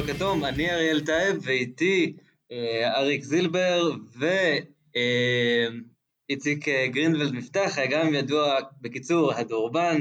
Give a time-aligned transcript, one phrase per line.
[0.00, 2.16] בצבע כתום, אני אריאל טייב ואיתי
[2.52, 3.90] אה, אריק זילבר
[6.28, 10.00] ואיציק אה, גרינבלד מפתח, גם ידוע בקיצור הדורבן.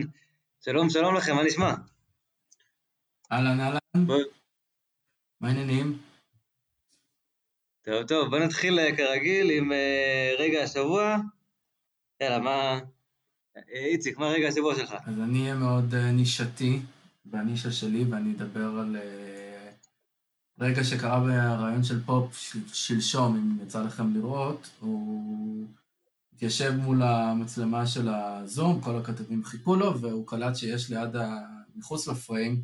[0.62, 1.74] שלום שלום לכם, מה נשמע?
[3.32, 3.80] אהלן אהלן,
[5.42, 5.98] מה העניינים?
[7.82, 9.72] טוב טוב, בוא נתחיל אה, כרגיל עם
[10.40, 11.18] רגע השבוע.
[12.22, 12.80] יאללה, מה...
[13.72, 14.94] איציק, מה רגע השבוע שלך?
[15.06, 16.80] אז אני אהיה מאוד נישתי.
[17.26, 19.29] בנישה שלי, ואני אדבר על אה,
[20.60, 25.66] רגע שקרה בריאיון של פופ של, שלשום, אם יצא לכם לראות, הוא
[26.34, 31.36] התיישב מול המצלמה של הזום, כל הכתבים חיכו לו, והוא קלט שיש ליד, ה...
[31.76, 32.64] מחוץ לפריים,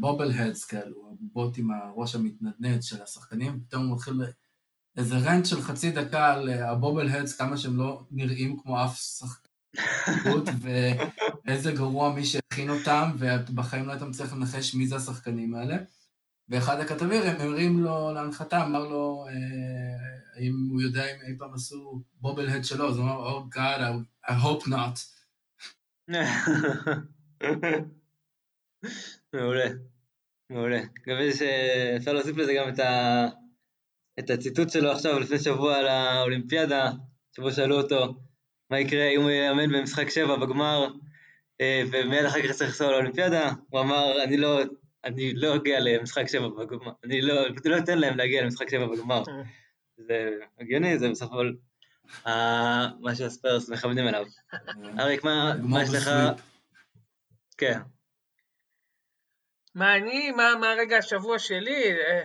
[0.00, 4.22] bobbleheads כאלו, הבובות עם הראש המתנדנד של השחקנים, פתאום הוא מתחיל
[4.96, 9.48] איזה rant של חצי דקה על ה bobbleheads, כמה שהם לא נראים כמו אף שחקן.
[11.44, 15.76] ואיזה גרוע מי שהכין אותם, ובחיים לא היית מצליח לנחש מי זה השחקנים האלה.
[16.48, 19.32] ואחד הכתבים הרים לו להנחתה, אמר לו אה,
[20.36, 23.80] האם הוא יודע אם אי פעם עשו בובל הד שלו, אז הוא אמר, Oh God,
[24.26, 25.00] I, hope not.
[29.34, 29.70] מעולה,
[30.50, 30.80] מעולה.
[30.82, 33.26] מקווה שאפשר להוסיף לזה גם את, ה...
[34.18, 36.90] את הציטוט שלו עכשיו לפני שבוע על האולימפיאדה,
[37.36, 38.14] שבו שאלו אותו,
[38.70, 40.88] מה יקרה אם הוא יאמן במשחק שבע בגמר,
[41.60, 44.60] אה, ומיד אחר כך צריך לנסוע לאולימפיאדה, הוא אמר, אני לא,
[45.04, 49.22] אני לא אגיע למשחק שבע בגמר, אני לא, לא אתן להם להגיע למשחק שבע בגמר.
[49.96, 51.52] זה הגיוני, זה בסך הכל
[53.00, 54.24] מה שהספרס מכוונים אליו.
[54.98, 56.10] אריק, מה יש לך?
[57.58, 57.78] כן.
[59.74, 61.92] מה אני, מה רגע השבוע שלי?
[61.92, 62.22] אה,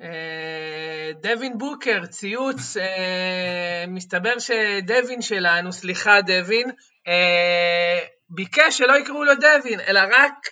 [0.00, 6.70] אה, דווין בוקר, ציוץ, אה, מסתבר שדווין שלנו, סליחה דווין,
[7.08, 7.98] אה,
[8.30, 10.48] ביקש שלא יקראו לו דווין, אלא רק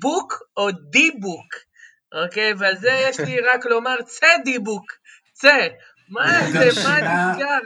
[0.00, 1.54] בוק או די בוק,
[2.24, 2.52] אוקיי?
[2.58, 4.92] ועל זה יש לי רק לומר צא די בוק,
[5.32, 5.68] צא.
[6.08, 7.58] מה זה, מה נסגר?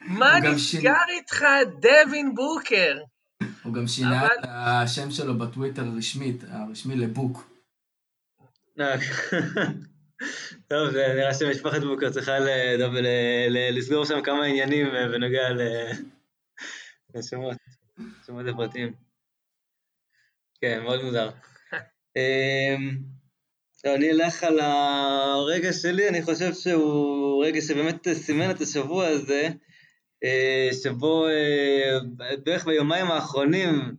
[0.00, 1.44] מה נסגר איתך,
[1.80, 2.98] דווין בוקר?
[3.62, 7.50] הוא גם שינה את השם שלו בטוויטר הרשמית, הרשמי לבוק.
[10.68, 12.32] טוב, זה נראה שמשפחת בוקר צריכה
[13.50, 15.48] לסגור שם כמה עניינים אה, בנוגע
[17.14, 17.56] לשמות,
[18.26, 18.92] שמות הפרטיים.
[20.60, 21.30] כן, מאוד מוזר.
[22.16, 22.98] אמ,
[23.84, 29.48] אני אלך על הרגע שלי, אני חושב שהוא רגע שבאמת סימן את השבוע הזה,
[30.24, 31.98] אה, שבו אה,
[32.44, 33.96] בערך ביומיים האחרונים,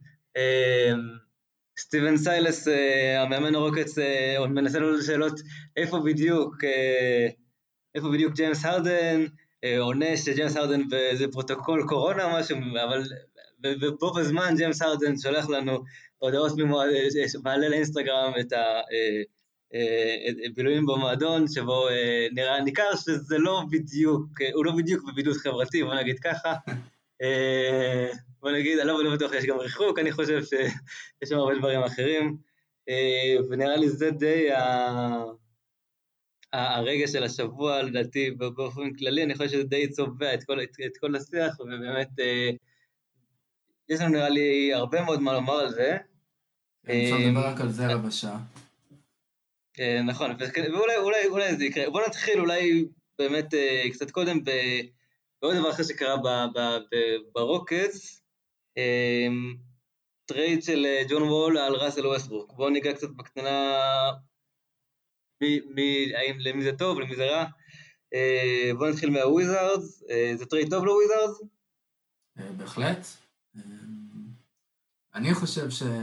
[1.80, 5.40] סטיבן סיילס, אה, המאמן הרוקטס, אה, מנסה לענות שאלות
[5.78, 7.28] איפה בדיוק, אה,
[7.96, 9.26] איפה בדיוק ג'יימס הרדן,
[9.80, 13.04] עונה שג'יימס הרדן באיזה פרוטוקול קורונה או משהו, אבל
[13.64, 15.84] ובו בזמן ג'יימס הרדן שולח לנו
[16.18, 16.90] הודעות ממועד,
[17.44, 18.54] מעלה לאינסטגרם את
[20.50, 21.88] הבילויים במועדון, שבו
[22.32, 26.54] נראה, ניכר שזה לא בדיוק, הוא לא בדיוק בבידוד חברתי, בוא נגיד ככה.
[28.42, 31.84] בוא נגיד, אני לא, לא בטוח שיש גם ריחוק, אני חושב שיש שם הרבה דברים
[31.84, 32.38] אחרים,
[32.90, 35.24] אה, ונראה לי זה די ה...
[36.54, 40.98] הרגע של השבוע, לדעתי, באופן כללי, אני חושב שזה די צובע את כל, את, את
[40.98, 42.50] כל השיח, ובאמת, אה,
[43.90, 45.98] יש לנו נראה לי הרבה מאוד מה לומר על זה.
[46.86, 48.40] כן, אפשר לדבר רק על זה רבע שעה.
[50.06, 50.32] נכון,
[50.74, 51.90] ואולי אולי, אולי זה יקרה.
[51.90, 52.86] בוא נתחיל אולי
[53.20, 53.54] באמת
[53.94, 56.16] קצת קודם בעוד דבר אחר שקרה
[57.34, 58.22] ברוקטס,
[58.78, 59.56] אמ,
[60.26, 62.54] trade של אה, ג'ון וול על ראסל ווסטברוק.
[62.54, 63.80] בואו ניגע קצת בקטנה
[65.42, 67.46] מי, מי, האם למי זה טוב, למי זה רע.
[68.14, 70.04] אה, בואו נתחיל מהוויזארדס.
[70.10, 71.42] אה, זה trade טוב לוויזארדס?
[72.58, 73.06] בהחלט.
[75.16, 75.94] אני חושב שג'ון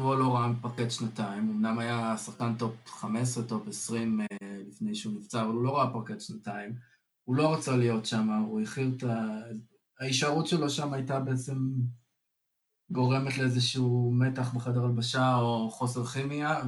[0.00, 4.20] וול לא ראה פרקט שנתיים, אמנם היה שחקן top 15, top 20
[4.68, 6.74] לפני שהוא נפצע, אבל הוא לא ראה פרקט שנתיים.
[7.24, 9.40] הוא לא רצה להיות שם, הוא הכיל את ה...
[10.00, 11.56] ההישארות שלו שם הייתה בעצם
[12.90, 16.62] גורמת לאיזשהו מתח בחדר הלבשה או חוסר כימיה,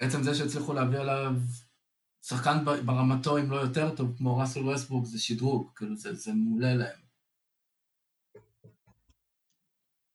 [0.00, 1.32] ועצם זה שהצליחו להביא עליו
[2.28, 6.74] שחקן ברמתו, אם לא יותר טוב, כמו ראסל ווסטבורג, זה שדרוג, כאילו זה, זה מעולה
[6.74, 7.04] להם.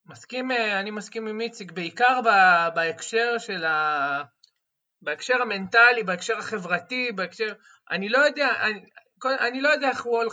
[0.05, 2.19] מסכים, אה, אני מסכים עם איציק, בעיקר
[2.75, 4.23] בהקשר של ה...
[5.01, 7.53] בהקשר המנטלי, בהקשר החברתי, בהקשר...
[7.91, 8.79] אני לא יודע, אני,
[9.39, 10.27] אני לא יודע איך וול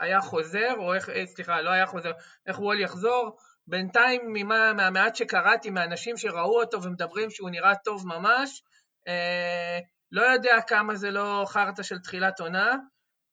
[0.00, 2.12] היה חוזר, או איך, אה, סליחה, לא היה חוזר,
[2.46, 3.36] איך וול יחזור.
[3.66, 8.62] בינתיים, ממה, מהמעט שקראתי, מאנשים שראו אותו ומדברים שהוא נראה טוב ממש,
[9.08, 9.78] אה,
[10.12, 12.76] לא יודע כמה זה לא חרטא של תחילת עונה,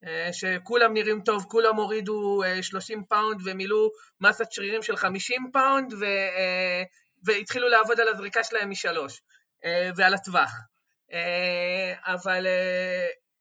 [0.05, 3.89] אה, שכולם נראים טוב, כולם הורידו אה, 30 פאונד ומילאו
[4.21, 6.05] מסת שרירים של 50 פאונד, ו...
[6.05, 6.83] אה,
[7.25, 9.21] והתחילו לעבוד על הזריקה שלהם משלוש,
[9.95, 10.51] ועל הטווח.
[12.05, 12.47] אבל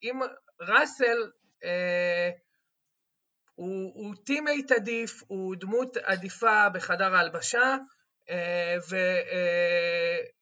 [0.03, 0.21] אם
[0.61, 1.31] ראסל,
[3.55, 7.77] הוא, הוא teammate עדיף, הוא דמות עדיפה בחדר ההלבשה,
[8.89, 10.33] ודי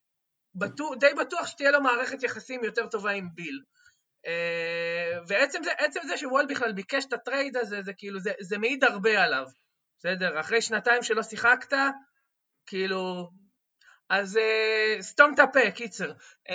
[0.55, 3.61] בטוח שתהיה לו מערכת יחסים יותר טובה עם ביל.
[5.29, 8.85] ועצם זה, זה שוול בכלל ביקש את ה trade הזה, זה כאילו, זה, זה מעיד
[8.85, 9.47] הרבה עליו.
[9.99, 10.41] בסדר?
[10.41, 11.76] אחרי שנתיים שלא שיחקת,
[12.67, 13.31] כאילו...
[14.11, 16.12] אז uh, סתום את הפה, קיצר.
[16.12, 16.55] Uh,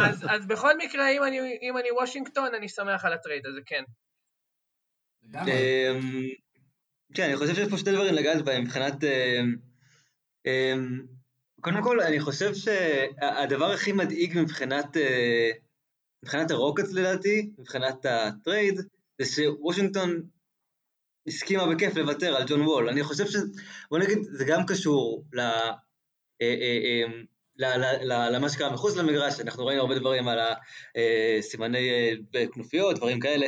[0.00, 3.60] אז, אז בכל מקרה, אם אני, אם אני וושינגטון, אני שמח על ה trade הזה,
[3.66, 3.82] כן.
[5.34, 6.28] אמ,
[7.14, 8.94] כן, אני חושב שיש פה שתי דברים לגעת בהם מבחינת...
[11.60, 15.50] אמ, אמ, קודם כל, אני חושב שהדבר הכי מדאיג מבחינת, אה,
[16.24, 18.80] מבחינת הרוקטס לדעתי, מבחינת ה trade,
[19.20, 20.22] זה שוושינגטון
[21.28, 22.88] הסכימה בכיף לוותר על ג'ון וול.
[22.88, 23.36] אני חושב ש...
[23.90, 25.40] בוא נגיד, זה גם קשור ל...
[25.40, 25.74] אה,
[26.42, 27.04] אה,
[28.30, 30.38] למה שקרה מחוץ למגרש, אנחנו ראינו הרבה דברים על
[31.38, 31.90] הסימני
[32.54, 33.46] כנופיות, דברים כאלה,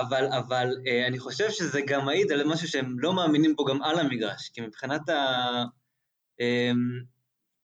[0.00, 0.68] אבל, אבל
[1.06, 4.60] אני חושב שזה גם מעיד על משהו שהם לא מאמינים בו גם על המגרש, כי
[4.60, 5.64] מבחינת ה...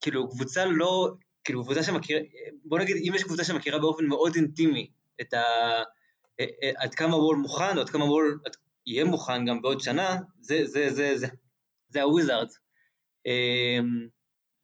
[0.02, 1.08] כאילו, קבוצה לא,
[1.44, 2.20] כאילו, קבוצה שמכירה,
[2.64, 4.90] בוא נגיד, אם יש קבוצה שמכירה באופן מאוד אינטימי
[5.20, 5.42] את ה...
[6.76, 8.38] עד כמה וול מוכן, או עד כמה וול
[8.86, 11.26] יהיה מוכן גם בעוד שנה, זה, זה, זה, זה,
[11.88, 12.58] זה הוויזארדס.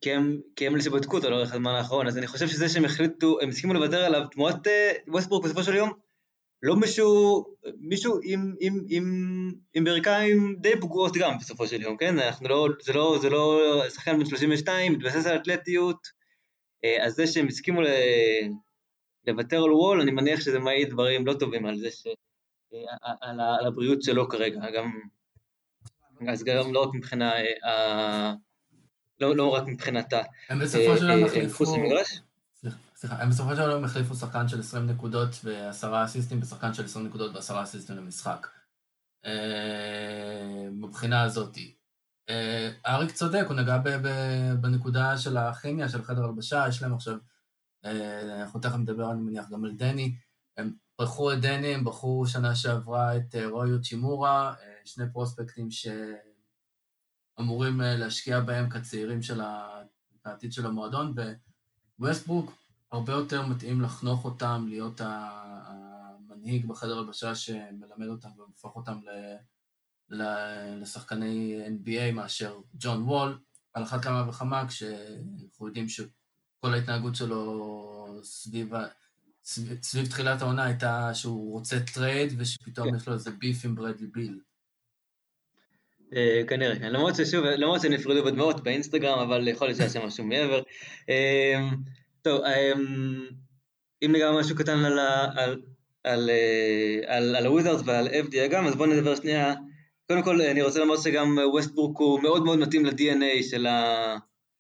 [0.01, 2.85] כי הם, כי הם אלה שבדקו אותו לאורך הזמן האחרון, אז אני חושב שזה שהם
[2.85, 4.71] החליטו, הם הסכימו לוותר עליו תמורת uh,
[5.09, 5.93] ווסטברוק בסופו של יום,
[6.63, 7.45] לא מישהו,
[7.81, 9.05] מישהו עם, עם, עם,
[9.75, 12.19] עם ברכיים די פגועות גם בסופו של יום, כן?
[12.19, 16.09] אנחנו לא, זה לא, זה לא שחקן בן 32, מתבסס על אתלטיות,
[17.03, 17.81] אז זה שהם הסכימו
[19.27, 22.77] לוותר על וול, אני מניח שזה מעיד דברים לא טובים על זה, ש, uh,
[23.21, 25.01] על, על הבריאות שלו כרגע, גם,
[26.29, 27.33] אז גם לא רק מבחינה,
[29.21, 30.23] לא, לא רק מבחינתה.
[30.49, 31.65] הם בסופו של דבר החליפו...
[33.01, 37.07] סליחה, הם בסופו של דבר החליפו שחקן של 20 נקודות ועשרה אסיסטים בשחקן של 20
[37.07, 38.47] נקודות ועשרה אסיסטים למשחק.
[40.71, 41.77] מבחינה הזאתי.
[42.87, 43.79] אריק צודק, הוא נגע
[44.61, 47.17] בנקודה של הכימיה של חדר הלבשה, יש להם עכשיו,
[48.41, 50.15] אנחנו תכף נדבר, אני מניח, גם על דני.
[50.57, 54.55] הם בחרו את דני, הם בחרו שנה שעברה את רויו צ'ימורה,
[54.85, 55.87] שני פרוספקטים ש...
[57.41, 59.41] אמורים אה, להשקיע בהם כצעירים של
[60.25, 61.15] העתיד של המועדון,
[61.99, 68.99] וווסטברוק הרבה יותר מתאים לחנוך אותם, להיות המנהיג בחדר הלבשה שמלמד אותם והופך אותם
[70.81, 73.39] לשחקני NBA מאשר ג'ון וול,
[73.73, 78.73] על אחת כמה וכמה כשאנחנו יודעים שכל ההתנהגות שלו סביב,
[79.45, 82.97] סביב, סביב תחילת העונה הייתה שהוא רוצה trade ושפתאום כן.
[82.97, 84.41] יש לו איזה beef עם ברדלי ביל.
[86.15, 90.63] אה, כנראה, למרות ששוב, למרות שנפרדו בדמעות באינסטגרם, אבל יכול להיות שהיה שם משהו מעבר.
[92.29, 92.73] אה, טוב, אה,
[94.05, 95.63] אם ניגע משהו קטן על, על,
[96.05, 96.31] על,
[97.07, 99.55] על, על הוויזארדס ועל FDA גם, אז בואו נדבר שנייה.
[100.07, 104.17] קודם כל, אני רוצה לומר שגם ווסטברוק הוא מאוד מאוד מתאים ל-DNA של, ה,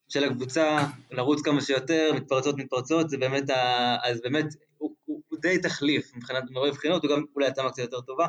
[0.08, 0.78] של הקבוצה,
[1.10, 4.46] לרוץ כמה שיותר, מתפרצות מתפרצות, זה באמת, ה, אז באמת,
[4.78, 8.26] הוא, הוא, הוא די תחליף מבחינת מראה בחינות, הוא גם אולי הצעה קצת יותר טובה.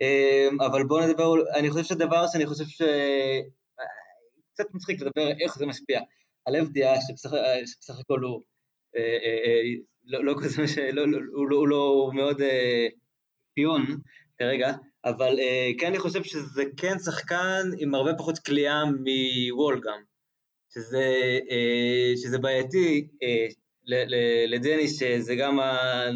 [0.00, 2.82] אמ, אבל בואו נדבר, אני חושב שהדבר שאני חושב ש...
[4.54, 6.00] קצת מצחיק לדבר איך זה משפיע
[6.44, 8.53] על FDI שבסך הכל הוא אה, אה, אה,
[10.04, 12.42] לא, לא כזה, לא, לא, הוא, לא, מאוד
[13.54, 13.82] פיון
[14.38, 14.72] כרגע,
[15.04, 15.36] אבל
[15.78, 20.02] כן אני חושב שזה כן שחקן עם הרבה פחות כליאה מוול גם,
[20.74, 21.38] שזה,
[22.22, 23.08] שזה בעייתי
[24.46, 25.58] לדני, שזה גם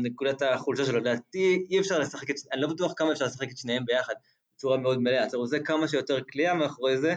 [0.02, 3.56] נקודת החולשה שלו, לדעתי אי אפשר לשחק את, אני לא בטוח כמה אפשר לשחק את
[3.56, 4.14] שניהם ביחד
[4.56, 7.14] בצורה מאוד מלאה, אתה רוצה כמה שיותר כליאה מאחורי זה,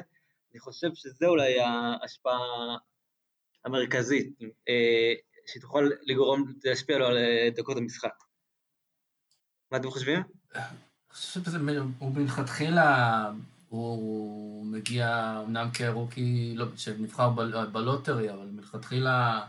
[0.51, 2.39] אני חושב שזה אולי ההשפעה
[3.65, 4.29] המרכזית,
[4.69, 5.13] אה,
[5.53, 8.23] שתוכל לגרום, להשפיע לו על אה, דקות המשחק.
[9.71, 10.21] מה אתם חושבים?
[10.55, 10.63] אני
[11.09, 11.57] חושב שזה,
[11.99, 13.31] הוא מלכתחילה,
[13.69, 17.29] הוא מגיע אמנם כרוקי, לא, שנבחר
[17.71, 19.47] בלוטרי, אבל מלכתחילה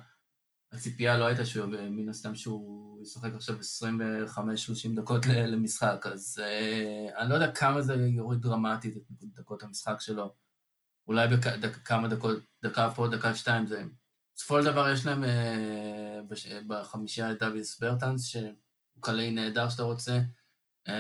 [0.73, 4.41] הציפייה לא הייתה שהוא, מן הסתם שהוא ישחק עכשיו 25-30
[4.97, 10.35] דקות למשחק, אז uh, אני לא יודע כמה זה יוריד דרמטית את דקות המשחק שלו.
[11.09, 13.85] אולי בכמה דקות, דקה פה, דקה שתיים, זה...
[14.37, 15.27] בסופו של דבר יש להם uh,
[16.29, 16.47] בש...
[16.47, 18.53] בחמישייה את דוויס ברטנס, שהוא
[19.01, 20.21] קלעי נהדר שאתה רוצה.
[20.89, 20.93] Uh,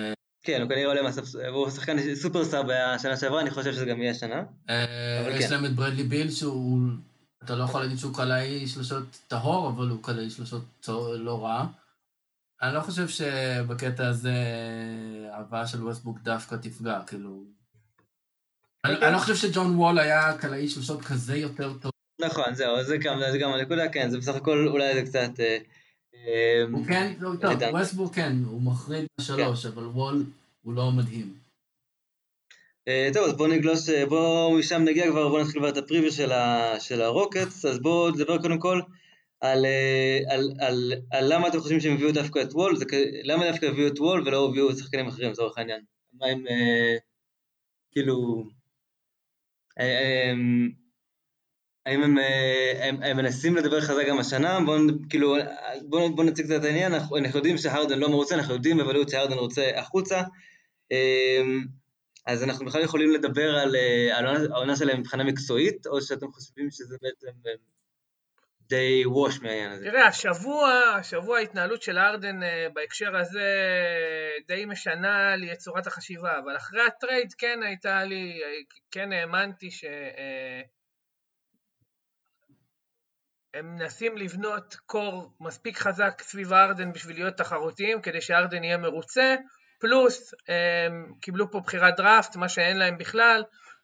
[0.42, 4.10] כן, הוא כנראה עולה מהספסל, הוא שחקן סופרסטאר בשנה שעברה, אני חושב שזה גם יהיה
[4.10, 4.42] השנה.
[5.30, 5.50] יש כן.
[5.50, 6.78] להם את ברדלי ביל שהוא
[7.44, 11.66] אתה לא יכול להגיד שהוא קלעי שלושות טהור, אבל הוא קלעי שלושות לא רע.
[12.62, 14.34] אני לא חושב שבקטע הזה
[15.32, 17.44] ההבאה של ווסטברוק דווקא תפגע, כאילו...
[18.84, 21.91] אני לא חושב שג'ון וול היה קלעי שלושות כזה יותר טוב.
[22.24, 25.40] נכון, זהו, זה גם, זה גם הנקודה, כן, זה בסך הכל אולי זה קצת...
[25.40, 25.58] אה,
[26.14, 27.52] אה, הוא כן, לא, טוב.
[27.72, 30.24] ווסטברוק כן, הוא מחריד בשלוש, אבל וול
[30.62, 31.34] הוא לא מדהים.
[32.88, 36.12] אה, טוב, אז בואו נגלוש, בואו משם נגיע כבר, בואו נתחיל כבר את ה preview
[36.12, 36.30] של,
[36.80, 38.80] של הרוקטס, אז בואו נדבר קודם כל
[39.40, 42.84] על, אה, על, על, על למה אתם חושבים שהם הביאו דווקא את וול, זה,
[43.22, 45.80] למה דווקא הביאו את וול ולא הביאו שחקנים אחרים לצורך העניין.
[46.12, 46.96] מה הם, אה,
[47.92, 48.44] כאילו,
[49.80, 50.32] אה, אה,
[51.86, 54.60] האם הם, אה, הם, הם מנסים לדבר חזק גם השנה?
[54.60, 54.78] בואו
[55.10, 55.36] כאילו,
[55.82, 59.08] בואו בוא נציג קצת את העניין, אנחנו, אנחנו יודעים שהרדן לא מרוצה, אנחנו יודעים בוודאות
[59.08, 60.22] שהרדן רוצה החוצה.
[60.92, 61.42] אה,
[62.26, 64.18] אז אנחנו בכלל יכולים לדבר על, אה,
[64.52, 67.52] העונה- שלהם מבחינה מקצועית, או שאתם חושבים שזה בעצם אה,
[68.68, 69.84] די wash מהעניין הזה?
[69.84, 73.54] תראה, השבוע, השבוע ההתנהלות של ארדן אה, בהקשר הזה
[74.48, 78.40] די משנה לי את צורת החשיבה, אבל אחרי הטרייד כן הייתה לי,
[78.90, 79.84] כן האמנתי ש...
[83.54, 88.78] אה, הם מנסים לבנות core מספיק חזק סביב ארדן בשביל להיות תחרותיים, כדי שארדן יהיה
[88.78, 89.36] מרוצה,
[89.80, 93.42] פלוס הם קיבלו פה בחירת דראפט, מה שאין להם בכלל,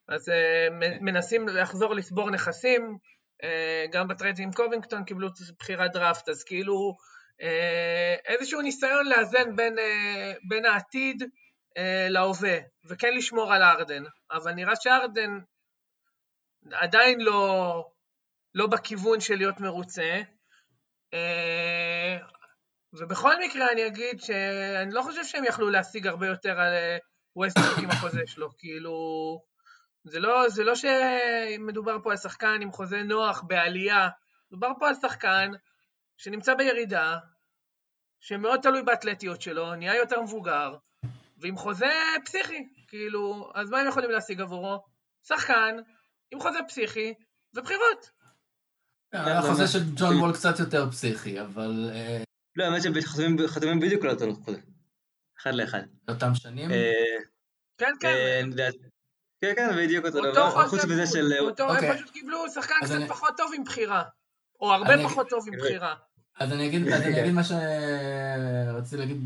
[0.09, 2.99] אז אה, מ- מנסים לחזור לצבור נכסים,
[3.45, 6.97] אה, גם בטרייד עם קובינגטון קיבלו בחירת דראפט, אז כאילו
[7.43, 11.23] אה, איזשהו ניסיון לאזן בין, אה, בין העתיד
[11.79, 12.59] אה, להווה,
[12.89, 15.39] וכן לשמור על ארדן, אבל נראה שארדן
[16.73, 17.85] עדיין לא,
[18.55, 20.21] לא בכיוון של להיות מרוצה.
[21.15, 22.19] אה,
[22.93, 26.99] ובכל מקרה אני אגיד שאני לא חושב שהם יכלו להשיג הרבה יותר על אה,
[27.37, 28.93] ווסטבורק עם החוזה שלו, כאילו...
[30.05, 34.09] זה לא, זה לא שמדובר פה על שחקן עם חוזה נוח בעלייה,
[34.51, 35.51] מדובר פה על שחקן
[36.17, 37.17] שנמצא בירידה,
[38.21, 40.77] שמאוד תלוי באתלטיות שלו, נהיה יותר מבוגר,
[41.39, 41.93] ועם חוזה
[42.25, 44.85] פסיכי, כאילו, אז מה הם יכולים להשיג עבורו?
[45.23, 45.77] שחקן
[46.31, 47.15] עם חוזה פסיכי
[47.55, 48.11] ובחירות.
[49.13, 52.23] היה חוזה של ג'ון וול קצת יותר פסיכי, אבל אה,
[52.57, 52.93] לא, האמת שהם
[53.47, 54.59] חתומים- בדיוק על אותו חוזה.
[55.43, 55.83] אחד לאחד.
[56.09, 56.71] אותם שנים.
[56.71, 56.93] אה,
[57.79, 58.47] כן, אה, כן.
[58.51, 58.71] יודע-
[59.41, 60.51] כן, כן, בדיוק אותו דבר.
[60.51, 61.33] חוץ חוזה, מזה של...
[61.41, 61.91] אותו, אוקיי.
[61.91, 64.03] הם פשוט קיבלו שחקן קצת פחות טוב עם בחירה.
[64.61, 65.65] או הרבה פחות טוב עם תראה.
[65.65, 65.95] בחירה.
[66.41, 69.17] אז אני אגיד, אז אני אגיד מה שרציתי להגיד,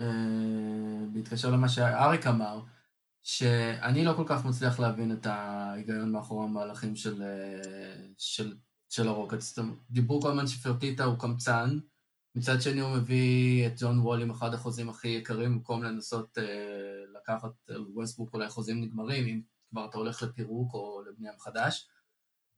[0.00, 0.06] אה,
[1.12, 2.60] בהתקשר למה שאריק אמר,
[3.22, 8.54] שאני לא כל כך מצליח להבין את ההיגיון מאחורי המהלכים של, אה, של,
[8.88, 9.58] של הרוקטס.
[9.90, 11.78] דיברו כל הזמן שפרטיטה הוא קמצן,
[12.34, 16.44] מצד שני הוא מביא את ג'ון וול עם אחד החוזים הכי יקרים, במקום לנסות אה,
[17.20, 19.40] לקחת על ווסטבורק אולי חוזים נגמרים, אם
[19.70, 21.88] כבר אתה הולך לפירוק או לבנייה מחדש.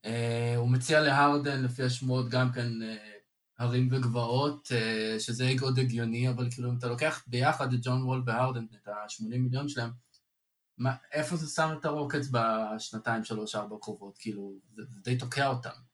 [0.04, 2.96] אה, הוא מציע להרדן, לפי השמועות, גם כן אה,
[3.58, 8.22] הרים וגבעות, אה, שזה עוד הגיוני, אבל כאילו אם אתה לוקח ביחד את ג'ון וול
[8.26, 9.90] והרדן, את ה-80 מיליון שלהם,
[10.78, 14.18] מה, איפה זה שם את הרוקטס בשנתיים, שלוש, ארבע הקרובות?
[14.18, 15.89] כאילו, זה, זה די תוקע אותם.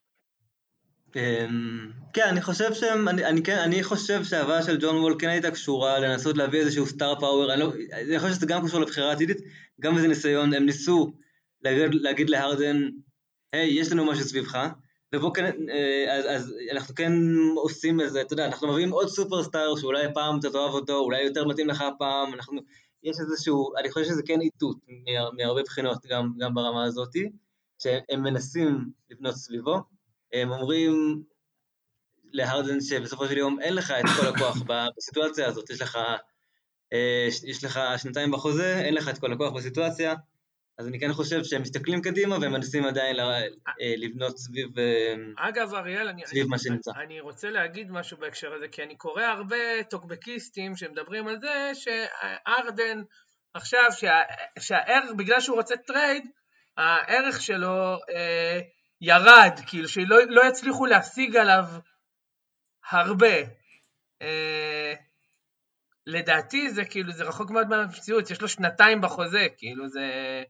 [1.16, 5.28] אמ, כן, אני חושב שהם, אני, אני, כן, אני חושב שההבאה של ג'ון וול כן
[5.28, 9.12] הייתה קשורה לנסות להביא איזשהו סטאר פאוור, אני, לא, אני חושב שזה גם קשור לבחירה
[9.12, 9.38] עתידית,
[9.80, 11.12] גם איזה ניסיון, הם ניסו
[11.62, 12.88] להגיד, להגיד להרדן,
[13.52, 14.68] היי, יש לנו משהו סביבך,
[15.14, 17.12] ובוא כן, אה, אז, אז אנחנו כן
[17.56, 21.44] עושים איזה, אתה יודע, אנחנו מביאים עוד סופרסטאר שאולי פעם אתה תאהב אותו, אולי יותר
[21.44, 22.60] מתאים לך הפעם, אנחנו,
[23.02, 27.30] יש איזשהו, אני חושב שזה כן איתות מה- מהרבה בחינות, גם, גם ברמה הזאתי,
[27.82, 29.95] שהם מנסים לבנות סביבו,
[30.32, 31.22] הם אומרים
[32.32, 35.98] להרדן שבסופו של יום אין לך את כל הכוח בסיטואציה הזאת, יש לך,
[36.92, 40.14] אה, יש לך שנתיים בחוזה, אין לך את כל הכוח בסיטואציה,
[40.78, 44.78] אז אני כן חושב שהם מסתכלים קדימה והם מנסים עדיין ל- אה, לבנות סביב...
[44.78, 46.90] אה, אגב, אריאל, אני, סביב אני, מה שנמצא.
[46.96, 53.02] אני רוצה להגיד משהו בהקשר הזה, כי אני קורא הרבה טוקבקיסטים שמדברים על זה שארדן,
[53.54, 54.20] עכשיו, שה,
[54.58, 56.24] שהערך, בגלל שהוא רוצה טרייד,
[56.76, 58.60] הערך שלו אה,
[59.00, 61.64] ירד, כאילו שלא לא יצליחו להשיג עליו
[62.90, 63.36] הרבה.
[64.22, 64.94] אה,
[66.06, 70.42] לדעתי זה כאילו, זה רחוק מאוד מהמציאות, יש לו שנתיים בחוזה, כאילו זה...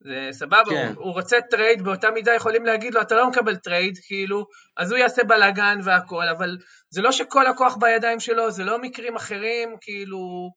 [0.00, 0.92] זה סבבה, כן.
[0.96, 4.46] הוא, הוא רוצה טרייד, באותה מידה יכולים להגיד לו, אתה לא מקבל טרייד, כאילו,
[4.76, 6.58] אז הוא יעשה בלאגן והכל, אבל
[6.90, 10.50] זה לא שכל הכוח בידיים שלו, זה לא מקרים אחרים, כאילו,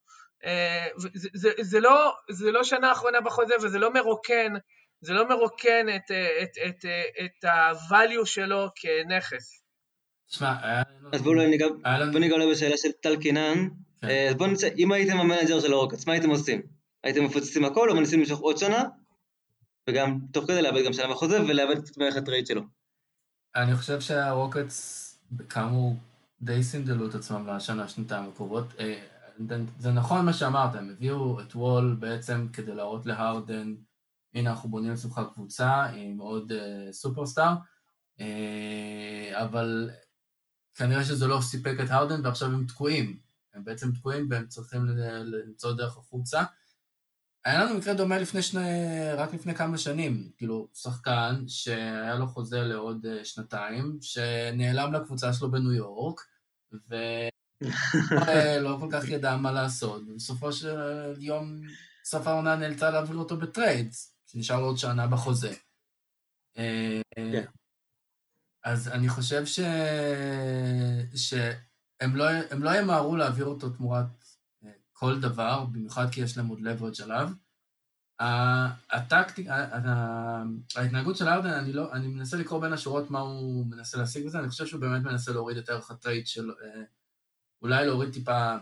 [0.46, 4.54] אה, זה, זה, זה, לא, זה לא שנה אחרונה בחוזה וזה לא מרוקן,
[5.02, 6.86] זה לא מרוקן את, אה, את, את, את,
[7.26, 9.62] את ה value שלו כנכס.
[10.30, 10.82] תשמע.
[11.14, 11.36] אז בואו
[12.20, 13.70] ניגע אולי בשאלה של טל קינן.
[14.02, 14.08] כן.
[14.08, 16.62] אה, אז בואו נצא, אם הייתם ה manager של הרוקטס, מה הייתם עושים?
[17.04, 18.84] הייתם מפוצצים הכל או מנסים למשוך עוד שנה?
[19.90, 22.62] וגם תוך כדי לאבד גם שנה בחוזה ולאבד את ערך הטרייד שלו.
[23.56, 25.08] אני חושב שהרוקטס,
[25.50, 25.96] כאמור,
[26.42, 28.66] די סינדלו את עצמם לשנה, שנתיים הקרובות.
[28.80, 29.02] אה,
[29.80, 33.76] זה נכון מה שאמרת, הם הביאו את וול בעצם כדי להראות להרדן,
[34.34, 37.54] הנה אנחנו בונים לצמך קבוצה עם עוד אה, סופרסטאר.
[38.20, 39.90] אה, אבל
[40.76, 43.20] כנראה שזה לא סיפק את הרדן ועכשיו הם תקועים.
[43.54, 44.86] הם בעצם תקועים והם צריכים
[45.26, 46.44] למצוא דרך החוצה.
[47.46, 48.70] היה לנו מקרה דומה לפני שני,
[49.18, 55.52] רק לפני כמה שנים, כאילו, שחקן שהיה לו חוזה לעוד אה, שנתיים, שנעלם לקבוצה שלו
[55.52, 56.22] בניו יורק,
[56.90, 60.78] ולא כל כך ידע מה לעשות, ובסופו של
[61.18, 61.62] יום
[62.04, 63.94] סוף העונה נאלצה להעביר אותו בטרייד,
[64.32, 65.54] שנשאר עוד שנה בחוזה.
[66.58, 67.46] אה, כן.
[68.64, 69.60] אז אני חושב ש...
[71.16, 72.26] שהם לא,
[72.58, 74.06] לא ימהרו להעביר אותו תמורת
[74.94, 77.30] כל דבר, במיוחד כי יש להם עוד leverage עליו.
[78.92, 79.68] הטקטיקה,
[80.76, 84.40] ההתנהגות של ארדן, אני, לא, אני מנסה לקרוא בין השורות מה הוא מנסה להשיג בזה,
[84.40, 86.84] אני חושב שהוא באמת מנסה להוריד את ערך הטרייד שלו, אה,
[87.62, 88.56] אולי להוריד טיפה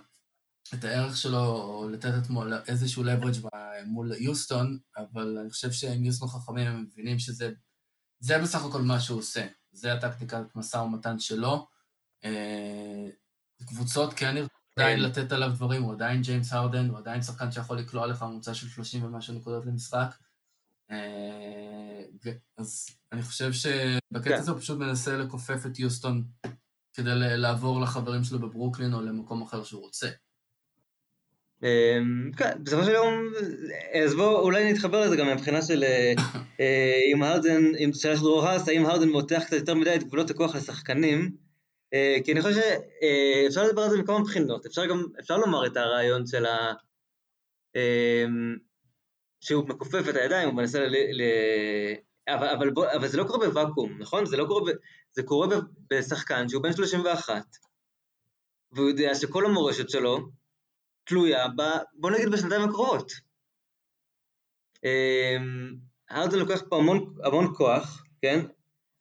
[0.74, 3.48] את הערך שלו, או לתת עצמו איזשהו leverage
[3.86, 7.52] מול יוסטון, אבל אני חושב שהם יוסטון חכמים, הם מבינים שזה
[8.20, 11.68] זה בסך הכל מה שהוא עושה, זה הטקטיקת משא ומתן שלו.
[12.24, 13.10] אה,
[13.66, 14.36] קבוצות כן
[14.78, 15.06] עדיין כן.
[15.06, 18.70] לתת עליו דברים, הוא עדיין ג'יימס הרדן, הוא עדיין שחקן שיכול לקלוע לך ממוצע של
[18.70, 20.16] 30 ומשהו נקודות למשחק.
[20.92, 22.04] אה,
[22.58, 24.40] אז אני חושב שבקטע כן.
[24.40, 26.24] הזה הוא פשוט מנסה לכופף את יוסטון
[26.94, 30.10] כדי לעבור לחברים שלו בברוקלין או למקום אחר שהוא רוצה.
[31.64, 33.34] אמ, כן, בסופו של יום,
[34.04, 35.84] אז בואו אולי נתחבר לזה גם מבחינה של
[36.60, 40.04] אה, אם הרדן, אם שאלה של דרור האס, האם הרדן מותח קצת יותר מדי את
[40.04, 41.32] גבולות הכוח לשחקנים,
[41.94, 45.78] אה, כי אני חושב שאפשר לדבר על זה מכמה בחינות, אפשר גם, אפשר לומר את
[45.78, 46.74] הרעיון של ה...
[47.76, 48.56] אמ,
[49.42, 50.96] שהוא מכופף את הידיים, הוא מנסה ל...
[50.96, 51.24] ל...
[52.28, 54.26] אבל, אבל, בוא, אבל זה לא קורה בוואקום, נכון?
[54.26, 54.76] זה לא קורה, ב...
[55.12, 55.48] זה קורה
[55.90, 57.46] בשחקן שהוא בן 31,
[58.72, 60.30] והוא יודע שכל המורשת שלו
[61.10, 61.62] תלויה ב...
[61.94, 63.12] בוא נגיד בשנתיים הקרובות.
[64.84, 65.76] אמ,
[66.10, 68.46] הרדן לוקח פה המון, המון כוח, כן?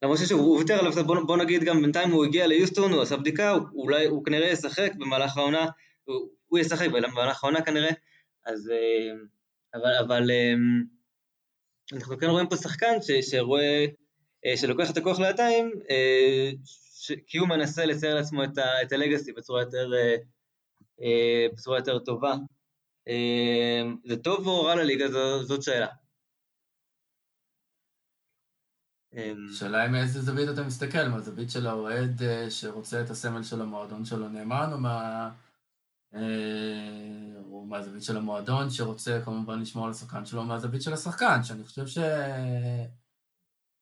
[0.01, 3.51] למרות שהוא ויתר עליו, בוא, בוא נגיד גם בינתיים הוא הגיע ליוסטון, הוא עשה בדיקה,
[3.51, 5.65] הוא, אולי הוא כנראה ישחק במהלך העונה,
[6.03, 7.91] הוא, הוא ישחק במהלך העונה כנראה,
[8.45, 8.69] אז...
[8.69, 9.13] אה,
[9.73, 10.53] אבל, אבל אה,
[11.93, 13.85] אנחנו כן רואים פה שחקן ש, שרואה,
[14.45, 15.71] אה, שלוקח את הכוח לידיים,
[17.27, 19.91] כי הוא מנסה לצייר לעצמו את, ה, את הלגאסי בצורה יותר,
[21.53, 22.33] בצורה יותר טובה.
[24.05, 25.05] זה טוב או רע לליגה,
[25.43, 25.87] זאת שאלה.
[29.13, 34.05] השאלה היא מאיזה זווית אתה מסתכל, מהזווית של האוהד אה, שרוצה את הסמל של המועדון
[34.05, 35.29] שלו נאמן, או, מה...
[36.13, 41.43] אה, או מהזווית של המועדון שרוצה כמובן לשמור על השחקן שלו, או מהזווית של השחקן,
[41.43, 41.97] שאני חושב ש...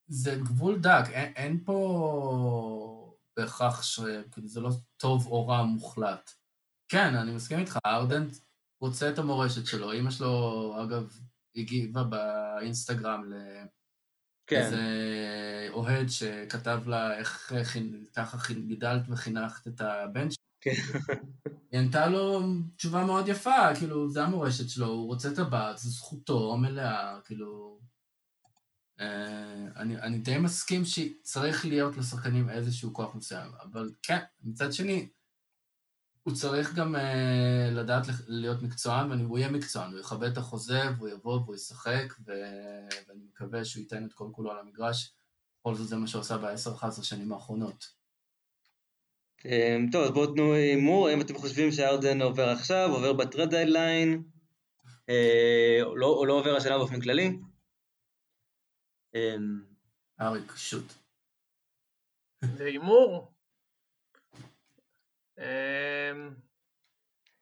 [0.08, 4.00] זה גבול דק, אין, אין פה בהכרח ש...
[4.32, 6.32] כאילו זה לא טוב או רע מוחלט.
[6.90, 8.38] כן, אני מסכים איתך, ארדנט
[8.80, 11.20] רוצה את המורשת שלו, אמא שלו, אגב,
[11.56, 13.36] הגיבה באינסטגרם ל...
[14.48, 14.62] כן.
[14.62, 14.82] איזה
[15.70, 17.54] אוהד שכתב לה איך
[18.16, 20.44] ככה גידלת וחינכת את הבן שלו.
[20.62, 20.72] כן.
[21.72, 22.42] היא ענתה לו
[22.76, 27.80] תשובה מאוד יפה, כאילו, זה המורשת שלו, הוא רוצה את הבת, זו זכותו המלאה, כאילו...
[29.00, 35.10] אה, אני, אני די מסכים שצריך להיות לשחקנים איזשהו כוח מסוים, אבל כן, מצד שני,
[36.28, 37.00] הוא צריך גם uh,
[37.72, 42.32] לדעת להיות מקצוען, והוא יהיה מקצוען, הוא יכבד את החוזה, והוא יבוא והוא ישחק, ו...
[43.08, 45.14] ואני מקווה שהוא ייתן את כל כולו על המגרש.
[45.60, 47.94] בכל זאת זה מה שהוא עשה ב-10-11 שנים האחרונות.
[49.46, 53.50] אמ, טוב, אז בואו תנו הימור, האם אתם חושבים שארדן עובר עכשיו, עובר ב trade
[53.50, 54.24] deadline,
[55.10, 57.40] אה, או לא, לא עובר השנה באופן כללי?
[59.16, 59.62] אמ,
[60.22, 60.94] אריק, shoot.
[62.58, 63.37] זה הימור?
[65.40, 66.30] אמ,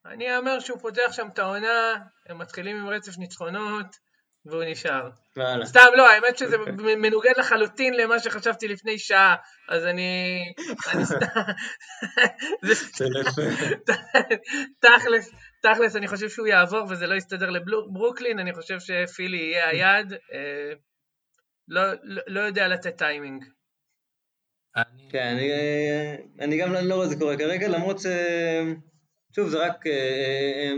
[0.06, 1.96] אני אומר שהוא פותח שם את העונה,
[2.30, 3.86] הם מתחילים עם רצף ניצחונות,
[4.46, 5.10] והוא נשאר.
[5.64, 9.36] סתם לא, האמת שזה מנוגד לחלוטין למה שחשבתי לפני שעה,
[9.70, 10.40] אז אני...
[10.94, 11.26] אני סתם...
[14.82, 15.32] תכלס,
[15.62, 20.74] תכלס, אני חושב שהוא יעבור וזה לא יסתדר לברוקלין, אני חושב שפילי יהיה היעד, אה,
[21.68, 23.46] לא, לא, לא יודע לתת טיימינג.
[25.10, 25.52] כן, אני,
[26.40, 28.06] אני גם לא רואה את זה קורה כרגע, למרות ש...
[29.36, 29.88] שוב, זה רק...
[29.88, 30.74] אה, אה,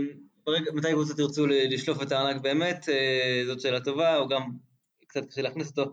[0.46, 4.42] ברגע, מתי קבוצות ירצו לשלוף את הארנק באמת, אה, זאת שאלה טובה, או גם
[5.06, 5.92] קצת קשה להכניס אותו.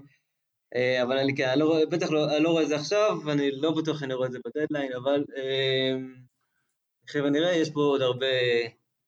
[1.02, 3.72] אבל אני כן, אני לא, בטח לא, אני לא רואה את זה עכשיו, ואני לא
[3.72, 5.24] בטוח שאני רואה את זה בדדליין, אבל
[7.06, 8.26] נחיה ונראה, יש פה עוד הרבה,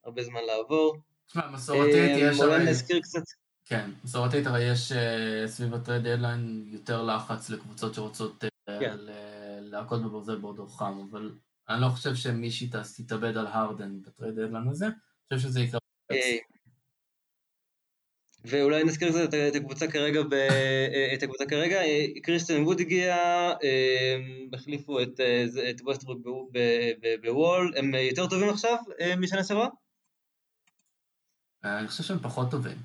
[0.05, 0.97] הרבה זמן לעבור.
[1.27, 2.39] תשמע, מסורתית יש...
[2.39, 3.23] אולי נזכיר קצת.
[3.65, 4.91] כן, מסורתית הרי יש
[5.45, 8.97] סביב הטרד דדליין יותר לחץ לקבוצות שרוצות כן.
[9.61, 11.31] להכות בברזל בעוד חם, אבל
[11.69, 14.93] אני לא חושב שמישהי תתאבד על הרדן ב trade deadline הזה, אני
[15.33, 15.79] חושב שזה יקרה.
[16.11, 16.37] אה,
[18.45, 20.33] ואולי נזכיר קצת את הקבוצה כרגע, ב,
[21.13, 21.79] את הקבוצה כרגע,
[22.23, 23.15] קריסטיאן ווד הגיע,
[24.53, 25.19] החליפו את,
[25.69, 26.21] את ווסטברוק
[27.21, 28.77] בוול, הם יותר טובים עכשיו
[29.17, 29.67] משנה שעברה?
[31.63, 32.77] אני חושב שהם פחות טובים.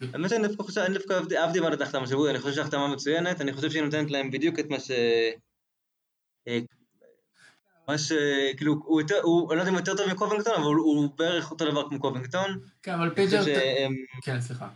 [0.00, 2.88] האמת שאני דווקא חושב, אני דווקא אהבתי מאוד את ההחתמה של ווד, אני חושב שההחתמה
[2.88, 4.90] מצוינת, אני חושב שהיא נותנת להם בדיוק את מה ש...
[7.88, 8.12] מה ש...
[8.56, 11.50] כאילו, הוא יותר, הוא, אני לא יודע אם הוא יותר טוב מקובינגטון, אבל הוא, בערך
[11.50, 12.60] אותו דבר כמו קובינגטון.
[12.82, 13.42] כן, אבל פיג'ר...
[14.22, 14.68] כן, סליחה.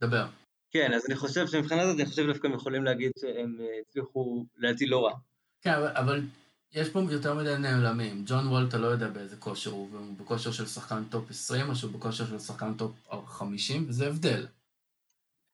[0.00, 0.26] דבר.
[0.70, 4.44] כן, אז אני חושב שמבחינה הזאת, אני חושב דווקא הם יכולים להגיד שהם אה, הצליחו
[4.56, 5.12] להטיל לא רע.
[5.62, 6.22] כן, אבל
[6.72, 8.24] יש פה יותר מדי נעלמים.
[8.26, 11.76] ג'ון וול אתה לא יודע באיזה כושר הוא, הוא בכושר של שחקן top 20, או
[11.76, 12.92] שהוא בכושר של שחקן top
[13.26, 14.46] 50, וזה הבדל.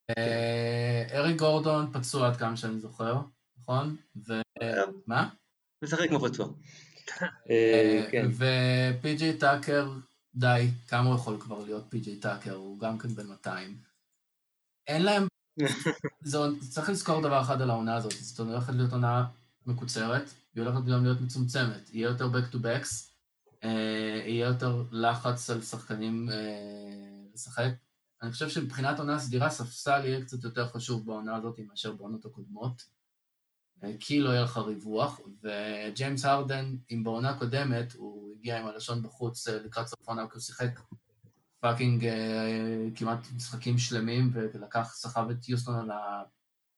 [0.09, 0.14] כן.
[0.18, 3.16] אה, אריק גורדון פצוע עד כמה שאני זוכר,
[3.59, 3.96] נכון?
[4.16, 4.33] ו...
[4.62, 5.29] אה, מה?
[5.85, 6.48] משחק כמו פצוע.
[8.11, 8.26] כן.
[8.31, 9.92] ופי.ג'יי טאקר,
[10.35, 12.55] די, כמה הוא יכול כבר להיות פי.ג'יי טאקר?
[12.55, 13.76] הוא גם כן בן 200.
[14.87, 15.26] אין להם...
[16.70, 19.26] צריך לזכור דבר אחד על העונה הזאת, זאת הולכת להיות עונה
[19.66, 21.90] מקוצרת, היא הולכת גם להיות מצומצמת.
[21.92, 23.10] יהיה יותר back to backs,
[23.64, 26.36] אה, יהיה יותר לחץ על שחקנים אה,
[27.34, 27.70] לשחק.
[28.22, 32.96] אני חושב שמבחינת עונה סדירה, ספסל יהיה קצת יותר חשוב בעונה הזאת מאשר בעונות הקודמות.
[34.00, 39.48] כי לא יהיה לך ריווח, וג'יימס הרדן, אם בעונה קודמת, הוא הגיע עם הלשון בחוץ
[39.48, 40.80] אה, לקראת סוף העונה, כי הוא שיחק
[41.61, 46.22] fucking אה, כמעט משחקים שלמים, ולקח, סחב את יוסטון על, ה,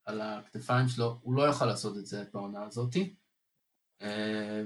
[0.04, 3.27] על הכתפיים שלו, הוא לא יוכל לעשות את זה בעונה הזאתי, אה,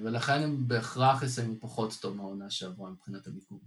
[0.03, 3.59] ולכן הם בהכרח יסיימו פחות טוב מהעונה שעברה מבחינת המיקום.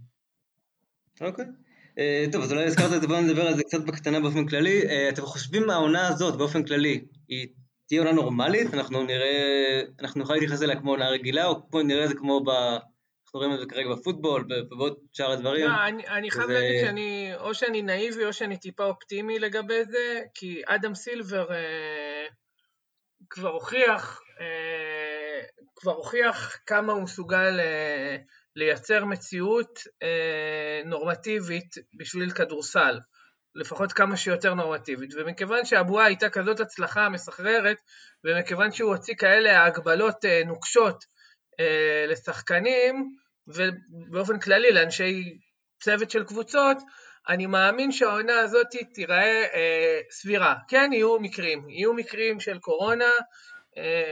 [1.20, 1.44] אוקיי.
[1.44, 1.48] Okay.
[1.96, 4.82] Uh, טוב, אז אולי הזכרת את זה, בואו נדבר על זה קצת בקטנה באופן כללי.
[4.82, 7.48] Uh, אתם חושבים מהעונה הזאת באופן כללי, היא
[7.86, 12.04] תהיה עונה נורמלית, אנחנו נראה, אנחנו נוכל להתייחס אליה כמו עונה רגילה, או פה נראה
[12.04, 12.50] את זה כמו ב...
[12.50, 15.68] אנחנו רואים את זה כרגע בפוטבול ובעוד שאר הדברים.
[15.68, 20.22] לא, אני, אני חייב להגיד שאני, או שאני נאיבי או שאני טיפה אופטימי לגבי זה,
[20.34, 22.26] כי אדם סילבר אה,
[23.30, 24.75] כבר הוכיח, אה,
[25.76, 28.16] כבר הוכיח כמה הוא מסוגל אה,
[28.56, 33.00] לייצר מציאות אה, נורמטיבית בשביל כדורסל.
[33.54, 37.76] לפחות כמה שיותר נורמטיבית, ומכיוון שהבועה הייתה כזאת הצלחה מסחררת,
[38.24, 41.04] ומכיוון שהוא הוציא כאלה הגבלות אה, נוקשות
[42.08, 45.38] לשחקנים, ובאופן כללי לאנשי
[45.82, 46.76] צוות של קבוצות,
[47.28, 50.54] אני מאמין שהעונה הזאת תיראה אה, סבירה.
[50.68, 53.10] כן, יהיו מקרים, יהיו מקרים של קורונה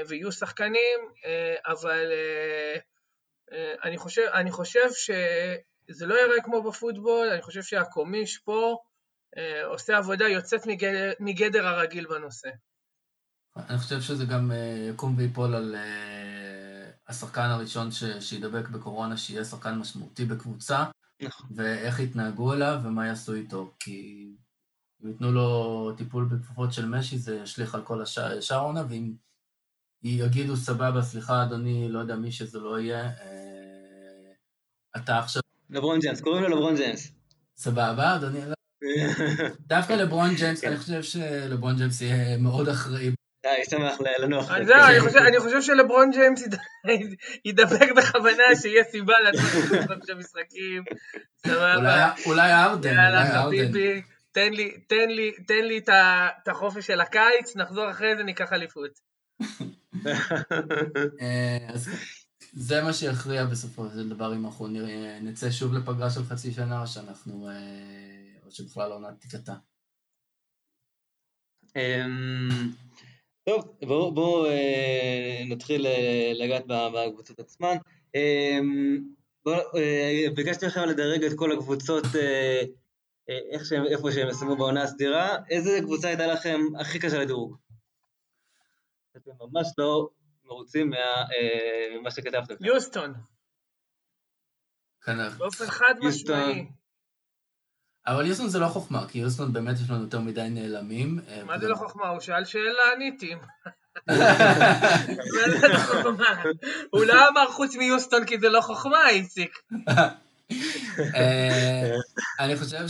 [0.08, 2.78] ויהיו שחקנים, אה, אבל אה,
[3.52, 8.78] אה, אני, חושב, אני חושב שזה לא יראה כמו בפוטבול, אני חושב שהקומיש פה
[9.36, 12.48] אה, עושה עבודה יוצאת מגדר, מגדר הרגיל בנושא.
[13.56, 17.88] אני חושב שזה גם אה, יקום ויפול על אה, השחקן הראשון
[18.20, 20.84] שידבק בקורונה, שיהיה שחקן משמעותי בקבוצה,
[21.22, 21.50] נכון.
[21.56, 24.28] ואיך יתנהגו אליו ומה יעשו איתו, כי
[25.02, 29.12] אם ייתנו לו טיפול בכפפות של משי, זה ישליך על כל השאר העונה, ואם
[30.04, 33.10] יגידו, סבבה, סליחה, אדוני, לא יודע מי שזה לא יהיה,
[34.96, 35.42] אתה עכשיו...
[35.70, 37.12] לברון ג'יימס, קוראים לו לברון ג'יימס.
[37.56, 38.40] סבבה, אדוני,
[39.72, 40.68] דווקא לברון ג'יימס, כן.
[40.68, 43.10] אני חושב שלברון ג'יימס יהיה מאוד אחראי.
[43.42, 44.50] די, שמח לנוח.
[44.50, 46.44] אני חושב שלברון ג'יימס
[47.44, 50.84] ידבק בכוונה שיהיה סיבה לעשות של משחקים.
[51.46, 52.12] סבבה.
[52.26, 54.00] אולי ארדן, אולי ארדן.
[55.46, 58.90] תן לי את החופש של הקיץ, נחזור אחרי זה, ניקח אליפות.
[61.20, 61.68] אה,
[62.52, 64.68] זה מה שיכריע בסופו של דבר אם אנחנו
[65.22, 67.48] נצא שוב לפגרה של חצי שנה, או שאנחנו...
[67.48, 68.14] אה,
[68.54, 69.54] שבכלל העונה תיקטע.
[71.76, 72.70] אמ,
[73.44, 73.76] טוב,
[74.14, 75.86] בואו אה, נתחיל
[76.34, 77.76] לגעת בקבוצות עצמן.
[78.14, 79.04] אמ,
[79.46, 82.04] אה, ביקשתי לכם לדרג את כל הקבוצות
[83.52, 85.36] איך שהם, איפה שהם יסיימו בעונה הסדירה.
[85.50, 87.56] איזה קבוצה הייתה לכם הכי קשה לדירוג?
[89.16, 90.08] אתם ממש לא
[90.44, 90.92] מרוצים
[92.00, 92.54] ממה שכתבתם.
[92.60, 93.14] יוסטון.
[95.38, 96.66] באופן חד משמעי.
[98.06, 101.18] אבל יוסטון זה לא חוכמה, כי יוסטון באמת יש לנו יותר מדי נעלמים.
[101.28, 102.08] אה, מה זה לא חוכמה?
[102.08, 103.34] הוא שאל שאלה, עניתי.
[106.92, 109.58] הוא לא אמר חוץ מיוסטון כי זה לא חוכמה, איציק.
[111.14, 111.90] אה,
[112.40, 112.88] אני חושב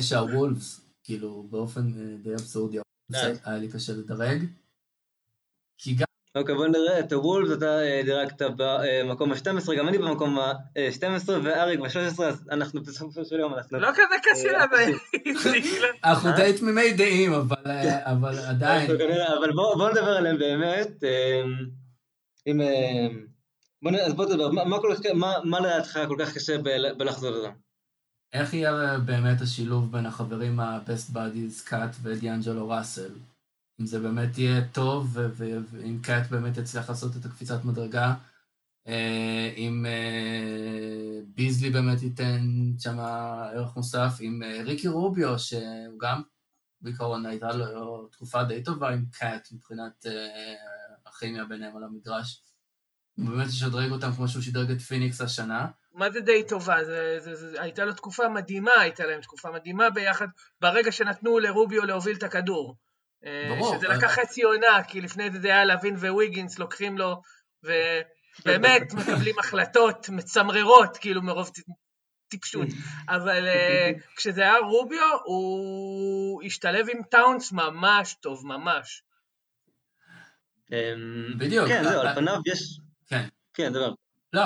[0.00, 2.78] שהוולפס, כאילו, באופן אה, די אבסורדי,
[3.44, 4.44] היה לי קשה לדרג.
[5.82, 10.38] כי גם אוקיי, בוא נראה, את הוולפס אתה אה, דירקת במקום ה-12, גם אני במקום
[10.38, 13.78] ה-12, ואריק ב-13, אז אנחנו בסופו של יום, אנחנו...
[13.78, 14.92] לא כזה קשה אה, אבל...
[16.04, 18.90] אנחנו די תמימי דעים, אבל עדיין.
[19.38, 21.04] אבל בואו נדבר עליהם באמת.
[24.06, 24.50] אז בוא תדבר,
[25.44, 26.56] מה לדעתך כל כך קשה
[26.96, 27.48] בלחזור לזה?
[28.32, 33.10] איך יהיה באמת השילוב בין החברים ה-Best Buddies, קאט ודיאנג'לו ראסל?
[33.80, 38.14] אם זה באמת יהיה טוב, ואם קאט באמת יצליח לעשות את הקפיצת מדרגה,
[38.86, 42.40] אה, אם אה, ביזלי באמת ייתן
[42.78, 42.98] שם
[43.54, 46.22] ערך מוסף, עם אה, ריקי רוביו, שהוא גם
[46.80, 50.06] בעיקרון הייתה לו תקופה די טובה עם קאט מבחינת
[51.06, 52.42] הכימיה ביניהם על המגרש.
[53.16, 55.66] הוא באמת ישדרג אותם כמו שהוא שדרג את פיניקס השנה.
[55.94, 56.84] מה זה די טובה?
[56.84, 60.26] זה, זה, זה, הייתה לו תקופה מדהימה, הייתה להם תקופה מדהימה ביחד,
[60.60, 62.76] ברגע שנתנו לרוביו להוביל את הכדור.
[63.48, 63.76] ברור.
[63.76, 67.22] שזה לקח חצי עונה, כי לפני זה זה היה לוין וויגינס, לוקחים לו,
[67.62, 71.50] ובאמת מקבלים החלטות מצמררות, כאילו מרוב
[72.28, 72.68] טיפשות.
[73.08, 79.02] אבל uh, כשזה היה רוביו, הוא השתלב עם טאונס ממש טוב, ממש.
[80.72, 81.68] אמ, בדיוק.
[81.68, 82.80] כן, זהו, על פניו יש...
[83.06, 83.28] כן.
[83.54, 83.92] כן, דבר.
[84.32, 84.42] לא,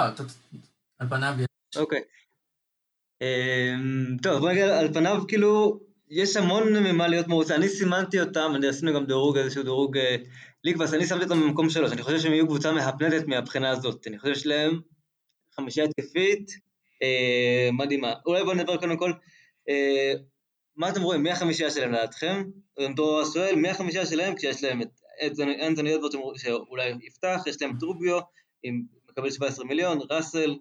[0.99, 1.77] על פניו יש.
[1.77, 2.01] אוקיי.
[3.21, 7.55] אמ, טוב, נגיד, על פניו כאילו, יש המון ממה להיות מרוצה.
[7.55, 10.17] אני סימנתי אותם, אני עשינו גם דירוג, איזשהו דירוג אה,
[10.65, 11.93] ליקבאס, אני שמתי אותם במקום שלוש.
[11.93, 14.07] אני חושב שהם יהיו קבוצה מהפנטת מהבחינה הזאת.
[14.07, 14.81] אני חושב שלהם
[15.57, 16.51] חמישייה התקפית,
[17.03, 18.15] אה, מדהימה.
[18.27, 19.13] אולי בואו נדבר קודם כל,
[19.69, 20.13] אה,
[20.77, 21.23] מה אתם רואים?
[21.23, 22.43] מי החמישייה שלהם לדעתכם?
[22.97, 25.33] דרור שואל, מי החמישייה שלהם כשיש להם את
[25.67, 28.19] אנטוני אדוורט שאולי יפתח, יש להם את רוביו,
[29.11, 30.57] מקבל 17 מיליון, ראסל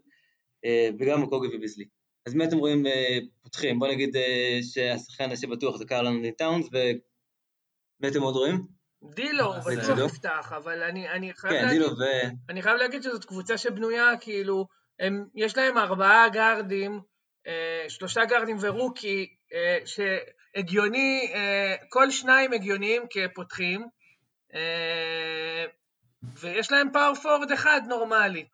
[1.00, 1.86] וגם מקוגי וביזלי.
[2.26, 3.80] אז מי אתם רואים אה, פותחים?
[3.80, 8.68] בוא נגיד אה, שהשחקן שבטוח זה קרלן טאונס, ומי אתם עוד רואים?
[9.04, 12.04] דילו, בטוח יפתח, אבל אני, אני, חייב כן, להגיד, ו...
[12.50, 14.68] אני חייב להגיד שזאת קבוצה שבנויה, כאילו,
[15.00, 17.02] הם, יש להם ארבעה גארדים,
[17.48, 23.88] אה, שלושה גארדים ורוקי, אה, שהגיוני, אה, כל שניים הגיוניים כפותחים,
[24.54, 25.66] אה,
[26.40, 28.46] ויש להם פאור פורד אחד נורמלי,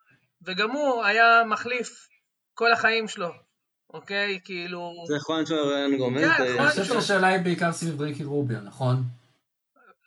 [0.42, 2.08] וגם הוא היה מחליף
[2.54, 3.49] כל החיים שלו.
[3.94, 4.40] אוקיי?
[4.44, 4.92] כאילו...
[5.06, 5.54] זה חואנצ'ו
[5.98, 6.22] גומז.
[6.22, 6.62] כן, חואנצ'ו.
[6.62, 9.02] אני חושב שהשאלה היא בעיקר סביב ריקי רוביו, נכון?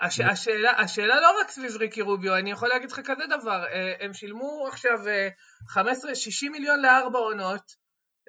[0.01, 3.93] הש, השאלה, השאלה לא רק סביב ריקי רוביו, אני יכול להגיד לך כזה דבר, אה,
[3.99, 4.99] הם שילמו עכשיו
[5.67, 7.63] 15, אה, 60 מיליון לארבע עונות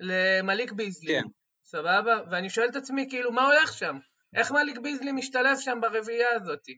[0.00, 1.22] למליק ביזלי, כן.
[1.64, 2.20] סבבה?
[2.30, 3.98] ואני שואל את עצמי, כאילו, מה הולך שם?
[4.34, 6.68] איך מליק ביזלי משתלב שם ברביעייה הזאת?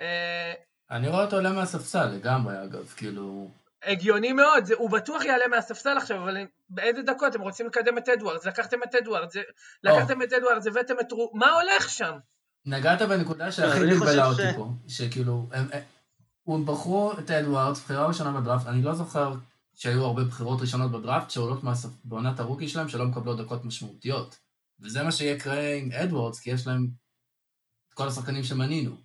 [0.00, 0.52] אה,
[0.90, 3.50] אני רואה אותו עולה מהספסל לגמרי, אגב, כאילו...
[3.84, 6.36] הגיוני מאוד, זה, הוא בטוח יעלה מהספסל עכשיו, אבל
[6.70, 9.36] באיזה דקות אתם רוצים לקדם את אדוארדס, לקחתם את אדוארדס,
[9.84, 11.32] לקחתם את אדוארדס, הבאתם את רו...
[11.34, 12.12] מה הולך שם?
[12.66, 15.66] נגעת בנקודה שהכי נבלה אותי פה, שכאילו, הם,
[16.46, 19.34] הם בחרו את אדוארדס, בחירה ראשונה בדראפט, אני לא זוכר
[19.74, 21.60] שהיו הרבה בחירות ראשונות בדראפט שעולות
[22.04, 24.38] בעונת הרוקי שלהם שלא מקבלות דקות משמעותיות.
[24.80, 26.88] וזה מה שיקרה עם אדוארדס, כי יש להם
[27.88, 28.96] את כל השחקנים שמנינו.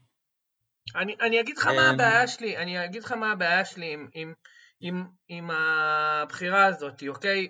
[0.95, 4.07] אני, אני אגיד לך מה אמ, הבעיה שלי, אני אגיד לך מה הבעיה שלי עם,
[4.13, 4.33] עם,
[4.79, 7.47] עם, עם הבחירה הזאת, אוקיי?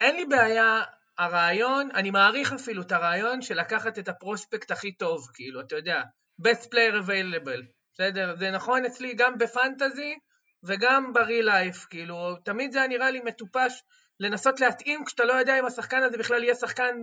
[0.00, 0.82] אין לי בעיה,
[1.18, 6.02] הרעיון, אני מעריך אפילו את הרעיון של לקחת את הפרוספקט הכי טוב, כאילו, אתה יודע,
[6.42, 7.62] best player available,
[7.94, 8.36] בסדר?
[8.38, 10.18] זה נכון אצלי גם בפנטזי
[10.64, 13.82] וגם ב-real life, כאילו, תמיד זה נראה לי מטופש
[14.20, 16.94] לנסות להתאים כשאתה לא יודע אם השחקן הזה בכלל יהיה שחקן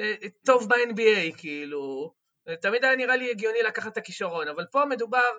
[0.00, 0.14] אה,
[0.46, 2.12] טוב ב-NBA, כאילו,
[2.62, 5.30] תמיד היה נראה לי הגיוני לקחת את הכישרון, אבל פה מדובר,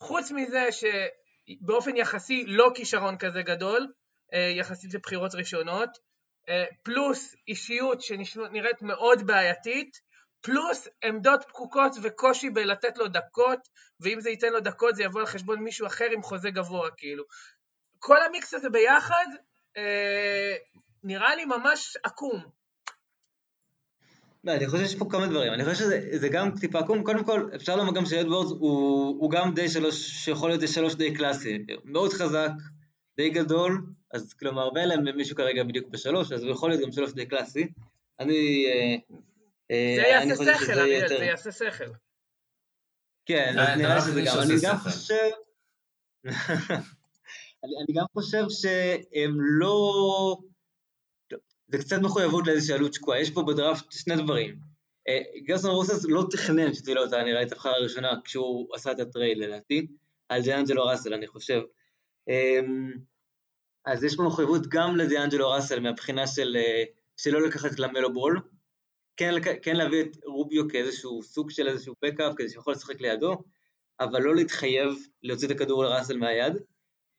[0.00, 0.84] חוץ מזה ש...
[1.60, 3.92] באופן יחסי לא כישרון כזה גדול,
[4.34, 5.90] אה, יחסית לבחירות ראשונות,
[6.48, 10.00] אה, פלוס אישיות שנראית מאוד בעייתית,
[10.40, 13.68] פלוס עמדות פקוקות וקושי בלתת לו דקות,
[14.00, 17.24] ואם זה ייתן לו דקות זה יבוא על חשבון מישהו אחר עם חוזה גבוה, כאילו.
[17.98, 19.26] כל המיקס הזה ביחד
[19.76, 20.54] אה,
[21.02, 22.44] נראה לי ממש עקום.
[24.44, 27.50] לא, אני חושב שיש פה כמה דברים, אני חושב שזה גם טיפה עקום, קודם כל
[27.54, 32.12] אפשר לומר גם שאדוורדס הוא, הוא גם די שלוש, שיכול להיות שלוש די קלאסי, מאוד
[32.12, 32.50] חזק,
[33.16, 36.92] די גדול, אז כלומר ואין להם מישהו כרגע בדיוק בשלוש, אז הוא יכול להיות גם
[36.92, 37.68] שלוש די קלאסי.
[38.20, 38.66] אני...
[38.66, 38.96] אה,
[39.70, 41.90] אה, זה יעשה שכל, אריאל, זה יעשה שכל.
[43.26, 45.30] כן, אז נראה שזה גם, אני גם חושב...
[47.64, 50.36] אני גם חושב שהם לא...
[51.68, 53.20] זה קצת מחויבות לאיזושהי עלות שקועה.
[53.20, 54.58] יש פה בדראפט שני דברים.
[55.08, 59.00] אה, גרסון רוסס לא תכנן שתהיה לו אותה, נראה את הבחרה הראשונה כשהוא עשה את
[59.00, 59.86] הטרייל לדעתי,
[60.28, 61.60] על דיאנג'לו ראסל אני חושב.
[62.28, 62.92] אמ,
[63.86, 66.84] אז יש פה מחויבות גם לדיאנג'לו ראסל מהבחינה של אה,
[67.16, 68.40] שלא לקחת את למלו בול,
[69.16, 69.30] כן,
[69.62, 73.42] כן להביא את רוביו כאיזשהו סוג של איזשהו בקאפ כדי שיכול לשחק לידו,
[74.00, 76.54] אבל לא להתחייב להוציא את הכדור לראסל מהיד.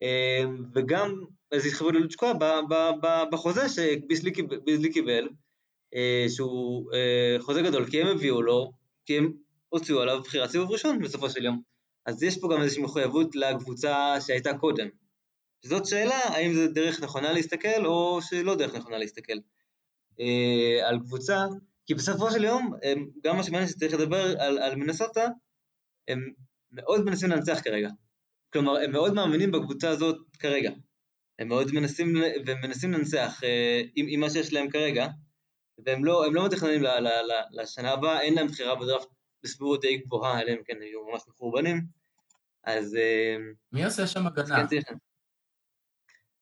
[0.01, 2.27] אמ, וגם איזו התחייבות ללוצ'קו
[3.31, 5.29] בחוזה שביזלי קיבל,
[5.95, 8.71] אה, שהוא אה, חוזה גדול, כי הם הביאו לו,
[9.05, 9.33] כי הם
[9.69, 11.61] הוציאו עליו בחירת סיבוב ראשון בסופו של יום.
[12.05, 14.87] אז יש פה גם איזושהי מחויבות לקבוצה שהייתה קודם.
[15.65, 19.37] זאת שאלה, האם זו דרך נכונה להסתכל, או שלא דרך נכונה להסתכל.
[20.19, 21.45] אה, על קבוצה,
[21.85, 22.71] כי בסופו של יום,
[23.23, 25.27] גם מה שמעניין שצריך לדבר על, על מנסוטה,
[26.07, 26.19] הם
[26.71, 27.89] מאוד מנסים לנצח כרגע.
[28.55, 30.71] כלומר, הם מאוד מאמינים בקבוצה הזאת כרגע.
[31.39, 32.13] הם מאוד מנסים,
[32.45, 35.07] ומנסים לנצח אה, עם, עם מה שיש להם כרגע,
[35.85, 39.07] והם לא, לא מתכננים ל, ל, ל, לשנה הבאה, אין להם בחירה בדראפט
[39.43, 41.81] בסבירות די גבוהה, אלא אם כן היו ממש מחורבנים.
[42.63, 42.95] אז...
[42.95, 43.35] אה,
[43.71, 44.67] מי עושה שם הגנה?
[44.67, 44.95] כן,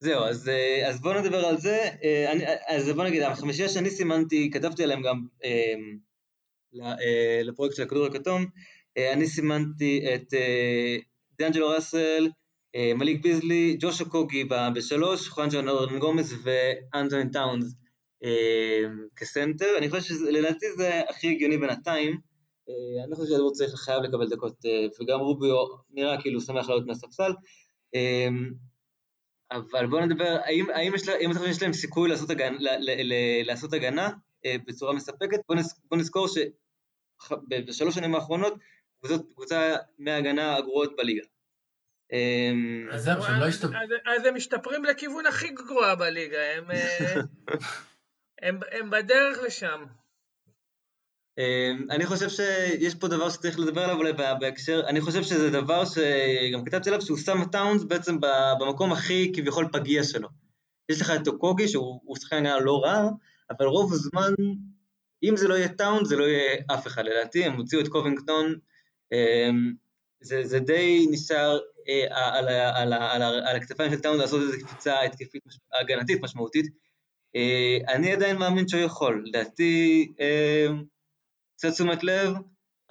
[0.00, 1.88] זהו, אז, אה, אז בואו נדבר על זה.
[2.04, 5.74] אה, אני, אז בואו נגיד, החמישייה שאני סימנתי, כתבתי עליהם גם אה,
[7.44, 8.46] לפרויקט של הכדור הכתום,
[9.12, 10.34] אני סימנתי את
[11.38, 12.28] דאנג'לו ראסל,
[12.94, 14.44] מליק ביזלי, ג'ושו קוגי
[14.74, 17.74] בשלוש, חואנג'ו נורדן גומס ואנטוני טאונס
[19.16, 19.78] כסנטר.
[19.78, 22.18] אני חושב שלדעתי זה הכי הגיוני בינתיים.
[23.06, 24.56] אני חושב שהדבור צריך חייב לקבל דקות,
[25.00, 25.54] וגם רוביו
[25.90, 27.32] נראה כאילו שמח לעלות מהספסל.
[29.52, 32.68] אבל בואו נדבר, האם, האם, יש, האם אתה חושב שיש להם סיכוי לעשות, הגנ, ל,
[32.68, 33.14] ל, ל,
[33.46, 34.10] לעשות הגנה
[34.46, 35.40] אה, בצורה מספקת?
[35.48, 38.54] בואו נז, בוא נזכור שבשלוש שנים האחרונות
[39.34, 41.22] קבוצה מההגנה הגרועות בליגה.
[42.12, 43.72] אמ, אז זהו, שהם לא השתפרו.
[44.06, 47.14] אז הם משתפרים לכיוון הכי גרוע בליגה, הם, אה,
[48.42, 49.84] הם, הם בדרך לשם.
[51.38, 55.84] אמ, אני חושב שיש פה דבר שצריך לדבר עליו אולי בהקשר, אני חושב שזה דבר
[55.84, 58.18] שגם כתבתי עליו שהוא שם טאונס בעצם
[58.60, 60.28] במקום הכי כביכול פגיע שלו.
[60.88, 63.08] יש לך את אוקוגי שהוא שחקן הגנה לא רע,
[63.50, 64.32] אבל רוב הזמן,
[65.22, 68.54] אם זה לא יהיה טאונס זה לא יהיה אף אחד לדעתי, הם הוציאו את קובינגטון,
[70.20, 75.02] זה, זה די נשאר אה, על, על, על, על הכתפיים של טאונס לעשות איזו קפיצה
[75.02, 75.42] התקפית
[75.80, 76.66] הגנתית משמעותית.
[77.36, 80.84] אה, אני עדיין מאמין שהוא יכול, לדעתי אמ,
[81.56, 82.34] קצת תשומת לב,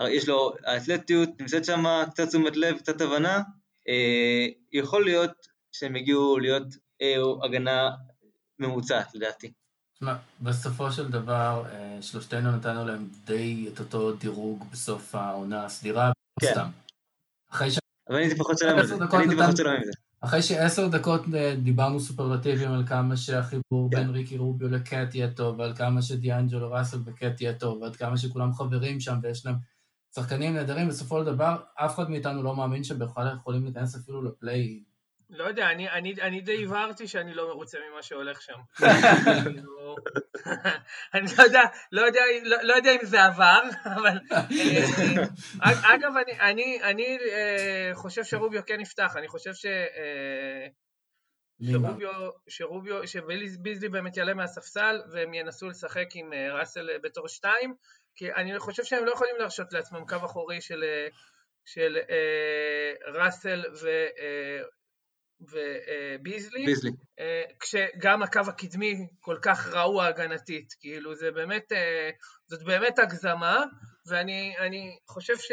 [0.10, 3.42] יש לו, האתלטיות נמצאת שם, קצת תשומת לב, קצת הבנה,
[3.88, 5.32] אה, יכול להיות
[5.72, 6.68] שהם הגיעו להיות
[7.02, 7.90] אה, הגנה
[8.60, 9.52] ממוצעת לדעתי.
[10.04, 16.12] תשמע, בסופו של דבר, אה, שלושתנו נתנו להם די את אותו דירוג בסוף העונה הסדירה,
[16.40, 16.52] כן.
[16.52, 16.70] סתם.
[17.52, 17.80] אחרי ש...
[18.10, 19.92] אבל אני הייתי פחות שלם עם זה, הייתי פחות שלם עם זה.
[20.22, 25.60] אחרי שעשר דקות אה, דיברנו סופרלטיבים על כמה שהחיבור בין ריקי רוביו לקט יהיה טוב,
[25.60, 29.56] ועל כמה שדיאנג'לו ראסל וקט יהיה טוב, ועד כמה שכולם חברים שם ויש להם
[30.16, 34.22] שחקנים נהדרים, בסופו של דבר אף אחד מאיתנו לא מאמין שהם בכלל יכולים להיכנס אפילו
[34.24, 34.84] לפליי
[35.30, 38.60] לא יודע, אני, אני, אני די הבהרתי שאני לא מרוצה ממה שהולך שם.
[41.14, 44.18] אני לא יודע, לא יודע, לא, לא יודע אם זה עבר, אבל...
[45.62, 49.66] אה, אגב, אני, אני, אני אה, חושב שרוביו כן יפתח, אני חושב ש...
[49.66, 50.68] אה,
[51.72, 57.76] שרוביו, שרוביו, שביזלי באמת יעלה מהספסל והם ינסו לשחק עם ראסל בתור שתיים,
[58.16, 60.84] כי אני חושב שהם לא יכולים להרשות לעצמם קו אחורי של,
[61.66, 61.98] של
[63.14, 63.90] ראסל ו...
[65.52, 66.92] וביזלי, ביזלי.
[67.20, 72.10] אה, כשגם הקו הקדמי כל כך רעוע הגנתית, כאילו זה באמת, אה,
[72.48, 73.64] זאת באמת הגזמה,
[74.10, 75.52] ואני חושב ש...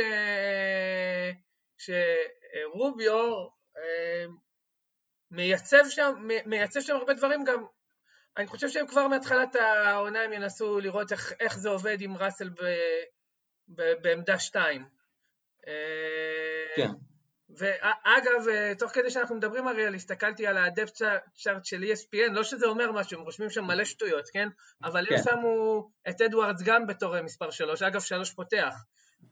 [1.78, 3.48] שרוביו
[3.78, 4.24] אה,
[5.30, 7.64] מייצב שם, מייצב שם הרבה דברים גם,
[8.36, 12.48] אני חושב שהם כבר מהתחלת העונה הם ינסו לראות איך, איך זה עובד עם ראסל
[12.48, 12.62] ב,
[13.68, 14.84] ב, בעמדה 2.
[16.76, 16.90] כן.
[17.58, 21.02] ואגב, אה, תוך כדי שאנחנו מדברים, אריאל, הסתכלתי על הדפט
[21.34, 24.48] צ'ארט של ESPN, לא שזה אומר משהו, הם רושמים שם מלא שטויות, כן?
[24.84, 25.14] אבל כן.
[25.14, 28.74] הם שמו את אדוארדס גם בתור אה, מספר שלוש, אגב, שלוש פותח.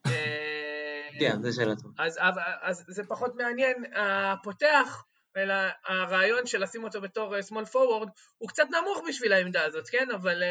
[0.06, 2.04] אה, כן, זה שאלה טובה.
[2.04, 2.18] אז,
[2.62, 5.04] אז זה פחות מעניין, הפותח,
[5.36, 5.54] אלא
[5.86, 10.08] הרעיון של לשים אותו בתור small forward, הוא קצת נמוך בשביל העמדה הזאת, כן?
[10.14, 10.42] אבל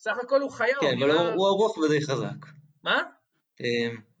[0.00, 0.76] סך הכל הוא חיה.
[0.80, 2.46] כן, אבל הוא ארוך ודי חזק.
[2.84, 3.02] מה?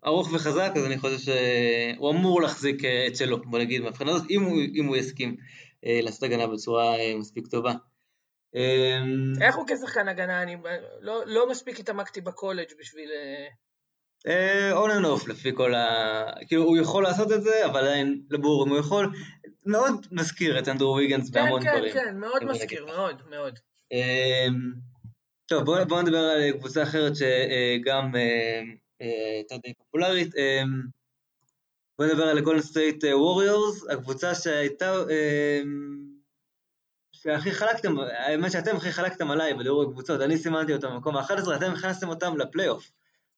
[0.06, 4.30] ארוך וחזק, אז אני חושב שהוא אמור להחזיק אה, את שלו, בוא נגיד, מהבחינה הזאת,
[4.30, 5.36] אם הוא, אם הוא יסכים
[5.86, 7.72] אה, לעשות הגנה בצורה אה, מספיק טובה.
[8.54, 10.42] אמ, איך הוא כשחקן הגנה?
[10.42, 10.56] אני
[11.00, 13.10] לא, לא מספיק התעמקתי בקולג' בשביל...
[14.72, 16.24] on and off לפי כל ה...
[16.46, 19.12] כאילו הוא יכול לעשות את זה, אבל עדיין ברור אם הוא יכול.
[19.66, 21.92] מאוד מזכיר את אנדרו ויגינס כן, בהמון כן, דברים.
[21.92, 23.58] כן, כן, מאוד מזכיר, מאוד, מאוד.
[23.92, 24.72] אמ,
[25.46, 28.12] טוב, בואו בוא נדבר על קבוצה אחרת שגם
[29.00, 30.34] הייתה די פופולרית.
[30.36, 30.82] אמ,
[31.98, 34.94] בוא נדבר על הגולדן סטייט ווריורס, הקבוצה שהייתה,
[37.12, 41.72] שהכי חלקתם, האמת שאתם הכי חלקתם עליי בדירוג הקבוצות, אני סימנתי אותם במקום ה-11, אתם
[41.72, 42.90] הכנסתם אותם לפלייאוף,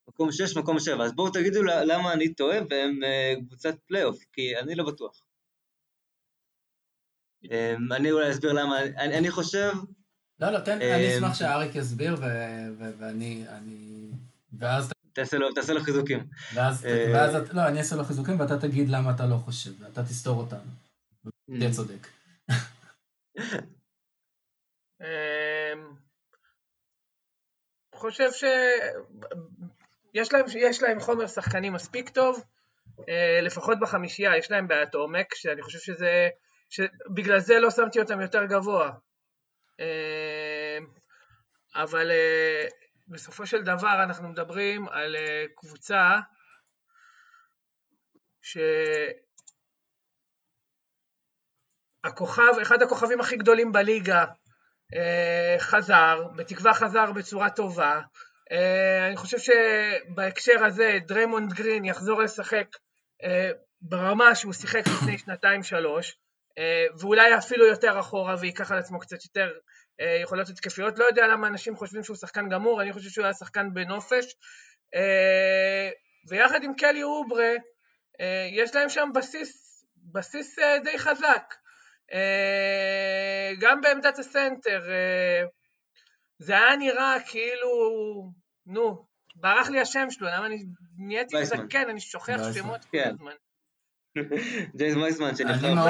[0.08, 4.58] מקום 6, מקום 7, אז בואו תגידו למה אני טועה והם אה, קבוצת פלייאוף, כי
[4.58, 5.22] אני לא בטוח.
[7.92, 9.72] אני אולי אסביר למה, אני, אני חושב...
[10.40, 12.16] לא, לא, תן, אני אשמח שאריק יסביר,
[12.98, 13.44] ואני,
[14.58, 16.26] ואז תעשה לו, תעשה לו חיזוקים.
[16.54, 20.02] ואז, אה, ואז, לא, אני אעשה לו חיזוקים ואתה תגיד למה אתה לא חושב, ואתה
[20.02, 20.70] תסתור אותנו.
[21.46, 21.72] תהיה mm.
[21.72, 22.06] צודק.
[25.00, 25.94] אמ,
[27.94, 32.44] חושב שיש להם, יש להם חומר שחקנים מספיק טוב,
[33.08, 36.28] אה, לפחות בחמישייה, יש להם בעיית עומק, שאני חושב שזה,
[36.70, 38.90] שבגלל זה לא שמתי אותם יותר גבוה.
[39.80, 40.78] אה,
[41.74, 42.66] אבל אה,
[43.08, 45.16] בסופו של דבר אנחנו מדברים על
[45.56, 46.18] קבוצה
[52.02, 54.24] שהכוכב, אחד הכוכבים הכי גדולים בליגה,
[55.58, 58.00] חזר, בתקווה חזר בצורה טובה,
[58.52, 62.66] אה, אני חושב שבהקשר הזה דריימונד גרין יחזור לשחק
[63.82, 66.16] ברמה שהוא שיחק לפני שנתיים-שלוש,
[67.00, 69.52] ואולי אפילו יותר אחורה וייקח על עצמו קצת יותר
[70.22, 70.98] יכולות התקפיות.
[70.98, 74.24] לא יודע למה אנשים חושבים שהוא שחקן גמור, אני חושב שהוא היה שחקן בנופש.
[74.96, 81.54] אה, ויחד עם קלי אוברה, אה, יש להם שם בסיס, בסיס די חזק.
[83.60, 84.82] גם בעמדת הסנטר,
[86.38, 87.68] זה היה נראה כאילו
[88.66, 90.64] נו, ברח לי השם שלו, למה אני
[90.98, 93.10] נהייתי זקן, אני שוכח שמות כל כן.
[93.10, 93.32] הזמן.
[94.76, 95.74] ג'יימס וייזמן שנבחר.
[95.74, 95.80] לא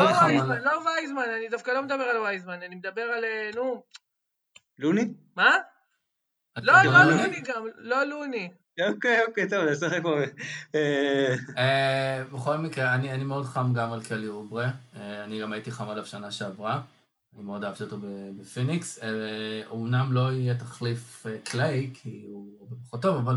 [0.86, 3.82] וייזמן, לא אני דווקא לא מדבר על וייזמן, אני מדבר על, אה, נו.
[4.78, 5.08] לוני?
[5.36, 5.56] מה?
[6.56, 8.50] לא, לא לוני גם, לא לוני.
[8.88, 10.18] אוקיי, אוקיי, טוב, נשחק פה.
[10.74, 15.88] אה, אה, בכל מקרה, אני מאוד חם גם על קלי אוברה, אני גם הייתי חם
[15.88, 16.80] עליו שנה שעברה.
[17.34, 17.96] אני מאוד אהבתי אותו
[18.40, 18.98] בפיניקס.
[19.70, 23.36] אומנם לא יהיה תחליף קליי, כי הוא הרבה פחות טוב, אבל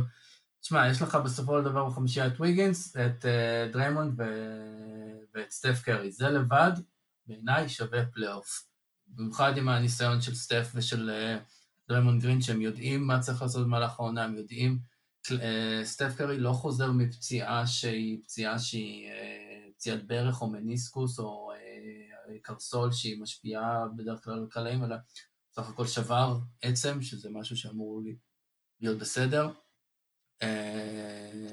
[0.65, 4.23] תשמע, יש לך בסופו של דבר בחמישייה את ויגינס, את אה, דריימונד ו...
[5.33, 6.11] ואת סטף קרי.
[6.11, 6.71] זה לבד,
[7.27, 8.65] בעיניי שווה פלייאוף.
[9.07, 11.11] במיוחד עם הניסיון של סטף ושל
[11.89, 14.79] דריימונד גרין, שהם יודעים מה צריך לעשות במהלך העונה, הם יודעים...
[15.83, 19.09] סטף קרי לא חוזר מפציעה שהיא פציעה שהיא
[19.75, 21.51] פציעת ברך או מניסקוס או
[22.41, 24.95] קרסול שהיא משפיעה בדרך כלל על קלעים, אלא
[25.51, 28.01] סך הכל שבר עצם, שזה משהו שאמור
[28.81, 29.51] להיות בסדר.
[30.41, 31.49] אה,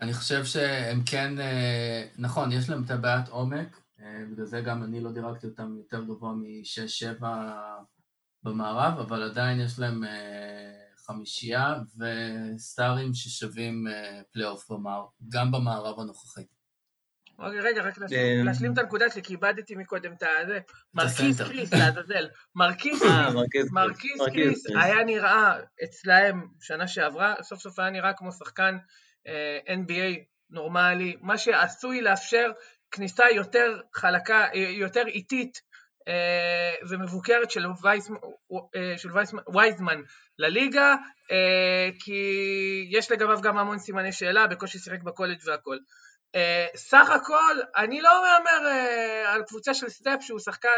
[0.00, 4.84] אני חושב שהם כן, אה, נכון, יש להם את הבעיית עומק, אה, בגלל זה גם
[4.84, 7.24] אני לא דירקתי אותם יותר גבוה מ-6-7
[8.42, 10.02] במערב, אבל עדיין יש להם
[11.06, 13.86] חמישייה וסטארים ששווים
[14.32, 14.70] פלייאוף
[15.28, 16.44] גם במערב הנוכחי.
[17.38, 17.94] אוקיי, רגע, רק
[18.44, 20.58] להשלים את הנקודה שלי, כי איבדתי מקודם את הזה.
[20.94, 22.28] מרקיס קריס, לעזאזל.
[22.54, 28.32] מרקיס אה, קריס, מרקיס קריס היה נראה אצלהם שנה שעברה, סוף סוף היה נראה כמו
[28.32, 28.76] שחקן
[29.26, 32.50] אה, NBA נורמלי, מה שעשוי לאפשר
[32.90, 35.74] כניסה יותר חלקה, אה, יותר איטית
[36.88, 37.66] ומבוקרת של
[39.54, 40.00] וייזמן
[40.38, 40.94] לליגה,
[41.98, 42.20] כי
[42.90, 45.76] יש לגביו גם המון סימני שאלה, בקושי שיחק בקולג' והכל.
[46.34, 50.68] אה, סך הכל, אני לא מהמר אה, על קבוצה של סטף שהוא שחקן,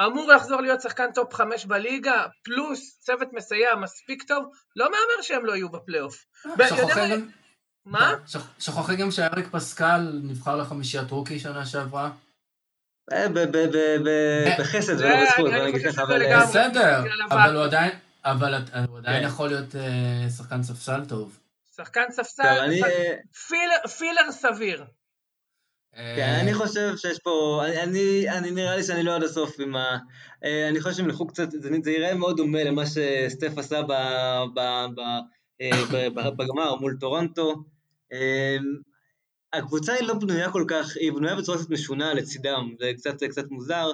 [0.00, 4.44] אמור לחזור להיות שחקן טופ חמש בליגה, פלוס צוות מסייע מספיק טוב,
[4.76, 6.24] לא מהמר שהם לא יהיו בפלייאוף.
[7.86, 8.14] מה?
[8.58, 12.10] שכחת גם שאריק פסקל נבחר לחמישיית rookie שנה שעברה.
[13.12, 13.26] אה,
[14.60, 16.40] בחסד ולא בזכות, בוא נגיד לך, אבל...
[16.40, 17.92] בסדר, אבל הוא עדיין,
[18.24, 18.54] אבל
[18.88, 19.28] הוא עדיין כן.
[19.28, 19.74] יכול להיות
[20.36, 21.38] שחקן ספסל טוב.
[21.76, 22.80] שחקן ספסל, אני...
[23.48, 24.84] פילר, פילר סביר.
[25.94, 29.98] כן, אני חושב שיש פה, אני, אני, נראה לי שאני לא עד הסוף עם ה...
[30.44, 33.92] אה, אני חושב שהם ילכו קצת, זה, זה יראה מאוד דומה למה שסטף עשה ב,
[34.54, 34.60] ב,
[34.94, 35.00] ב,
[35.60, 37.64] אה, ב, ב, בגמר מול טורונטו.
[38.12, 38.56] אה,
[39.52, 43.50] הקבוצה היא לא בנויה כל כך, היא בנויה בצורה קצת משונה לצידם, זה קצת, קצת
[43.50, 43.90] מוזר.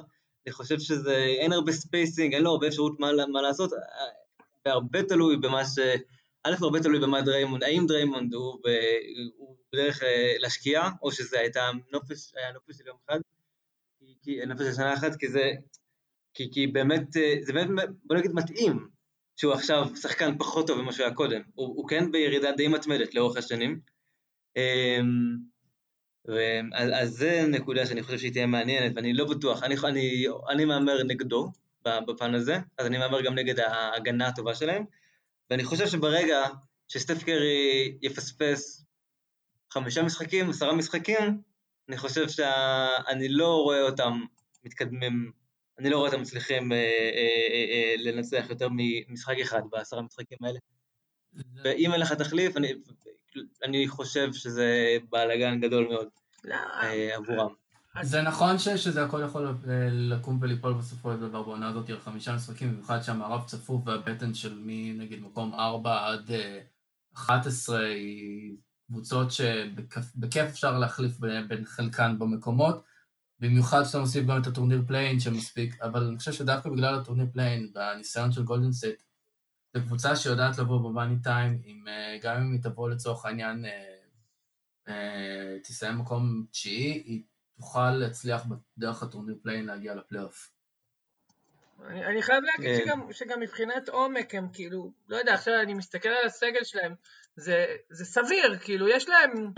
[0.47, 3.71] אני חושב שזה, אין הרבה spacing, אין לו הרבה אפשרות מה, מה לעשות,
[4.67, 5.79] והרבה תלוי במה ש...
[6.45, 8.69] א', הרבה תלוי במה דריימונד, האם דריימונד הוא, ב,
[9.37, 13.21] הוא בדרך אה, להשקיע, או שזה הייתה נופש, היה נופש של יום אחד,
[14.23, 15.51] כי, נופש של שנה אחת, כי זה,
[16.35, 18.89] כי, כי באמת, אה, זה באמת, בוא נגיד מתאים,
[19.37, 23.15] שהוא עכשיו שחקן פחות טוב ממה שהוא היה קודם, הוא, הוא כן בירידה די מתמדת
[23.15, 23.81] לאורך השנים,
[24.57, 25.51] אמ,
[26.75, 30.65] אז, אז זה נקודה שאני חושב שהיא תהיה מעניינת, ואני לא בטוח, אני, אני, אני
[30.65, 31.51] מהמר נגדו
[31.83, 34.85] בפן הזה, אז אני מהמר גם נגד ההגנה הטובה שלהם,
[35.51, 36.47] ואני חושב שברגע
[36.89, 38.85] שסטף קרי יפספס
[39.73, 41.43] חמישה משחקים, עשרה משחקים,
[41.89, 44.21] אני חושב שאני לא רואה אותם
[44.65, 45.33] מתקדמים,
[45.79, 50.39] אני לא רואה אותם מצליחים אה, אה, אה, אה, לנצח יותר ממשחק אחד בעשרה משחקים
[50.43, 50.59] האלה.
[51.65, 52.73] ואם אין לך תחליף, אני,
[53.65, 56.09] אני חושב שזה בלאגן גדול מאוד
[56.45, 57.55] לא, אה, עבורם.
[58.03, 59.49] זה נכון שזה הכל יכול
[59.91, 64.59] לקום וליפול בסופו של דבר בעונה הזאת על חמישה משחקים, במיוחד שהמערב צפוף והבטן של
[64.59, 66.31] מי נגיד מקום 4 עד
[67.15, 71.19] 11 אה, היא קבוצות שבכיף אפשר להחליף
[71.49, 72.85] בין חלקן במקומות,
[73.39, 77.71] במיוחד שאתה מוסיף גם את הטורניר play-in שמספיק, אבל אני חושב שדווקא בגלל הטורניר play-in
[77.75, 79.03] והניסיון של גולדן סטייט
[79.77, 81.63] זו קבוצה שיודעת לבוא ב money time,
[82.23, 83.65] גם אם היא תבוא לצורך העניין,
[85.63, 87.23] תסיים מקום תשיעי, היא
[87.61, 88.43] תוכל להצליח
[88.77, 90.51] בדרך הטורניר play-in להגיע לפלייאוף.
[91.87, 96.09] אני, אני חייב להגיד שגם, שגם מבחינת עומק הם כאילו, לא יודע, עכשיו אני מסתכל
[96.09, 96.95] על הסגל שלהם,
[97.37, 99.53] זה, זה סביר, כאילו, יש להם,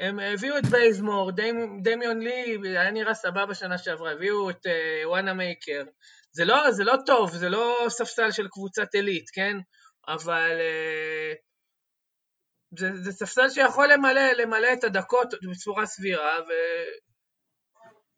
[0.00, 4.70] הם הביאו את בייזמור, דמ, דמיון לי, היה נראה סבבה שנה שעברה, הביאו את אה,
[5.06, 5.84] וואנמייקר.
[6.32, 9.56] זה לא, זה לא טוב, זה לא ספסל של קבוצת עילית, כן?
[10.08, 11.36] אבל אה,
[12.78, 16.52] זה, זה ספסל שיכול למלא, למלא את הדקות בצורה סבירה, ו...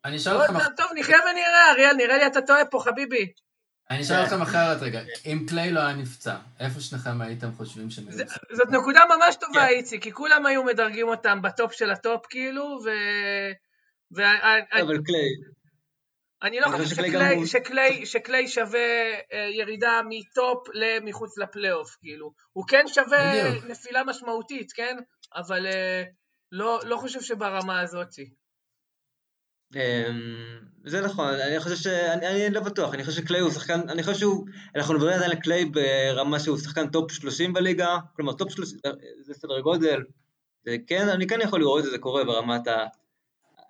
[0.05, 0.67] אני אשאל אותך...
[0.77, 3.31] טוב, נחיה ונראה, אריאל, נראה לי אתה טועה פה, חביבי.
[3.89, 8.07] אני אשאל אתכם אחרת רגע, אם קליי לא היה נפצע, איפה שניכם הייתם חושבים שהם
[8.07, 8.17] היו
[8.51, 9.67] זאת נקודה ממש טובה, כן.
[9.67, 12.89] איציק, כי כולם היו מדרגים אותם בטופ של הטופ, כאילו, ו...
[14.71, 15.29] אבל קליי...
[16.43, 17.03] אני לא חושב
[18.05, 18.79] שקליי שווה
[19.33, 22.31] אה, ירידה מטופ למחוץ לפלייאוף, כאילו.
[22.53, 24.97] הוא כן שווה נפילה משמעותית, כן?
[25.35, 26.03] אבל אה,
[26.51, 28.29] לא, לא חושב שברמה הזאתי.
[29.75, 31.87] אמ, זה נכון, אני חושב ש...
[31.87, 34.45] אני לא בטוח, אני חושב שקליי הוא שחקן, אני חושב שהוא,
[34.75, 38.79] אנחנו מדברים עדיין על קליי ברמה שהוא שחקן טופ 30 בליגה, כלומר טופ 30,
[39.21, 40.03] זה סדר גודל,
[40.67, 42.85] וכן, אני כן יכול לראות את זה קורה ברמת ה...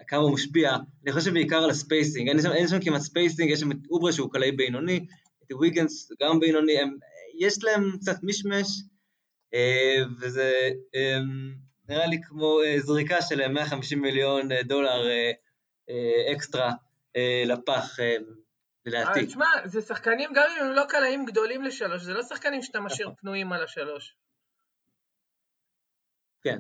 [0.08, 3.51] כמה הוא משפיע, אני חושב בעיקר על ה spacing, אין שם, אין שם כמעט spacing,
[3.52, 5.06] יש שם את אוברה שהוא קלעי בינוני,
[5.43, 6.97] את ויגינס גם בינוני, הם,
[7.39, 8.68] יש להם קצת מישמש,
[9.54, 11.54] אה, וזה אמ,
[11.89, 15.08] נראה לי כמו אה, זריקה של 150 מיליון אה, דולר
[16.34, 16.72] אקסטרה
[17.46, 17.98] לפח,
[18.86, 19.26] לדעתי.
[19.26, 23.08] תשמע, זה שחקנים, גם אם הם לא קלעים גדולים לשלוש, זה לא שחקנים שאתה משאיר
[23.08, 23.16] נכון.
[23.16, 24.16] פנויים על השלוש.
[26.42, 26.60] כן,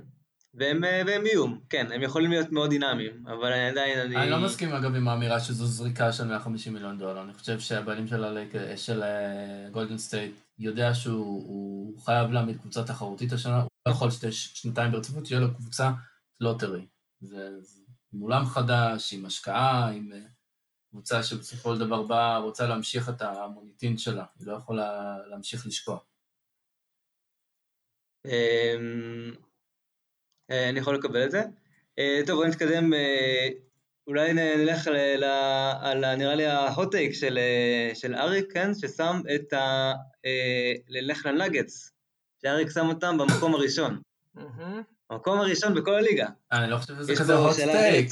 [0.53, 4.15] והם, אה, והם איום, כן, הם יכולים להיות מאוד דינמיים, אבל אני עדיין, אני...
[4.15, 8.07] אני לא מסכים אגב עם האמירה שזו זריקה של 150 מיליון דולר, אני חושב שהבעלים
[8.07, 8.25] של,
[8.75, 9.03] של
[9.71, 14.91] גולדן אה, סטייט יודע שהוא חייב להעמיד קבוצה תחרותית השנה, הוא לא יכול שתי שנתיים
[14.91, 15.91] ברציפות, שיהיה לו קבוצה
[16.39, 16.85] lottery.
[17.21, 17.78] זה, זה
[18.13, 20.19] עם אולם חדש, עם השקעה, עם אה,
[20.89, 25.99] קבוצה שבסופו של דבר באה, רוצה להמשיך את המוניטין שלה, היא לא יכולה להמשיך לשקוע.
[28.25, 29.31] אמ,
[30.51, 31.41] אה, אני יכול לקבל את זה.
[31.99, 32.93] אה, טוב, בואו נתקדם,
[34.07, 34.87] אולי נלך
[35.81, 37.39] על, נראה לי ההוט טייק של,
[37.93, 38.73] של אריק, כן?
[38.73, 39.93] ששם את ה...
[40.87, 41.91] ללך לנגטס,
[42.41, 44.01] שאריק שם אותם במקום הראשון.
[45.09, 46.27] המקום הראשון בכל הליגה.
[46.51, 48.11] אני לא חושב שזה כזה הוט טייק.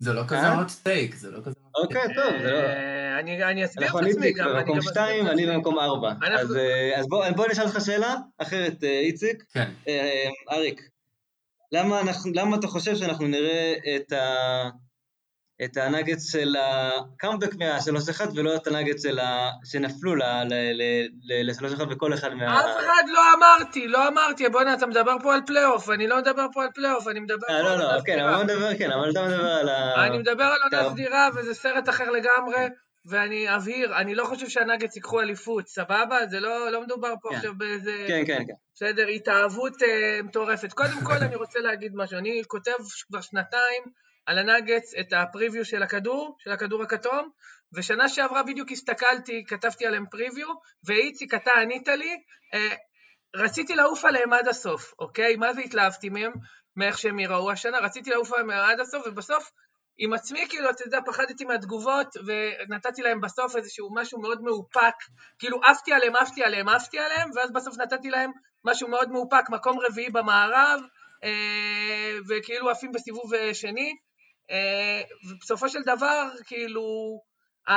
[0.00, 1.54] זה לא כזה הוט טייק, זה לא כזה...
[1.74, 3.48] אוקיי, טוב, זה לא...
[3.50, 4.48] אני אסביר את עצמי גם.
[4.48, 6.12] אנחנו במקום שתיים ואני במקום ארבע.
[6.34, 7.00] אז אה,
[7.36, 9.44] בוא נשאל אותך שאלה אחרת, אה, איציק.
[9.52, 9.70] כן.
[9.88, 10.88] אה, אריק,
[11.72, 14.68] למה אתה חושב שאנחנו נראה את ה...
[15.64, 19.50] את הנאגטס של הקאמבק מהשלוש אחד ולא את הנאגטס של ה...
[19.64, 20.14] שנפלו
[21.44, 22.60] לשלוש אחד בכל אחד מה...
[22.60, 26.46] אף אחד לא אמרתי, לא אמרתי, בוא'נה, אתה מדבר פה על פלייאוף, אני לא מדבר
[26.52, 27.90] פה על פלייאוף, אני מדבר פה על עונה סדירה.
[27.90, 30.06] לא, לא, כן, אבל מדבר, כן, אבל אתה מדבר על ה...
[30.06, 32.68] אני מדבר על עונה סדירה וזה סרט אחר לגמרי,
[33.06, 36.26] ואני אבהיר, אני לא חושב שהנגץ ייקחו אליפות, סבבה?
[36.30, 37.36] זה לא, לא מדובר פה כן.
[37.36, 38.04] עכשיו באיזה...
[38.08, 38.52] כן, כן, כן.
[38.74, 40.72] בסדר, התאהבות אה, מטורפת.
[40.72, 42.72] קודם כל אני רוצה להגיד משהו, אני כותב
[43.08, 43.82] כבר שנתיים
[44.26, 47.28] על הנגץ את הפריוויו של הכדור, של הכדור הכתום,
[47.74, 50.48] ושנה שעברה בדיוק הסתכלתי, כתבתי עליהם פריוויו,
[50.84, 52.16] ואיציק, אתה ענית לי,
[52.54, 52.74] אה,
[53.36, 55.36] רציתי לעוף עליהם עד הסוף, אוקיי?
[55.36, 56.32] מה זה התלהבתי מהם,
[56.76, 59.50] מאיך שהם יראו השנה, רציתי לעוף עליהם עד הסוף, ובסוף
[59.98, 64.94] עם עצמי, כאילו, אתה יודע, פחדתי מהתגובות, ונתתי להם בסוף איזשהו משהו מאוד מאופק,
[65.38, 68.30] כאילו עפתי עליהם, עפתי עליהם, עפתי עליהם, ואז בסוף נתתי להם
[68.64, 70.80] משהו מאוד מאופק, מקום רביעי במערב,
[71.24, 73.92] אה, וכאילו עפים בסיבוב אה, שני,
[75.30, 76.82] ובסופו של דבר, כאילו,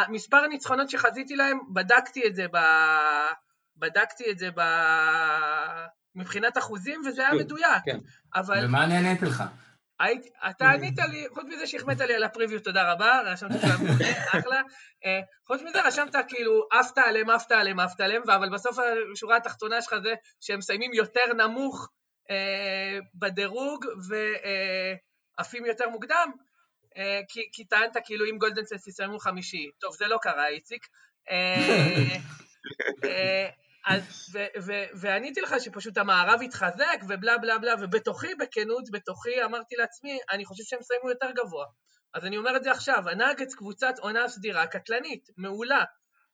[0.09, 2.57] מספר הניצחונות שחזיתי להם, בדקתי את זה ב...
[3.78, 4.61] בדקתי את זה ב...
[6.15, 7.84] מבחינת אחוזים, וזה היה כן, מדויק.
[7.86, 7.99] כן.
[8.36, 8.65] אבל...
[8.65, 9.43] ומה נהנית לך?
[9.99, 13.86] היית, אתה ענית לי, חוץ מזה שהחמאת לי על הפריוויו, תודה רבה, רשמת שם
[14.39, 14.61] אחלה.
[15.05, 18.78] אה, חוץ מזה רשמת כאילו, עפת עליהם, עפת עליהם, עפת עליהם, אבל בסוף
[19.13, 21.89] השורה התחתונה שלך זה שהם מסיימים יותר נמוך
[22.30, 23.86] אה, בדירוג
[25.38, 26.45] ועפים אה, יותר מוקדם, אה,
[27.30, 29.70] כי, כי טענת כאילו אם גולדנסנס יסיימו חמישי.
[29.80, 30.88] טוב, זה לא קרה, איציק.
[31.30, 32.18] אה,
[33.06, 33.50] אה,
[33.86, 39.76] אז, ו, ו, ועניתי לך שפשוט המערב התחזק ובלה בלה בלה, ובתוכי, בכנות, בתוכי, אמרתי
[39.76, 41.66] לעצמי, אני חושב שהם יסיימו יותר גבוה.
[42.14, 45.84] אז אני אומר את זה עכשיו, הנאגץ קבוצת עונה סדירה קטלנית, מעולה.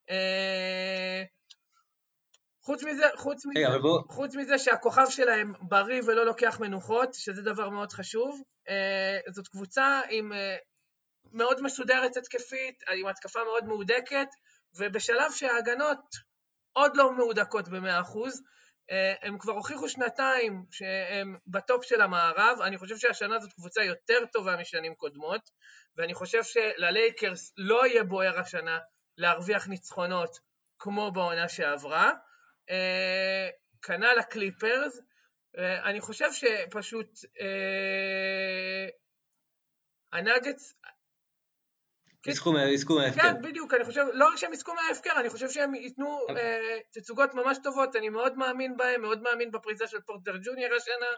[0.10, 1.24] אה,
[2.64, 4.02] חוץ מזה, חוץ מזה, hey, בוא...
[4.10, 10.02] חוץ מזה שהכוכב שלהם בריא ולא לוקח מנוחות, שזה דבר מאוד חשוב, אה, זאת קבוצה
[10.10, 10.56] עם אה,
[11.32, 14.28] מאוד מסודרת התקפית, עם התקפה מאוד מהודקת,
[14.76, 16.00] ובשלב שההגנות
[16.74, 18.18] עוד לא מהודקות ב-100%.
[18.92, 24.26] אה, הם כבר הוכיחו שנתיים שהם בטופ של המערב, אני חושב שהשנה זאת קבוצה יותר
[24.34, 25.50] טובה משנים קודמות,
[25.96, 28.80] ואני חושב שללייקרס לא יהיה בוער השנה
[29.18, 30.40] להרוויח ניצחונות
[30.80, 32.12] כמו בעונה שעברה.
[32.72, 33.50] אה,
[33.82, 35.00] כנ"ל הקליפרס,
[35.58, 37.10] אה, אני חושב שפשוט
[40.14, 40.74] הנאגץ,
[42.74, 43.22] יזכו מההפקר.
[43.22, 47.34] כן, בדיוק, אני חושב, לא רק שהם יזכו מההפקר, אני חושב שהם ייתנו אה, תצוגות
[47.34, 51.12] ממש טובות, אני מאוד מאמין בהם, מאוד מאמין בפריצה של פורטר ג'וניור השנה,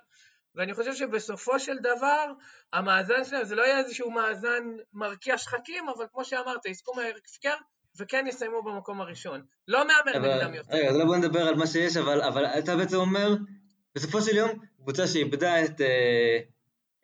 [0.55, 2.25] ואני חושב שבסופו של דבר,
[2.73, 7.55] המאזן שלהם, זה לא יהיה איזשהו מאזן מרקיע שחקים, אבל כמו שאמרת, יזכו מההפקר,
[7.99, 9.41] וכן יסיימו במקום הראשון.
[9.67, 10.75] לא מהמר נגדם יותר.
[10.75, 13.35] רגע, אז לא בוא נדבר על מה שיש, אבל, אבל אתה בעצם אומר,
[13.95, 16.39] בסופו של יום, קבוצה שאיבדה את, אה,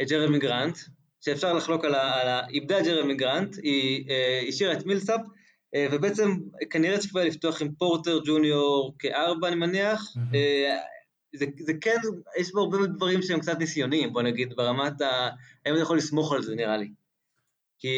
[0.02, 0.78] את ג'רמי גרנט,
[1.22, 2.48] שאפשר לחלוק על ה...
[2.50, 5.22] איבדה ג'רמי גרנט, היא אה, השאירה את מילסאפ,
[5.76, 6.38] אה, ובעצם
[6.70, 10.04] כנראה שכבר לפתוח עם פורטר ג'וניור כארבע אני מניח,
[10.36, 10.78] אה,
[11.36, 11.98] זה, זה כן,
[12.38, 15.30] יש בו הרבה דברים שהם קצת ניסיוניים, בוא נגיד, ברמת ה...
[15.66, 16.92] האם אני יכול לסמוך על זה נראה לי.
[17.80, 17.90] כי,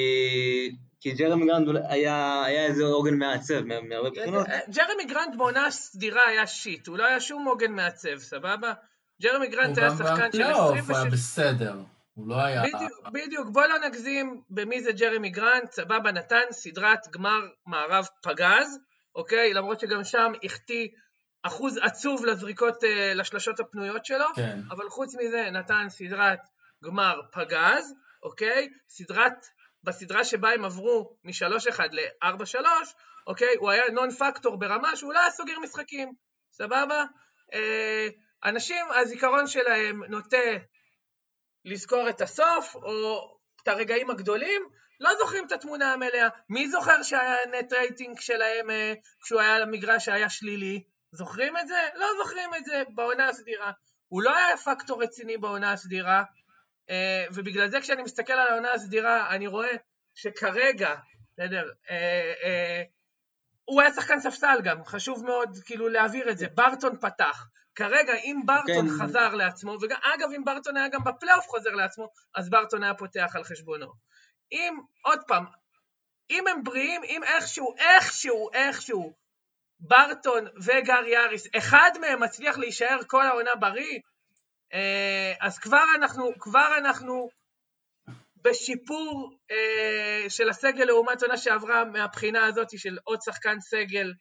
[1.02, 4.48] כי ג'רמי גרנט היה, היה איזה עוגן מייצב מהרבה בחינות.
[4.70, 8.74] ג'רמי גרנט בעונה סדירה היה shit, הוא לא היה שום עוגן מייצב, סבבה?
[9.22, 10.90] ג'רמי גרנט היה שחקן של 26...
[10.90, 11.76] הוא היה בסדר.
[12.14, 12.64] הוא לא היה...
[12.64, 18.80] בדיוק, בדיוק, בוא לא נגזים במי זה ג'רמי גרנט, סבבה נתן סדרת גמר מערב פגז,
[19.16, 19.54] אוקיי?
[19.54, 20.88] למרות שגם שם החטיא
[21.44, 24.60] אחוז עצוב לזריקות, אה, לשלשות הפנויות שלו, כן.
[24.72, 26.40] אבל חוץ מזה נתן סדרת
[26.84, 27.94] גמר פגז,
[28.24, 28.70] אוקיי?
[28.90, 29.46] סדרת,
[29.84, 32.66] בסדרה שבה הם עברו מ-3-1 ל-4-3,
[33.28, 33.56] אוקיי?
[33.60, 36.14] הוא היה נון פקטור ברמה שהוא לא היה סוגר משחקים,
[36.52, 37.04] סבבה?
[37.54, 38.08] אה,
[38.46, 40.38] אנשים, הזיכרון שלהם נוטה
[41.66, 44.62] לזכור את הסוף, או את הרגעים הגדולים,
[45.00, 46.28] לא זוכרים את התמונה המלאה.
[46.50, 50.84] מי זוכר שהיה נט רייטינג שלהם אה, כשהוא היה על המגרש שהיה שלילי?
[51.12, 51.90] זוכרים את זה?
[51.96, 53.72] לא זוכרים את זה בעונה הסדירה.
[54.08, 56.24] הוא לא היה פקטור רציני בעונה הסדירה,
[57.34, 59.72] ובגלל זה כשאני מסתכל על העונה הסדירה, אני רואה
[60.16, 60.96] שכרגע,
[61.34, 62.84] בסדר, אה,
[63.66, 66.48] הוא היה שחקן ספסל גם, חשוב מאוד כאילו להעביר את זה.
[66.56, 69.04] ברטון פתח, כרגע, אם ברטון כן.
[69.04, 73.44] חזר לעצמו, ואגב, אם ברטון היה גם בפלייאוף חוזר לעצמו, אז ברטון היה פותח על
[73.44, 73.88] חשבונו.
[74.52, 75.46] אם, עוד פעם,
[76.30, 79.14] אם הם בריאים, אם איכשהו, איכשהו, איכשהו,
[79.80, 84.00] ברטון וגר יאריס, אחד מהם מצליח להישאר כל העונה בריא, אה,
[85.42, 87.30] אז כבר אנחנו, כבר אנחנו
[88.44, 94.14] בשיפור אה, של הסגל לעומת עונה שעברה מהבחינה הזאת של עוד שחקן סגל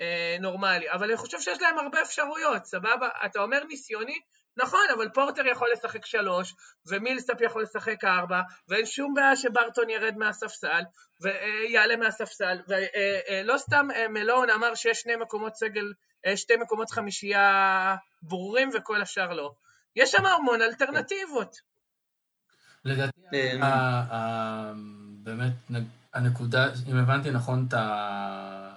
[0.00, 3.08] אה, נורמלי, אבל אני חושב שיש להם הרבה אפשרויות, סבבה?
[3.24, 4.20] אתה אומר ניסיוני,
[4.56, 6.54] נכון, אבל פורטר יכול לשחק שלוש,
[6.86, 10.82] ומילסאפ יכול לשחק ארבע, ואין שום בעיה שבארטון ירד מהספסל,
[11.20, 15.92] ויעלה מהספסל, ולא סתם אה, מלון אמר שיש שני מקומות סגל,
[16.26, 19.52] אה, שתי מקומות חמישייה ברורים וכל השאר לא.
[20.00, 21.56] יש שם המון אלטרנטיבות.
[22.84, 23.20] לדעתי,
[25.22, 25.52] באמת,
[26.14, 28.76] הנקודה, אם הבנתי נכון את ה...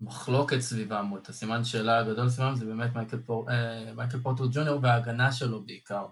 [0.00, 4.44] מחלוקת סביבם, או את הסימן שאלה הגדול סביבם, זה באמת מייקל, פור, אה, מייקל פורטר
[4.52, 6.06] ג'וניור וההגנה שלו בעיקר.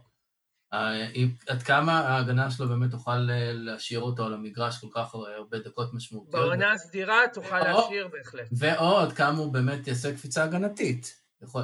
[0.72, 1.06] אה,
[1.48, 5.94] עד כמה ההגנה שלו באמת תוכל אה, להשאיר אותו על המגרש כל כך הרבה דקות
[5.94, 6.44] משמעותיות.
[6.44, 8.48] בעונה הסדירה תוכל להשאיר בהחלט.
[8.52, 11.27] ועוד כמה הוא באמת יעשה קפיצה הגנתית.
[11.42, 11.62] יכול,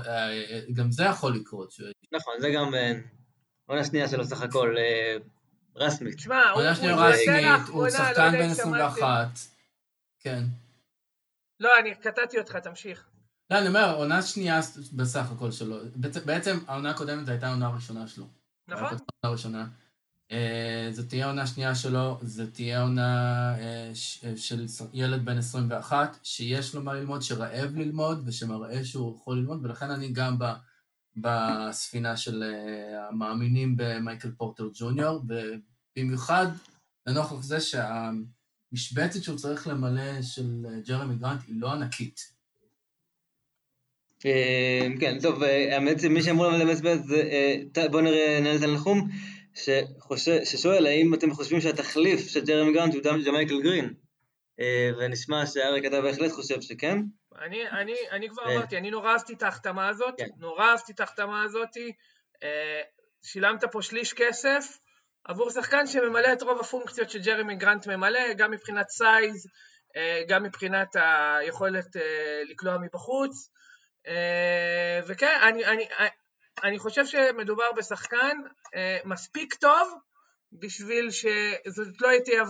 [0.72, 1.72] גם זה יכול לקרות.
[1.72, 1.81] ש...
[2.12, 2.75] נכון, זה גם
[3.66, 4.75] עונה שנייה שלו סך הכל
[5.77, 6.14] רסמית.
[6.14, 9.29] תשמע, הוא, עונה שנייה רסמית, הוא שחקן בן 21.
[10.20, 10.43] כן.
[11.61, 13.07] לא, אני קטעתי אותך, תמשיך.
[13.51, 14.61] לא, אני אומר, עונה שנייה
[14.93, 15.77] בסך הכל שלו.
[16.25, 18.25] בעצם העונה הקודמת הייתה העונה הראשונה שלו.
[18.68, 18.85] נכון.
[18.85, 19.66] העונה הראשונה.
[20.31, 23.93] אה, זו תהיה העונה השנייה שלו, זו תהיה עונה אה,
[24.25, 29.64] אה, של ילד בן 21, שיש לו מה ללמוד, שרעב ללמוד, ושמראה שהוא יכול ללמוד,
[29.64, 30.37] ולכן אני גם
[31.16, 32.45] בספינה של
[33.09, 35.22] המאמינים במייקל פורטר ג'וניור,
[35.97, 36.47] ובמיוחד
[37.07, 38.11] לנוכח זה שה...
[38.72, 42.35] המשבצת שהוא צריך למלא של ג'רמי גרנט היא לא ענקית.
[45.01, 48.62] כן, טוב, האמת שמי שאמור למלא משבצת זה, בואו נראה, נהל את
[50.45, 53.95] ששואל האם אתם חושבים שהתחליף של ג'רמי גרנט הוא ג'מייקל גרין,
[54.99, 56.99] ונשמע שאריק אתה בהחלט חושב שכן.
[57.39, 60.29] אני, אני, אני כבר אמרתי, אני נורא אהבתי את ההחתמה הזאת, כן.
[60.39, 61.77] נורא אהבתי את ההחתמה הזאת,
[63.23, 64.79] שילמת פה שליש כסף,
[65.25, 69.47] עבור שחקן שממלא את רוב הפונקציות שג'רמי גרנט ממלא, גם מבחינת size,
[69.97, 73.51] אה, גם מבחינת היכולת אה, לקלוע מבחוץ.
[74.07, 75.85] אה, וכן, אני, אני,
[76.63, 78.39] אני חושב שמדובר בשחקן
[79.05, 79.99] מספיק טוב
[80.53, 82.43] בשביל שזאת לא תהיה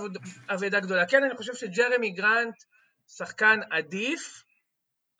[0.48, 1.06] אבדה גדולה.
[1.06, 2.54] כן, אני חושב שג'רמי גרנט
[3.08, 4.44] שחקן עדיף,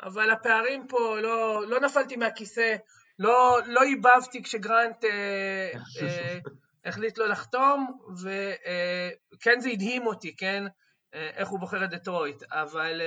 [0.03, 2.77] אבל הפערים פה, לא, לא נפלתי מהכיסא,
[3.19, 5.71] לא, לא איבבתי כשגרנט אה,
[6.03, 6.39] אה,
[6.85, 10.65] החליט לו לחתום, וכן זה הדהים אותי, כן,
[11.13, 13.01] איך הוא בוחר את דטרויט, אבל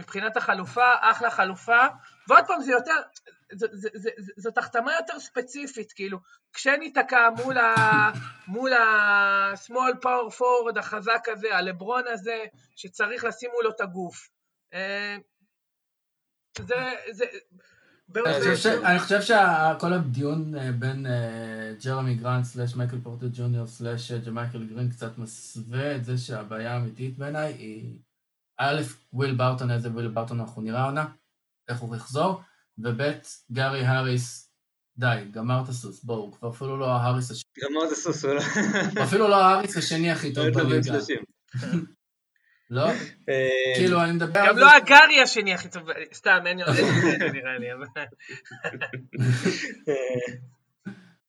[0.00, 1.86] מבחינת החלופה, אחלה חלופה,
[2.28, 2.96] ועוד פעם זה יותר,
[4.36, 6.18] זאת החתמה יותר ספציפית, כאילו,
[6.52, 7.74] כשניתקע מול ה...
[8.46, 12.44] מול ה-small power forward החזק הזה, הלברון הזה,
[12.76, 14.30] שצריך לשים מולו את הגוף.
[16.58, 16.74] זה,
[17.10, 17.24] זה,
[18.86, 24.64] אני חושב שכל הדיון אה, בין אה, ג'רמי גרנט slash מייקל פורטר ג'וניור slash ג'מייקל
[24.64, 27.98] גרין קצת מסווה את זה שהבעיה האמיתית בעיניי היא
[28.62, 31.06] א', ויל בארטון, איזה וויל בארטון אנחנו נראה עונה,
[31.68, 32.40] איך הוא יחזור,
[32.78, 33.00] וב',
[33.52, 34.52] גארי האריס,
[34.96, 37.50] די, גמר את הסוס, בואו, כבר אפילו לא ההאריס השני.
[37.64, 38.40] גמר את הסוס, הוא לא...
[39.04, 40.98] אפילו לא ההאריס השני הכי טוב בליגה.
[42.70, 42.88] לא?
[43.28, 44.48] אה, כאילו, אני מדבר על.
[44.48, 45.82] גם לא הגארי השני הכי טוב,
[46.14, 46.72] סתם, אין יותר
[47.32, 47.86] נראה לי, אבל...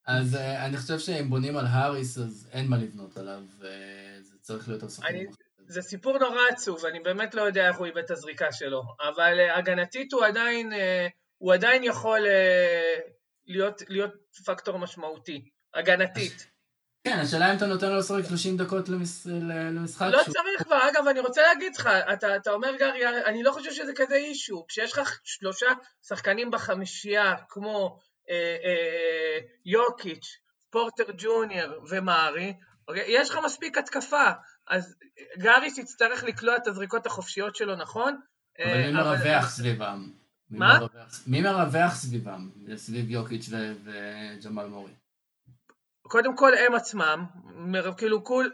[0.06, 3.42] אז אה, אני חושב שאם בונים על האריס, אז אין מה לבנות עליו,
[4.22, 5.16] זה צריך להיות השחקן.
[5.72, 9.39] זה סיפור נורא עצוב, אני באמת לא יודע איך הוא איבד את הזריקה שלו, אבל
[9.39, 10.74] אה, הגנתית הוא עדיין,
[11.38, 12.19] הוא עדיין יכול
[13.47, 14.13] להיות, להיות
[14.45, 16.51] פקטור משמעותי, הגנתית.
[17.03, 19.28] כן, השאלה אם אתה נותן לו לשחק 30 דקות למש...
[19.72, 20.07] למשחק.
[20.11, 20.34] לא שהוא...
[20.34, 23.91] צריך כבר, אגב, אני רוצה להגיד לך, אתה, אתה אומר גרי, אני לא חושב שזה
[23.95, 25.67] כזה אישו, כשיש לך שלושה
[26.07, 27.99] שחקנים בחמישייה, כמו
[28.30, 30.38] אה, אה, יוקיץ',
[30.69, 32.53] פורטר ג'וניור ומארי,
[32.88, 33.05] אוקיי?
[33.07, 34.32] יש לך מספיק התקפה,
[34.68, 34.95] אז
[35.38, 38.20] גאריס יצטרך לקלוע את הזריקות החופשיות שלו, נכון?
[38.59, 40.12] אבל אה, מי מרווח סביבם?
[40.49, 40.80] מה?
[41.28, 42.49] מי מרווח סביבם?
[42.76, 43.49] סביב יוקיץ'
[43.84, 44.93] וג'מאל מורי.
[46.01, 47.26] קודם כל הם עצמם,
[47.97, 48.51] כאילו כול,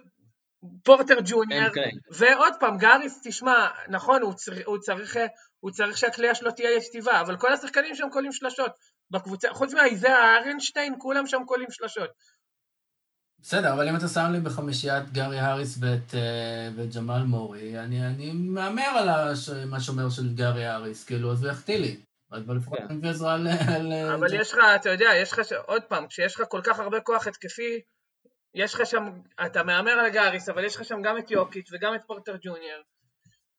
[0.83, 1.69] פורטר ג'וניור,
[2.11, 5.17] ועוד פעם, גאריס, תשמע, נכון, הוא צריך, הוא צריך,
[5.59, 8.71] הוא צריך שהכלייה שלו תהיה יציבה, אבל כל השחקנים שם קולים שלשות.
[9.11, 12.09] בקבוצה, חוץ מהאיזאה ארנשטיין, כולם שם קולים שלשות.
[13.41, 18.07] בסדר, אבל אם אתה שם לי בחמישיית גארי האריס ואת, אה, ואת ג'מאל מורי, אני,
[18.07, 19.33] אני מהמר על
[19.65, 21.97] מה שאומר של גארי האריס, כאילו, אז הוא יחטיא לי.
[22.31, 23.47] אבל לפחות אני מביא עזרה ל...
[24.13, 27.27] אבל יש לך, אתה יודע, יש לך, עוד פעם, כשיש לך כל כך הרבה כוח
[27.27, 27.81] התקפי,
[28.55, 29.03] יש לך שם,
[29.45, 32.81] אתה מהמר על גאריס, אבל יש לך שם גם את יוקיץ' וגם את פורטר ג'וניור.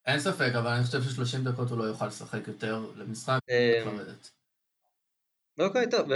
[0.07, 3.85] אין ספק, אבל אני חושב ש-30 דקות הוא לא יוכל לשחק יותר למשחק, אה,
[5.59, 6.09] אוקיי, טוב,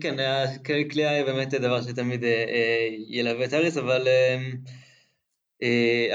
[0.00, 0.16] כן,
[0.90, 4.08] כליאה היא באמת דבר שתמיד אה, אה, ילווה את האריס, אבל...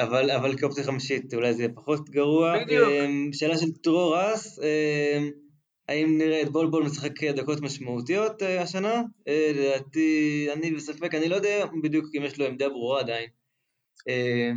[0.01, 2.63] אבל, אבל כאופציה חמישית אולי זה יהיה פחות גרוע.
[2.63, 2.89] בדיוק.
[3.31, 4.59] שאלה של טרור אס,
[5.89, 9.01] האם נראה את בולבול משחק דקות משמעותיות השנה?
[9.27, 13.27] לדעתי, אני בספק, אני לא יודע בדיוק אם יש לו עמדה ברורה עדיין.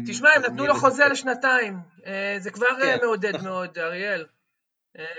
[0.06, 1.74] תשמע, הם נתנו לו חוזה לשנתיים,
[2.38, 3.48] זה כבר כן, מעודד נכון.
[3.48, 4.24] מאוד, אריאל.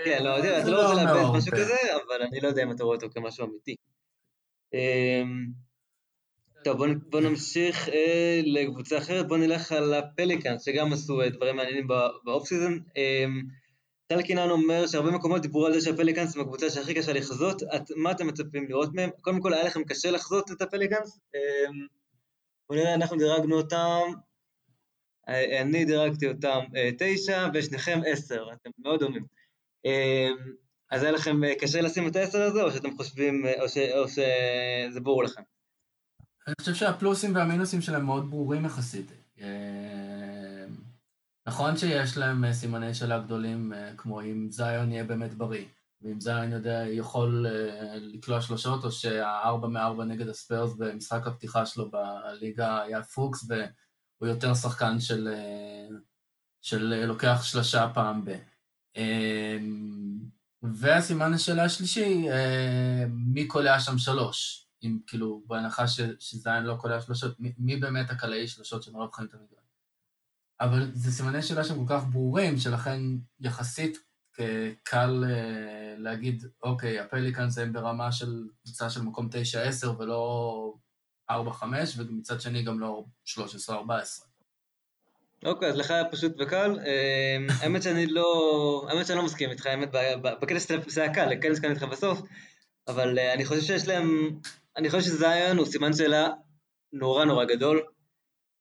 [0.04, 2.84] כן, לא יודע, אתה לא רוצה לאבד משהו כזה, אבל אני לא יודע אם אתה
[2.84, 3.74] רואה אותו כמשהו אמיתי.
[6.64, 11.86] טוב, בוא, נמשיך אה, לקבוצה אחרת, בוא נלך על הפליקאנס, שגם עשו דברים מעניינים
[12.24, 12.82] ב off season.
[12.96, 13.24] אה,
[14.06, 17.82] טל קינן אומר שהרבה מקומות דיברו על זה שהפליקאנס הם הקבוצה שהכי קשה לחזות, את,
[17.96, 19.10] מה אתם מצפים לראות מהם?
[19.20, 21.20] קודם כל היה לכם קשה לחזות את הפליקאנס?
[21.34, 21.86] אמ,
[22.68, 24.00] בואו נראה, אנחנו דירגנו אותם,
[25.28, 29.37] אה, אני דירגתי אותם אה, תשע ושניכם עשר, אתם מאוד דומים.
[29.84, 30.52] אמ,
[30.90, 34.08] אז היה לכם אה, קשה לשים את העשר הזה, או שאתם חושבים, או, ש, או
[34.08, 35.42] שזה ברור לכם?
[36.46, 39.12] אני חושב שהפלוסים והמינוסים שלהם מאוד ברורים יחסית.
[41.48, 45.64] נכון שיש להם אה, סימני שאלה גדולים, אה, כמו אם זיון יהיה באמת בריא,
[46.02, 51.90] ואם זיון יודע, יכול אה, לקלוע שלושות, או שהארבע מארבע נגד הספיירס במשחק הפתיחה שלו
[51.90, 55.28] בליגה היה פוקס, והוא יותר שחקן של,
[56.62, 58.30] של לוקח שלושה פעם ב...
[60.62, 62.26] והסימן השאלה השלישי,
[63.10, 64.68] מי קולע שם שלוש?
[64.82, 65.84] אם כאילו, בהנחה
[66.18, 69.58] שזיין לא קולע שלושות, מי באמת הקלעי שלושות שמרוב חיים את המגרש?
[70.60, 73.00] אבל זה סימני שאלה שהם כל כך ברורים, שלכן
[73.40, 73.98] יחסית
[74.82, 79.28] קל אה, להגיד, אוקיי, הפליקאנס הם ברמה של קבוצה של מקום
[79.84, 80.74] 9-10 ולא
[81.30, 81.34] 4-5,
[81.96, 83.04] ומצד שני גם לא
[83.68, 83.70] 13-14.
[85.44, 86.78] אוקיי, אז לך היה פשוט וקל.
[86.86, 89.88] אה, האמת שאני לא, האמת שאני לא מסכים איתך, האמת,
[90.22, 92.20] בקטע שזה היה קל, כן הסכמתי איתך בסוף,
[92.88, 94.38] אבל אה, אני חושב שיש להם,
[94.76, 96.28] אני חושב שזיון הוא סימן שאלה
[96.92, 97.82] נורא נורא גדול.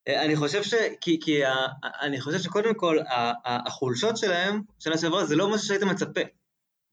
[0.07, 0.73] אה, אני חושב ש...
[1.01, 1.55] כי, כי ה...
[2.01, 2.97] אני חושב שקודם כל
[3.45, 6.21] החולשות שלהם, שנה שעברה, זה לא משהו שהיית מצפה.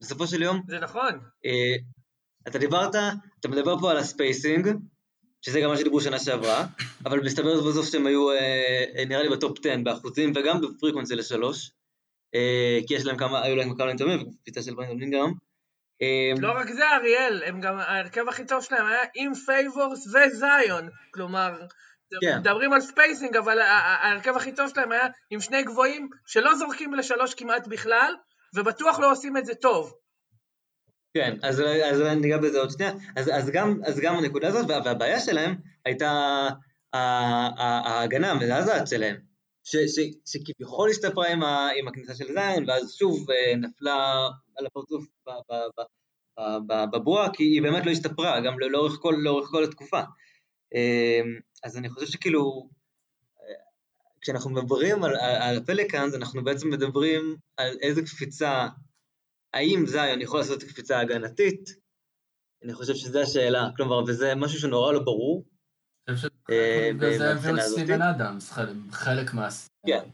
[0.01, 0.61] בסופו של יום...
[0.67, 1.19] זה נכון.
[1.45, 1.75] אה,
[2.47, 2.95] אתה דיברת,
[3.39, 4.67] אתה מדבר פה על ה spacing,
[5.45, 6.65] שזה גם מה שדיברו שנה שעברה,
[7.05, 11.71] אבל מסתבר בסוף שהם היו, אה, נראה לי בטופ 10 באחוזים וגם ב frequency לשלוש.
[12.35, 15.33] אה, כי יש להם כמה, היו להם כמה נתונים, וקפיצה של ברנדון אינגרם.
[16.01, 20.89] אה, לא רק זה, אריאל, הם גם, ההרכב הכי טוב שלהם היה עם פייבורס וזיון.
[21.11, 21.61] כלומר,
[22.21, 22.37] כן.
[22.39, 27.33] מדברים על spacing, אבל ההרכב הכי טוב שלהם היה עם שני גבוהים שלא זורקים לשלוש
[27.33, 28.13] כמעט בכלל,
[28.55, 29.93] ובטוח לא עושים את זה טוב.
[31.15, 32.91] כן, אז, אני ניגע בזה עוד שנייה.
[33.15, 35.55] אז, אז, גם, אז גם הנקודה הזאת, וה- והבעיה שלהם
[35.85, 36.47] הייתה
[36.93, 39.15] ההגנה המזעזעת שלהם,
[40.25, 41.43] שכביכול השתפרה עם,
[41.79, 45.05] עם הכניסה של זין, ואז שוב אה, נפלה על הפרצוף
[46.91, 50.01] בבועה, כי היא באמת לא השתפרה, גם לא- לאורך כל, לאורך כל התקופה.
[50.75, 51.21] אה,
[51.63, 52.69] אז אני חושב שכאילו,
[53.41, 53.53] אה,
[54.21, 58.67] כשאנחנו מדברים על, על הפליקאנס, אנחנו בעצם מדברים על איזה קפיצה
[59.55, 61.69] האם זיון יכול לעשות את הקפיצה ההגנתית?
[62.63, 65.45] אני חושב שזו השאלה, כלומר, וזה משהו שנורא לא ברור.
[66.07, 67.61] אני חושב אה, שבגלל זה הביאו את.
[67.61, 69.47] סטיבן אדמס, חלק- חלק מה...
[69.87, 70.09] כן.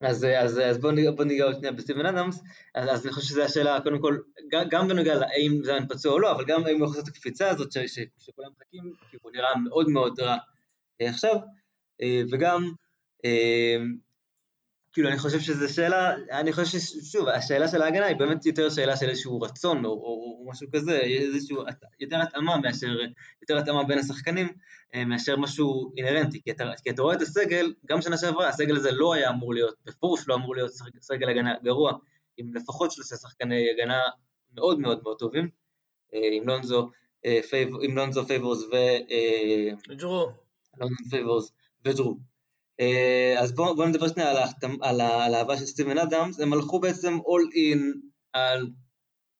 [0.00, 0.92] אז, אז, אז בואו
[1.24, 2.42] ניגע, עוד שנייה בסטיבן אדמס,
[2.74, 4.18] אז, אז אני חושב שזו השאלה, קודם כל,
[4.50, 7.08] גם, גם בנוגע לאם זיון פצוע או לא, אבל גם האם הוא יכול לעשות את
[7.08, 10.36] הקפיצה הזאת ש, ש, שכולם מחכים, כי הוא נראה מאוד מאוד רע
[11.00, 11.36] אה, עכשיו,
[12.02, 12.72] אה, וגם,
[14.96, 18.96] כאילו, אני חושב שזו שאלה, אני חושב ששוב, השאלה של ההגנה היא באמת יותר שאלה
[18.96, 21.62] של איזשהו רצון או, או, או משהו כזה, איזשהו,
[22.00, 22.86] יותר התאמה מאשר,
[23.42, 24.48] יותר התאמה בין השחקנים
[24.94, 28.76] אה, מאשר משהו אינהרנטי, כי אתה, כי אתה רואה את הסגל, גם שנה שעברה, הסגל
[28.76, 30.70] הזה לא היה אמור להיות, בפירוש לא אמור להיות
[31.00, 31.92] סגל- הגנה גרוע,
[32.36, 34.00] עם לפחות שלושה שחקני הגנה
[34.54, 35.48] מאוד מאוד מאוד טובים,
[36.14, 36.90] אה, עם לונזו,
[37.26, 38.74] אה, פייב, עם לונזו פייבורס ו...
[38.74, 40.28] אה, ג'רו.
[40.80, 41.52] לונזו פייבורס
[41.84, 42.16] וג'רו.
[42.80, 44.36] אה, אז בואו בוא נדבר שנייה על,
[44.82, 48.00] על, ה- על האהבה של סטיבן אדמס, הם הלכו בעצם all in
[48.32, 48.66] על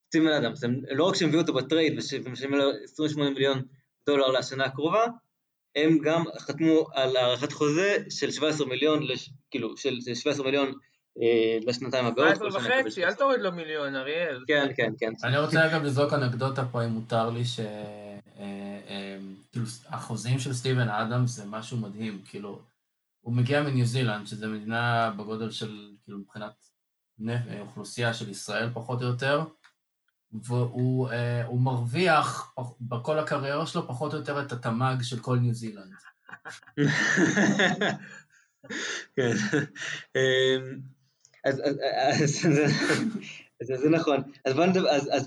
[0.09, 3.63] סטיבן אדמס, הם לא רק שהם הביאו אותו ב trade ומשלמים לו 28 מיליון
[4.07, 5.05] דולר לשנה הקרובה,
[5.77, 10.73] הם גם חתמו על הארכת חוזה של 17 מיליון, לש, כאילו, של של 17 מיליון
[11.23, 12.37] אה, לשנתיים הבאות.
[12.37, 13.27] 17 כל שנה יקבל וחצי, אל 17.
[13.27, 14.45] תוריד לו מיליון, אריאל.
[14.47, 15.13] כן, כן, כן.
[15.25, 17.61] אני רוצה אגב לזרוק אנקדוטה פה, אם מותר לי, ש...
[17.61, 19.17] אה, אה,
[19.53, 22.59] כאילו, החוזים של סטיבן אדמס זה משהו מדהים, כאילו,
[23.27, 26.53] הוא מגיע מניו זילנד, שזו מדינה בגודל של, כאילו, מבחינת
[27.61, 29.45] אוכלוסייה של ישראל, פחות או יותר,
[30.33, 35.93] והוא אה, מרוויח בכל הקריירה שלו פחות או יותר את התמ"ג של כל ניו זילנד.
[39.17, 39.33] כן.
[40.17, 40.81] אמ,
[41.45, 41.63] אז,
[43.63, 44.23] זה- נכון.
[44.45, 44.55] אז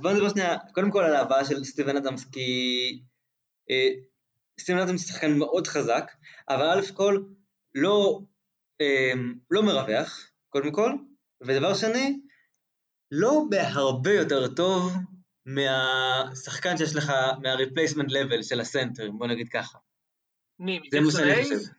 [0.01, 3.01] בוא נדבר, שנייה, קודם כל על ההבאה של סטיבן אדמס, כי
[3.69, 3.87] אה,
[4.59, 6.11] סטיבן אדמס שחקן מאוד חזק,
[6.49, 7.23] אבל א' כל
[7.75, 8.21] לא,
[8.81, 9.13] אה,
[9.51, 10.91] לא מרווח, קודם כל,
[11.41, 12.19] ודבר שני,
[13.11, 14.93] לא בהרבה יותר טוב
[15.45, 17.09] מהשחקן שיש לך,
[17.41, 19.77] מה-replacement level של הסנטר, בוא נגיד ככה.
[20.59, 21.71] מי, מג'קסון הייז?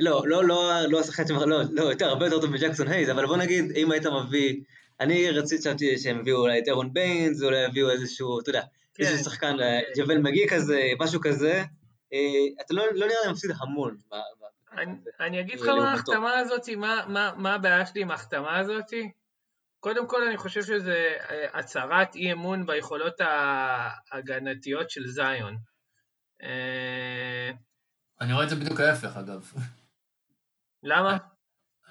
[0.00, 1.42] לא, לא, לא, לא השחקן שמח...
[1.42, 4.60] לא, לא, יותר, הרבה יותר טוב מג'קסון הייז, אבל בוא נגיד, אם היית מביא...
[5.00, 8.62] אני רציתי חשבתי שהם הביאו אולי את אירון ביינס, אולי יביאו איזשהו, אתה יודע,
[8.94, 9.04] כן.
[9.04, 11.64] איזשהו שחקן, אה, ג'בל מגי כזה, משהו כזה.
[12.12, 12.18] אה,
[12.64, 13.96] אתה לא, לא נראה לי מפסיד המון.
[14.72, 15.82] אני- אני אגיד לך לעומתו.
[15.84, 18.84] מה ההחתמה הזאת, מה- מה מה הבעיה שלי עם ההחתמה הזאת?
[19.80, 25.56] קודם כל, אני חושב שזה אה, הצהרת אי אמון ביכולות ההגנתיות של זיון.
[26.42, 27.50] אה,
[28.20, 29.52] אני רואה את זה בדיוק ההפך, אגב.
[30.82, 31.16] למה?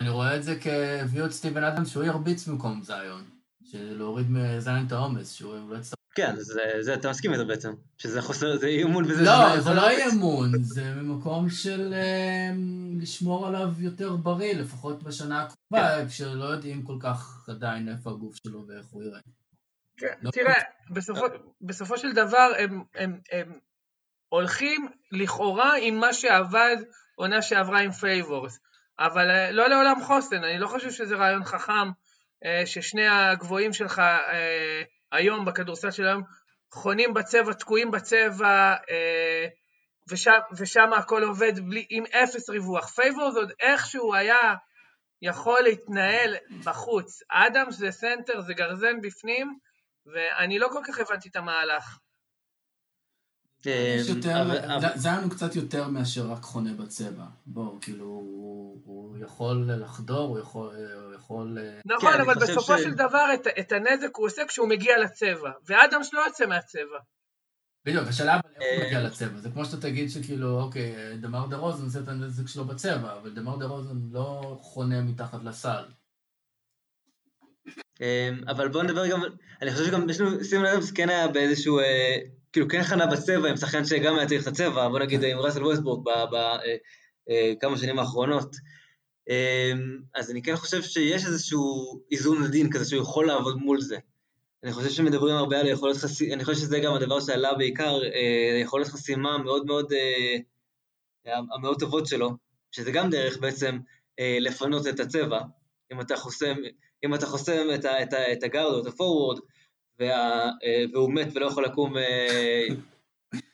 [0.02, 3.30] אני רואה את זה כהביאו את סטיבן אדמס שהוא ירביץ במקום זיון.
[3.74, 6.00] להוריד מזיון את העומס, שהוא לא יצטרך...
[6.16, 9.24] כן, זה, זה, אתה מסכים איתו בעצם, שזה חוסר, זה אי אמון בזה.
[9.24, 12.50] לא, שזה- זה לא אי אמון, זה ממקום של אה,
[13.02, 18.68] לשמור עליו יותר בריא, לפחות בשנה הקרובה, כשלא יודעים כל כך עדיין איפה הגוף שלו
[18.68, 19.20] ואיך הוא יראה.
[19.98, 20.54] כן, לא- תראה,
[20.90, 21.22] בסופו,
[21.62, 23.60] בסופו של דבר הם, הם, הם
[24.30, 26.78] הולכים לכאורה עם מה שעבד
[27.16, 28.60] עונה שעברה עם פייבורס,
[29.00, 31.90] אבל אה, לא לעולם חוסן, אני לא חושב שזה רעיון חכם
[32.46, 34.82] אה, ששני הגבוהים שלך אה,
[35.12, 36.24] היום בכדורסל של היום
[36.74, 39.46] חונים בצבע, תקועים בצבע, אה,
[40.10, 42.90] ושם, ושם הכל עובד בלי, עם אפס ריווח.
[42.90, 44.56] פייבורס עוד איכשהו היה
[45.22, 46.36] יכול להתנהל
[46.66, 47.20] בחוץ.
[47.32, 49.58] אדמס זה סנטר, זה גרזן בפנים,
[50.06, 51.84] ואני לא כל כך הבנתי את המהלך.
[51.84, 51.98] אה, יש יותר, אבל-
[53.40, 57.26] אבל- זה- זיון הוא קצת יותר מאשר רק חונה בצבע.
[57.46, 61.58] בואו, כאילו, הוא יכול לחדור, הוא יכול...
[61.58, 65.52] אה, נכון, אני אבל בסופו של דבר את, את הנזק הוא עושה כשהוא מגיע לצבע,
[65.66, 67.00] ואדמס לא יוצא מהצבע.
[67.86, 69.38] בדיוק, השאלה אבל איך הוא אה, מגיע לצבע.
[69.40, 73.30] זה כמו שאתה תגיד שכאילו, אוקיי, דמר דה רוזן עושה את הנזק שלו בצבע, אבל
[73.30, 75.84] דמר דה רוזן לא חונה מתחת לסל.
[78.02, 79.22] אמ, אבל בואו נדבר גם,
[79.62, 82.18] אני חושב שגם יש לנו, סימון אדמס כן היה באיזשהו, אה,
[82.52, 85.64] כאילו כן חנה בצבע עם שחקן שגם היה צריך את הצבע, בוא נגיד עם ראסל
[85.64, 86.10] ווסטבורג
[87.28, 88.56] בכמה שנים האחרונות.
[89.30, 93.98] אמ, אז אני כן חושב שיש איזשהו איזון עדין כזה שהוא יכול לעבוד מול זה.
[94.64, 98.60] אני חושב שמדברים הרבה על יכולות חסימה, אני חושב שזה גם הדבר שעלה בעיקר, אה,
[98.62, 100.38] יכולות חסימה מאוד מאוד, אה,
[101.56, 102.30] המאוד טובות שלו,
[102.72, 103.80] שזה גם דרך בעצם
[104.20, 105.42] אה, לפנות את הצבע.
[105.94, 106.56] אם אתה חוסם,
[107.06, 109.40] אם אתה חוסם את, את הגארד או את הפורוורד,
[110.00, 110.50] וה,
[110.94, 111.94] והוא מת ולא יכול לקום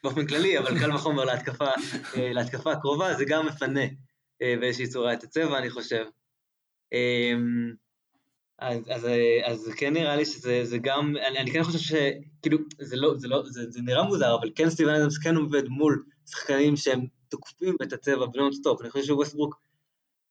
[0.04, 1.70] באופן כללי, אבל קל וחומר להתקפה,
[2.18, 3.86] להתקפה הקרובה, זה גם מפנה
[4.40, 6.06] באיזושהי צורה את הצבע, אני חושב.
[6.94, 7.74] אמ,
[8.60, 9.08] אז, אז,
[9.44, 13.44] אז כן נראה לי שזה גם, אני, אני כן חושב שכאילו, זה לא, זה לא,
[13.46, 17.94] זה, זה נראה מוזר, אבל כן סטיבן אדמס כן עובד מול שחקנים שהם תוקפים את
[17.94, 19.56] הצבע בנונסטופ, אני חושב שווסטברוק,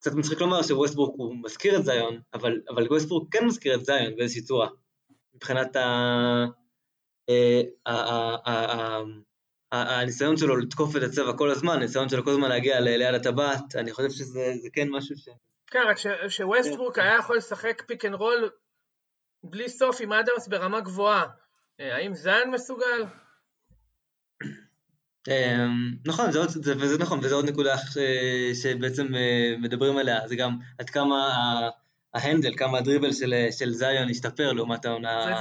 [0.00, 4.16] קצת מצחיק לומר שווסטברוק הוא מזכיר את זיון, אבל, אבל ווסטברוק כן מזכיר את זיון
[4.16, 4.68] באיזושהי צורה,
[5.34, 5.76] מבחינת.
[5.76, 6.44] אה,
[9.72, 13.92] הניסיון שלו לתקוף את הצבע כל הזמן, הניסיון שלו כל הזמן להגיע ליד הטבעת, אני
[13.92, 15.28] חושב שזה כן משהו ש...
[15.66, 15.96] כן, רק
[16.28, 18.50] שווסטברוק היה יכול לשחק pick and roll
[19.44, 21.24] בלי סוף עם אדמס ברמה גבוהה.
[21.80, 23.04] אה, האם זיין מסוגל?
[25.28, 27.76] אמ, נכון, זה, זה, וזה נכון, וזו עוד נקודה
[28.62, 31.30] שבעצם אה, מדברים עליה, זה גם עד כמה
[32.14, 35.40] ההנדל, כמה הדריבל של, של זיון השתפר לעומת העונה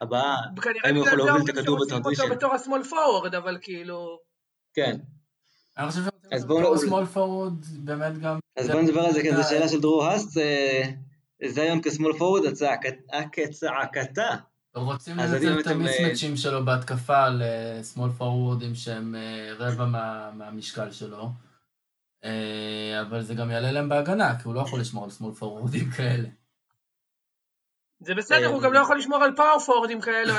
[0.00, 0.36] הבאה,
[0.84, 2.22] האם הוא יכול להוביל את הכדור בטרנזישן.
[2.22, 4.18] אותו בתור השמאל פורוורד, אבל כאילו...
[4.74, 4.96] כן.
[5.78, 6.00] אני חושב
[6.40, 8.38] שבתור שמאל פורוורד באמת גם...
[8.56, 10.40] אז בואו נדבר על זה, כן, זו שאלה של דרור האסט,
[11.46, 14.36] זיון כשמאל פורוורד, הצעקתה.
[14.74, 19.84] רוצים לנצל את המיסמצ'ים שלו בהתקפה לשמאל פורוורדים שהם אה, רבע
[20.34, 21.30] מהמשקל שלו.
[22.24, 25.90] אה, אבל זה גם יעלה להם בהגנה, כי הוא לא יכול לשמור על שמאל פורוורדים
[25.90, 26.28] כאלה.
[28.04, 30.32] זה בסדר, הוא גם לא יכול לשמור על פאור פורורדים כאלה,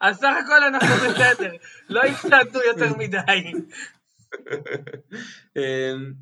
[0.00, 1.52] אז סך הכל אנחנו בסדר,
[1.88, 3.52] לא הפסדנו יותר מדי.
[5.56, 6.12] אמ,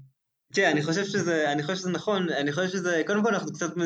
[0.53, 3.77] תראה, אני חושב שזה, אני חושב שזה נכון, אני חושב שזה, קודם כל אנחנו קצת,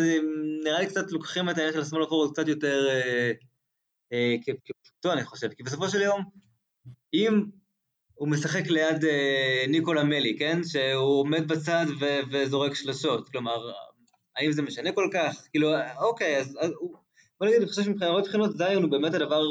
[0.65, 3.33] נראה לי קצת לוקחים את העניין של השמאל הפורוד קצת יותר אה,
[4.13, 6.25] אה, כפשוטו, אני חושב, כי בסופו של יום,
[7.15, 7.45] אם
[8.15, 10.61] הוא משחק ליד אה, ניקולה מלי, כן?
[10.65, 13.73] שהוא עומד בצד ו- וזורק שלשות, כלומר,
[14.37, 15.47] האם זה משנה כל כך?
[15.51, 16.71] כאילו, אוקיי, אז, אז
[17.41, 19.43] בוא נגיד, אני חושב שמבחינת בחינות זיון הוא באמת הדבר,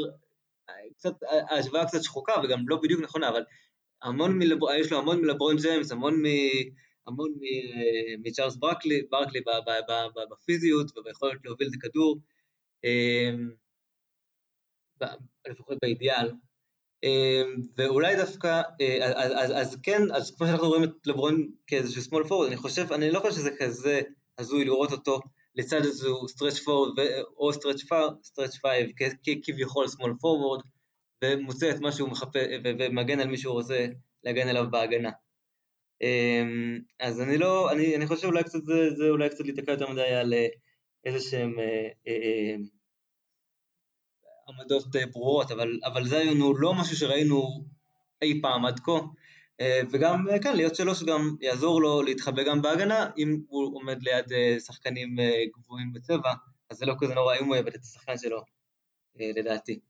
[0.96, 1.12] קצת,
[1.50, 3.44] ההשוואה קצת שחוקה וגם לא בדיוק נכונה, אבל
[4.02, 6.24] המון מלבר, יש לו המון מלברון ג'יימס, המון מ...
[7.06, 7.34] המון
[8.18, 9.40] מצ'ארלס ברקלי, ברקלי
[10.30, 12.18] בפיזיות וביכולת להוביל את הכדור,
[15.48, 16.30] לפחות באידיאל.
[17.04, 22.02] אמ, ואולי דווקא, אה, אז, אז, אז כן, אז כמו שאנחנו רואים את לברון כאיזשהו
[22.02, 24.00] small forward, אני חושב, אני לא חושב שזה כזה
[24.38, 25.20] הזוי לראות אותו
[25.54, 27.00] לצד איזשהו stretch forward
[27.36, 27.82] או stretch,
[28.24, 30.66] stretch 5 כביכול small forward,
[31.24, 33.86] ומוצא את מה שהוא מחפה, ומגן על מי שהוא רוצה
[34.24, 35.10] להגן עליו בהגנה.
[36.02, 39.90] אמ, אז אני לא, אני, אני חושב אולי קצת זה, זה אולי קצת להיתקע יותר
[39.90, 40.46] מדי על אה,
[41.04, 42.56] איזה שהם אה, אה,
[44.48, 47.64] עמדות ברורות, אבל, אבל זה הוא לא משהו שראינו
[48.22, 49.00] אי פעם עד כה,
[49.90, 54.24] וגם כן, להיות שלו שגם יעזור לו להתחבא גם בהגנה, אם הוא עומד ליד
[54.66, 55.16] שחקנים
[55.56, 56.32] גבוהים בצבע,
[56.70, 58.42] אז זה לא כזה נורא אם הוא יאבד את השחקן שלו,
[59.16, 59.80] לדעתי.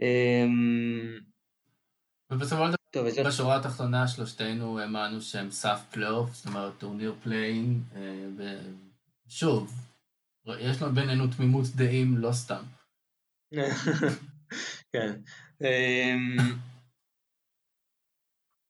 [0.00, 1.18] אמ,
[2.30, 8.26] ובסופו של דבר, בשורה התחתונה שלושתנו האמנו שהם סף פלייאוף, זאת אומרת טורניר play-in, אה,
[9.26, 9.72] ושוב,
[10.58, 12.62] יש לנו בינינו תמימות דעים לא סתם.
[14.92, 15.12] כן.
[15.60, 16.36] אמ,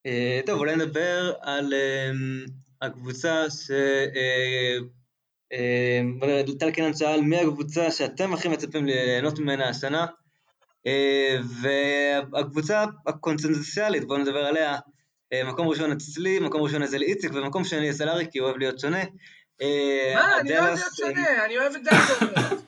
[0.07, 2.45] אה, טוב, אולי נדבר על אמ,
[2.83, 3.70] הקבוצה ש...
[6.59, 10.07] טל קנן שאל, מי הקבוצה שאתם הכי מצפים ליהנות ממנה השנה?
[10.87, 14.78] אה, והקבוצה הקונצנזוציאלית, בואו נדבר עליה,
[15.33, 18.59] אה, מקום ראשון אצלי, מקום ראשון אצל איציק, ומקום שני אצל אריק, כי הוא אוהב
[18.59, 19.03] להיות שונה.
[20.14, 22.62] מה, אני לא אוהב להיות שונה, אני אוהב את דאלאס.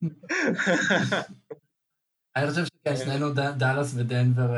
[2.36, 3.26] אני חושב שכן, שנינו
[3.58, 4.48] דאלאס ודנבר,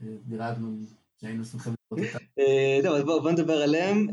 [0.00, 0.76] דירגנו
[1.20, 2.24] שהיינו שמחים לראות אותם.
[2.82, 4.06] טוב, אז בואו נדבר עליהם.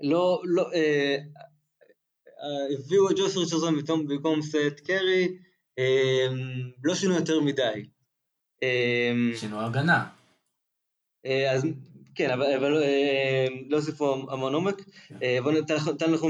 [0.00, 0.70] לא, לא,
[2.78, 3.74] הביאו את ג'וש ריצ'רדסון
[4.08, 5.38] במקום סת' קרי,
[6.84, 7.88] לא שינו יותר מדי.
[9.36, 10.08] שינו הגנה.
[11.26, 11.62] אה, אז
[12.18, 14.74] כן, אבל, אבל אה, לא הוסיפו המון עומק.
[15.08, 15.18] כן.
[15.22, 16.26] אה, בואו, טל נחום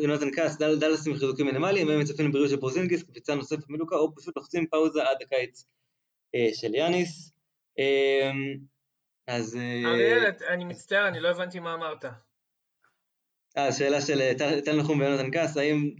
[0.00, 4.14] ויונתן כעס, דאלאס עם חיזוקים מינימליים, הם מצפים לבריאות של פורזינגיס, קפיצה נוספת מלוקה, או
[4.14, 5.66] פשוט לוחצים פאוזה עד הקיץ
[6.52, 7.32] של יאניס.
[7.78, 8.56] אמ,
[9.26, 9.58] אז...
[9.84, 12.04] אריאל, אני מצטער, אני לא הבנתי מה אמרת.
[13.56, 14.32] אה, שאלה של
[14.64, 15.90] טל נחום ויונתן כעס, האם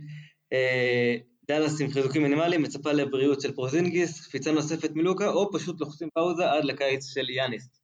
[1.48, 6.52] דאלאס עם חיזוקים מינימליים, מצפה לבריאות של פורזינגיס, קפיצה נוספת מלוקה, או פשוט לוחצים פאוזה
[6.52, 7.79] עד לקיץ של יאניס.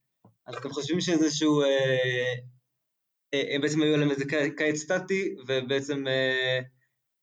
[0.46, 2.34] אז אתם חושבים שזה איזשהו אה,
[3.54, 4.24] הם בעצם היו להם איזה
[4.56, 6.04] קיץ סטטי, ובעצם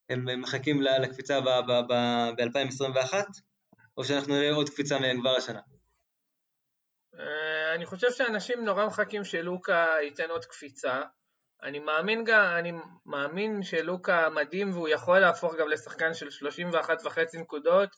[0.09, 3.13] הם מחכים לקפיצה ב-2021,
[3.97, 5.59] או שאנחנו נראה עוד קפיצה מהם כבר השנה?
[7.75, 11.01] אני חושב שאנשים נורא מחכים שלוקה ייתן עוד קפיצה.
[11.63, 12.71] אני מאמין, גם, אני
[13.05, 17.89] מאמין שלוקה מדהים והוא יכול להפוך גם לשחקן של 31 וחצי נקודות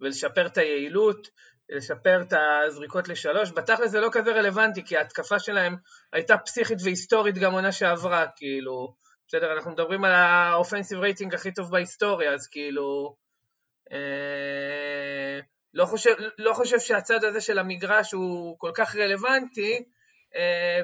[0.00, 1.28] ולשפר את היעילות,
[1.68, 3.52] לשפר את הזריקות לשלוש.
[3.52, 5.76] בתכל'ס זה לא כזה רלוונטי, כי ההתקפה שלהם
[6.12, 8.94] הייתה פסיכית והיסטורית גם עונה שעברה, כאילו,
[9.28, 13.16] בסדר, אנחנו מדברים על האופנסיב רייטינג הכי טוב בהיסטוריה, אז כאילו,
[13.92, 15.40] אה,
[15.74, 19.84] לא, חושב, לא חושב שהצד הזה של המגרש הוא כל כך רלוונטי,
[20.36, 20.80] אה,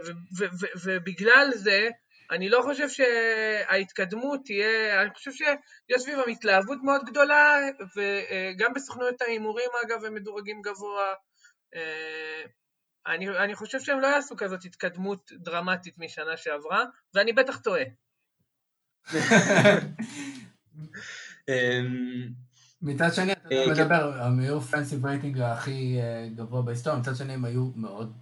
[0.84, 1.88] ובגלל זה,
[2.30, 7.56] אני לא חושב שההתקדמות תהיה, אני חושב שיש סביבם התלהבות מאוד גדולה,
[7.96, 11.14] וגם בסוכנויות ההימורים אגב הם מדורגים גבוה.
[11.74, 12.42] אה,
[13.06, 17.84] אני, אני חושב שהם לא יעשו כזאת התקדמות דרמטית משנה שעברה, ואני בטח טועה.
[22.82, 24.20] מצד שני, אתה אה, מדבר, כן.
[24.20, 28.12] הם היו פנסיב רייטינג הכי אה, גבוה בהיסטוריה, מצד שני הם היו מאוד,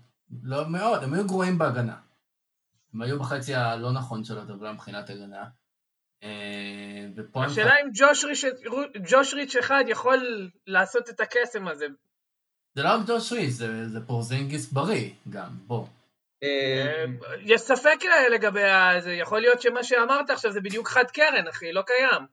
[0.43, 1.97] לא מאוד, הם היו גרועים בהגנה.
[2.95, 5.45] הם היו בחצי הלא נכון של הטבלה מבחינת הגנה.
[6.23, 7.91] אה, השאלה אם
[9.11, 11.87] ג'וש ריץ' אחד יכול לעשות את הקסם הזה.
[12.75, 13.53] זה לא רק ג'וש ריץ',
[13.87, 15.87] זה פורזינגיס בריא גם, בוא.
[16.43, 17.05] אה,
[17.41, 17.99] יש ספק
[18.33, 18.61] לגבי
[19.01, 22.27] זה, יכול להיות שמה שאמרת עכשיו זה בדיוק חד קרן, אחי, לא קיים.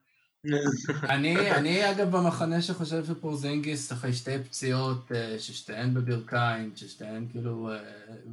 [1.02, 7.70] אני, אני אגב במחנה שחושב שפורזינגיס אחרי שתי פציעות אה, ששתיהן בברכיים, ששתיהן כאילו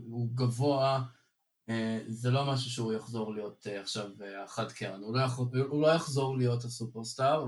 [0.09, 0.99] הוא גבוה, אה,
[2.07, 5.81] זה לא משהו שהוא יחזור להיות אה, עכשיו אה, החד קרן, הוא לא, יכול, הוא
[5.81, 7.45] לא יחזור להיות הסופרסטאר,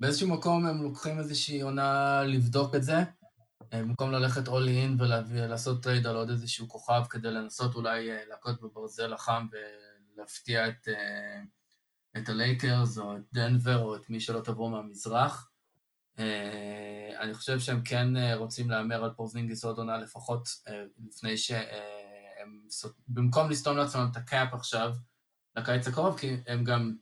[0.00, 2.96] ובאיזשהו מקום הם לוקחים איזושהי עונה לבדוק את זה,
[3.74, 9.12] במקום ללכת all in ולעשות טרייד על עוד איזשהו כוכב כדי לנסות אולי להכות בברזל
[9.12, 9.46] החם
[10.16, 10.88] ולהפתיע את,
[12.16, 15.50] את הלייקרס או את דנבר או את מי שלא תבוא מהמזרח.
[17.20, 20.48] אני חושב שהם כן רוצים להמר על פורזינגיס עוד עונה לפחות
[21.06, 21.52] לפני ש...
[22.84, 24.92] הם, במקום לסתום לעצמם את ה cap עכשיו,
[25.56, 26.94] לקיץ הקרוב, כי הם גם,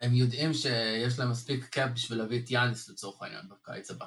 [0.00, 4.06] הם יודעים שיש להם מספיק cap בשביל להביא את יאניס לצורך העניין בקיץ הבא.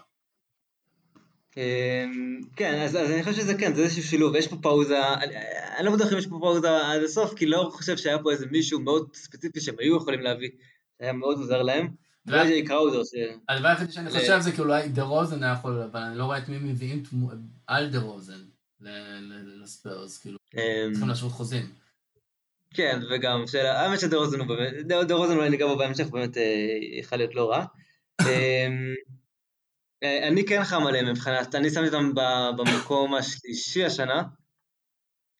[1.57, 5.35] אמ, כן, אז, אז אני חושב שזה כן, זה איזשהו שילוב, יש פה פאוזה, אני,
[5.77, 8.45] אני לא בטוח אם יש פה פאוזה עד הסוף, כי לא חושב שהיה פה איזה
[8.51, 10.49] מישהו מאוד ספציפי שהם היו יכולים להביא,
[10.97, 11.95] שהיה מאוד עוזר להם.
[12.27, 13.13] אולי ג'יי קראודר ש...
[13.49, 16.37] הדבר היחידי שאני חושב זה כי אולי דה רוזן היה יכול, אבל אני לא רואה
[16.37, 17.03] את מי מביאים
[17.67, 18.39] על דה רוזן.
[19.63, 21.65] לספרס, כאילו, אמ, צריכים להשוות חוזים.
[22.73, 26.37] כן, וגם שאלה, האמת שדה רוזן הוא באמת, דה רוזן אולי ניגע בו בהמשך, באמת
[26.37, 27.65] אה, יכול להיות לא רע.
[28.21, 28.93] אמ,
[30.03, 32.13] אה, אני כן חם עליהם מבחינת, אני שמתי אותם
[32.57, 34.23] במקום השלישי השנה,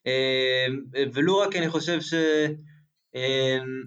[0.06, 2.14] אמ, ולו רק אני חושב ש...
[3.14, 3.84] הם,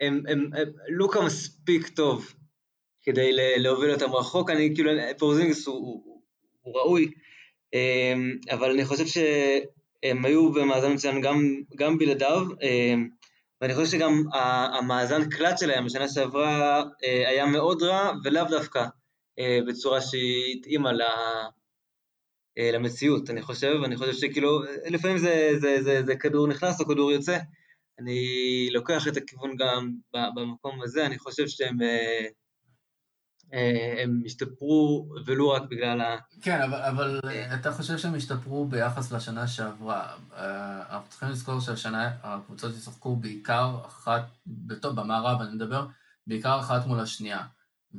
[0.00, 0.50] הם, הם,
[0.88, 2.34] לוקה מספיק טוב
[3.02, 6.22] כדי להוביל אותם רחוק, אני כאילו, פורזינגס הוא, הוא,
[6.60, 7.10] הוא ראוי,
[8.50, 13.08] אבל אני חושב שהם היו במאזן מצוין גם, גם בלעדיו, אמ,
[13.60, 14.22] ואני חושב שגם
[14.72, 18.84] המאזן קלט שלהם בשנה שעברה אה, היה מאוד רע, ולאו דווקא
[19.38, 20.90] אה, בצורה שהיא התאימה
[22.58, 26.86] אה, למציאות, אני חושב, אני חושב שכאילו, לפעמים זה, זה, זה, זה כדור נכנס או
[26.86, 27.38] כדור יוצא,
[27.98, 29.92] אני לוקח את הכיוון גם
[30.34, 31.76] במקום הזה, אני חושב שהם
[34.02, 36.16] הם השתפרו ולו רק בגלל ה...
[36.42, 37.54] כן, אבל, אבל אה.
[37.54, 40.16] אתה חושב שהם השתפרו ביחס לשנה שעברה.
[40.32, 45.86] אה, אנחנו צריכים לזכור שהשנה הקבוצות ישחקו בעיקר אחת, בטוב, במערב אני מדבר,
[46.26, 47.46] בעיקר אחת מול השנייה.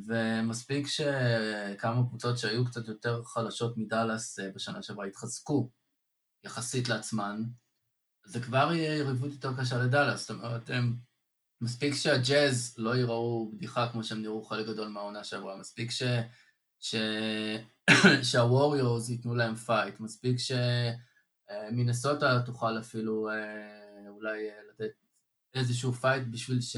[0.05, 5.69] ומספיק שכמה קבוצות שהיו קצת יותר חלשות מדאלאס בשנה שעברה התחזקו
[6.43, 7.43] יחסית לעצמן,
[8.25, 10.19] זה כבר יהיה יריבות יותר קשה לדאלאס.
[10.19, 10.95] זאת אומרת, הם
[11.61, 16.03] מספיק שהג'אז לא יראו בדיחה כמו שהם נראו חלק גדול מהעונה שעברה, מספיק ש...
[16.79, 16.95] ש...
[18.31, 20.38] שהווריורס ייתנו להם fight, מספיק
[21.69, 24.91] שמינסוטה תוכל אפילו אה, אולי אה, לתת
[25.53, 26.77] איזשהו fight בשביל ש...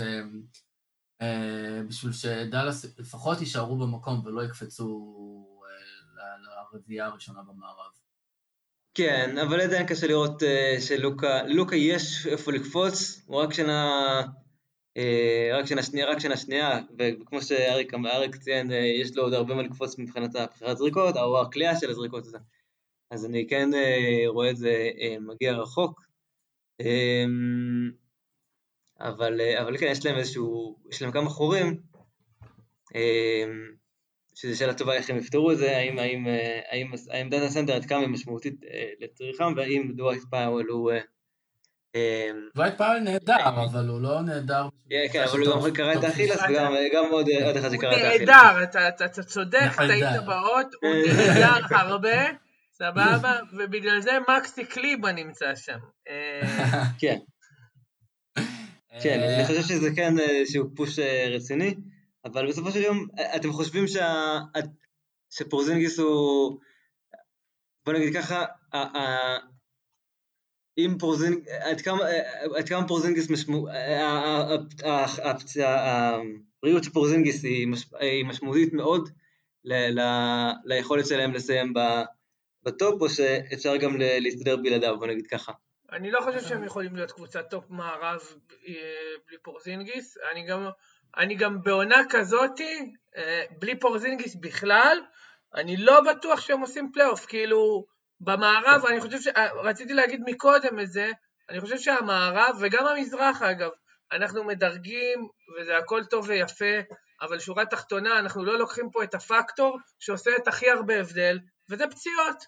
[1.22, 5.16] אה, בשביל שדאלאס לפחות יישארו במקום ולא יקפצו
[6.74, 7.92] לרביעייה הראשונה במערב.
[8.94, 10.44] כן, אבל עדיין קשה לראות
[10.80, 14.43] שלוקה, לוקה יש איפה לקפוץ, הוא רק שנה אה,
[15.54, 19.56] רק שנה שנייה, רק שנה שנייה, וכמו שאריק אריק ציין, אה, יש לו עוד הרבה
[19.56, 22.38] מה לקפוץ מבחינת הבחירת זריקות, או הקליעה של הזריקות הזה.
[23.12, 24.90] אז אני כן אה, רואה את זה
[25.22, 26.02] מגיע רחוק.
[29.00, 31.82] אבל, אבל כן, יש להם איזשהו, יש להם כמה חורים,
[34.36, 36.28] שזו שאלה טובה איך הם יפתרו את זה, האם, האם,
[36.72, 38.56] האם, האם עמדת סנטר עד כמה היא משמעותית
[39.00, 40.92] לצרכים, והאם דווייט פאוול הוא
[42.56, 44.68] דווייט פאוול נהדר, אבל הוא לא נהדר.
[45.12, 48.30] כן, אבל הוא גם קרע את האכילס וגם עוד אחד שקרע את האכילס.
[48.30, 48.64] הוא נעדר,
[49.06, 52.30] אתה צודק, טעית באות, הוא נהדר הרבה,
[52.78, 55.78] סבבה, ובגלל זה מקסי קליבה נמצא שם.
[57.00, 57.18] כן.
[59.02, 61.00] כן, אני חושב שזה כן איזשהו פוש
[61.36, 61.76] רציני,
[62.26, 63.86] אבל בסופו של יום, אתם חושבים
[65.30, 66.60] שפורזינגיס הוא,
[67.86, 68.46] בוא נגיד ככה,
[70.78, 72.00] אם פורזינג, עד כמה,
[72.58, 73.70] עד כמה פורזינגיס משמעות,
[75.64, 77.44] הבריאות של פורזינגיס
[78.00, 79.10] היא משמעותית מאוד
[80.66, 81.74] ליכולת שלהם לסיים
[82.64, 85.52] בטופ, או שאפשר גם להסתדר בלעדיו, בוא נגיד ככה.
[85.92, 88.22] אני לא חושב שהם יכולים להיות קבוצת טופ מערב
[89.28, 90.68] בלי פורזינגיס, אני גם,
[91.18, 92.94] אני גם בעונה כזאתי,
[93.60, 94.98] בלי פורזינגיס בכלל,
[95.56, 97.86] אני לא בטוח שהם עושים פלייאוף, כאילו,
[98.24, 99.28] במערב, אני חושב ש...
[99.64, 101.12] רציתי להגיד מקודם את זה,
[101.50, 103.70] אני חושב שהמערב, וגם המזרח אגב,
[104.12, 105.28] אנחנו מדרגים,
[105.58, 106.80] וזה הכל טוב ויפה,
[107.22, 111.40] אבל שורה תחתונה, אנחנו לא לוקחים פה את הפקטור שעושה את הכי הרבה הבדל,
[111.70, 112.46] וזה פציעות.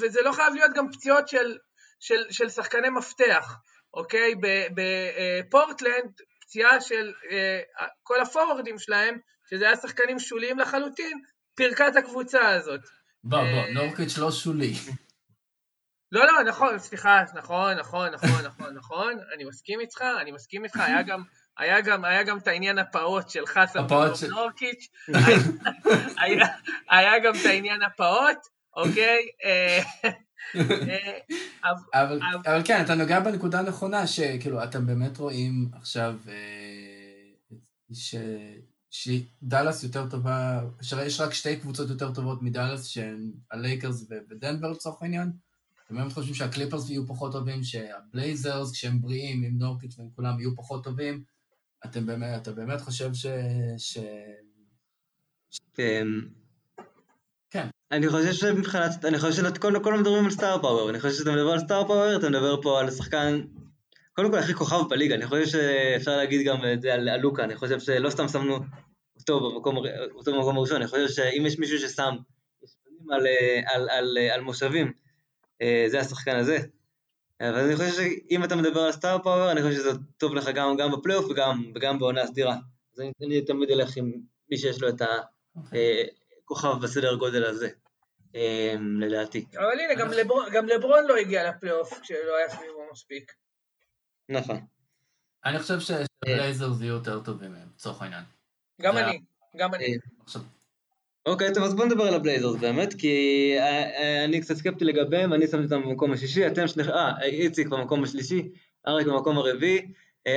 [0.00, 1.58] וזה לא חייב להיות גם פציעות של,
[2.00, 3.56] של, של שחקני מפתח,
[3.94, 4.34] אוקיי?
[4.74, 9.18] בפורטלנד, פציעה של uh, כל הפורוורדים שלהם,
[9.50, 11.20] שזה היה שחקנים שוליים לחלוטין,
[11.54, 12.80] פירקה את הקבוצה הזאת.
[13.24, 14.72] בוא, בוא, נורקיץ' לא שולי.
[16.12, 20.76] לא, לא, נכון, סליחה, נכון, נכון, נכון, נכון, נכון, אני מסכים איתך, אני מסכים איתך,
[20.76, 21.22] היה גם,
[21.58, 23.86] היה גם, היה גם את העניין הפעוט של חסן
[24.30, 24.88] נורקיץ',
[26.22, 26.46] היה,
[26.90, 28.38] היה גם את העניין הפעוט,
[28.76, 29.28] אוקיי?
[31.94, 36.14] אבל, אבל כן, אתה נוגע בנקודה הנכונה, שכאילו, אתם באמת רואים עכשיו
[37.92, 38.14] ש...
[38.94, 45.32] שדאלאס יותר טובה, שיש רק שתי קבוצות יותר טובות מדאלאס, שהן הלייקרס ודנבר לצורך העניין.
[45.86, 50.56] אתם באמת חושבים שהקליפרס יהיו פחות טובים, שהבלייזרס, כשהם בריאים, עם נורקיץ' והם כולם יהיו
[50.56, 51.22] פחות טובים?
[51.84, 53.26] אתם באמת, אתה באמת חושב ש...
[53.78, 53.98] ש...
[55.74, 56.06] כן.
[57.50, 57.68] כן.
[57.92, 61.50] אני חושב שמבחינת, אני חושב שכל כל מדברים על star power, אני חושב שאתה מדבר
[61.50, 63.40] על star power, אתה מדבר פה על שחקן,
[64.12, 67.44] קודם כל הכי כוכב בליגה, אני חושב שאפשר להגיד גם את זה על, על לוקה,
[67.44, 68.58] אני חושב שלא סתם שמנו
[69.30, 69.76] אותו במקום,
[70.14, 72.14] אותו במקום הראשון, אני חושב שאם יש מישהו ששם
[73.10, 73.26] על,
[73.66, 74.92] על, על, על מושבים,
[75.88, 76.58] זה השחקן הזה.
[77.40, 80.76] אבל אני חושב שאם אתה מדבר על star power, אני חושב שזה טוב לך גם,
[80.76, 82.56] גם בפלייאוף וגם, וגם בעונה סדירה.
[82.94, 84.12] אז אני, אני תמיד אלך עם
[84.50, 86.82] מי שיש לו את הכוכב okay.
[86.82, 87.68] בסדר גודל הזה,
[89.00, 89.46] לדעתי.
[89.56, 93.32] אבל הנה, גם, לבר, גם לברון לא הגיע לפלייאוף כשלא היה סביבו מספיק.
[94.28, 94.60] נכון.
[95.44, 98.24] אני חושב שבלייזרס יהיו יותר טובים מהם, לצורך העניין.
[98.82, 99.20] גם אני,
[99.56, 99.98] גם אני.
[101.26, 103.56] אוקיי, טוב, אז בוא נדבר על הבלייזרס באמת, כי
[104.24, 106.82] אני קצת סקפטי לגביהם, אני שמתי אותם במקום השישי, אתם שני...
[106.82, 108.48] אה, איציק במקום השלישי,
[108.88, 109.86] אריק במקום הרביעי,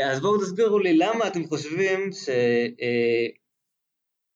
[0.03, 2.09] אז בואו תסבירו לי למה אתם חושבים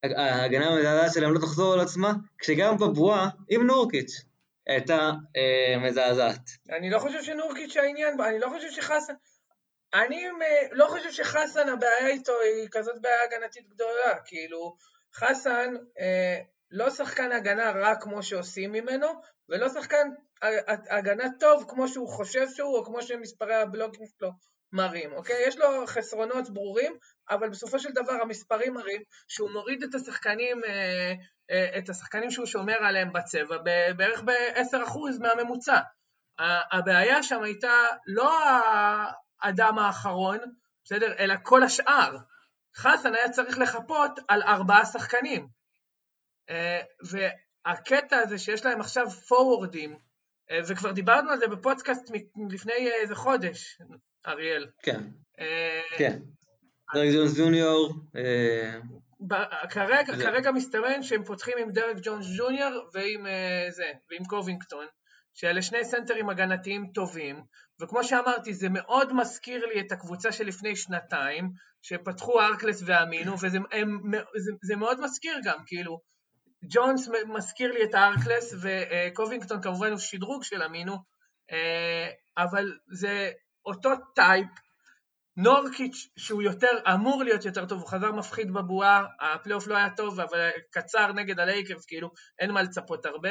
[0.05, 4.21] שההגנה המזעזעת שלהם לא תחזור על עצמה, כשגם בבועה עם נורקיץ'
[4.67, 5.11] הייתה
[5.81, 6.49] מזעזעת.
[6.69, 9.13] אני לא חושב שנורקיץ' העניין, אני לא חושב שחסן...
[9.93, 10.27] אני
[10.71, 14.75] לא חושב שחסן הבעיה איתו היא כזאת בעיה הגנתית גדולה, כאילו
[15.15, 16.39] חסן אה,
[16.71, 19.07] לא שחקן הגנה רע כמו שעושים ממנו,
[19.49, 20.07] ולא שחקן
[20.89, 24.31] הגנה טוב כמו שהוא חושב שהוא, או כמו שמספרי הבלוגים שלו
[24.73, 25.47] מראים, אוקיי?
[25.47, 26.93] יש לו חסרונות ברורים,
[27.29, 31.13] אבל בסופו של דבר המספרים מראים שהוא מוריד את השחקנים, אה,
[31.51, 33.57] אה, את השחקנים שהוא שומר עליהם בצבע
[33.97, 35.79] בערך ב-10% מהממוצע.
[36.71, 37.73] הבעיה שם הייתה
[38.07, 38.31] לא
[39.41, 40.37] האדם האחרון,
[40.83, 41.13] בסדר?
[41.19, 42.17] אלא כל השאר.
[42.75, 45.47] חסן היה צריך לחפות על ארבעה שחקנים.
[46.49, 49.97] אה, והקטע הזה שיש להם עכשיו פורוורדים,
[50.51, 52.11] אה, וכבר דיברנו על זה בפודקאסט
[52.49, 53.81] לפני איזה חודש,
[54.27, 54.67] אריאל.
[54.83, 55.01] כן,
[55.97, 56.19] כן.
[56.93, 57.93] דרק ג'ונס ג'וניור.
[59.69, 63.25] כרגע, כרגע מסתמן שהם פותחים עם דרק ג'ונס ג'וניור ועם
[63.69, 64.85] זה, ועם קובינגטון.
[65.33, 67.43] שאלה שני סנטרים הגנתיים טובים,
[67.81, 71.51] וכמו שאמרתי, זה מאוד מזכיר לי את הקבוצה שלפני שנתיים,
[71.81, 74.01] שפתחו הארקלס ואמינו, וזה הם,
[74.37, 75.99] זה, זה מאוד מזכיר גם, כאילו,
[76.69, 80.97] ג'ונס מזכיר לי את הארקלס, וקובינגטון כמובן הוא שדרוג של אמינו,
[81.51, 83.31] אה, אבל זה
[83.65, 84.47] אותו type,
[85.37, 90.19] נורקיץ' שהוא יותר, אמור להיות יותר טוב, הוא חזר מפחיד בבועה, הפלייאוף לא היה טוב,
[90.19, 93.29] אבל קצר נגד הלייקרס, כאילו, אין מה לצפות הרבה.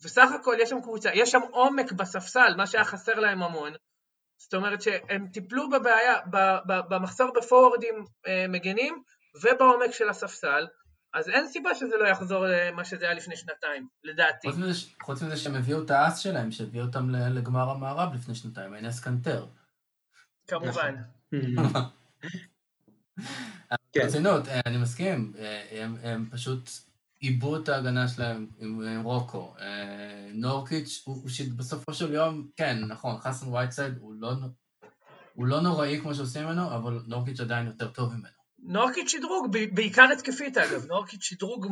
[0.00, 3.72] אה, וסך הכל יש שם קבוצה, יש שם עומק בספסל, מה שהיה חסר להם המון.
[4.38, 6.14] זאת אומרת שהם טיפלו בבעיה,
[6.88, 9.02] במחסור בפורוורדים אה, מגנים
[9.42, 10.66] ובעומק של הספסל,
[11.14, 14.48] אז אין סיבה שזה לא יחזור למה שזה היה לפני שנתיים, לדעתי.
[14.48, 18.74] חוץ מזה, חוץ מזה שהם הביאו את האס שלהם, שהביאו אותם לגמר המערב לפני שנתיים,
[18.74, 19.46] אינס קנטר.
[20.46, 20.94] כמובן.
[23.92, 24.00] כן.
[24.02, 26.70] ברצינות, אה, אני מסכים, אה, הם, הם פשוט
[27.20, 29.54] עיבו את ההגנה שלהם עם, עם רוקו.
[29.60, 34.32] אה, נורקיץ' הוא שבסופו של יום, כן, נכון, חסן וייטסייד הוא לא,
[35.34, 38.38] הוא לא נוראי כמו שעושים ממנו, אבל נורקיץ' עדיין יותר טוב ממנו.
[38.58, 41.66] נורקיץ' שדרוג, בעיקר התקפית אגב, נורקיץ' שדרוג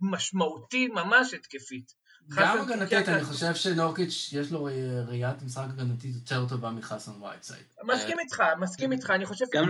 [0.00, 1.99] משמעותי ממש התקפית.
[2.36, 4.68] גם הגנתית, אני חושב שנורקיץ' יש לו
[5.08, 7.64] ראיית משחק הגנתית יותר טובה מחסן וייטסייד.
[7.84, 9.44] מסכים איתך, מסכים איתך, אני חושב...
[9.52, 9.68] גם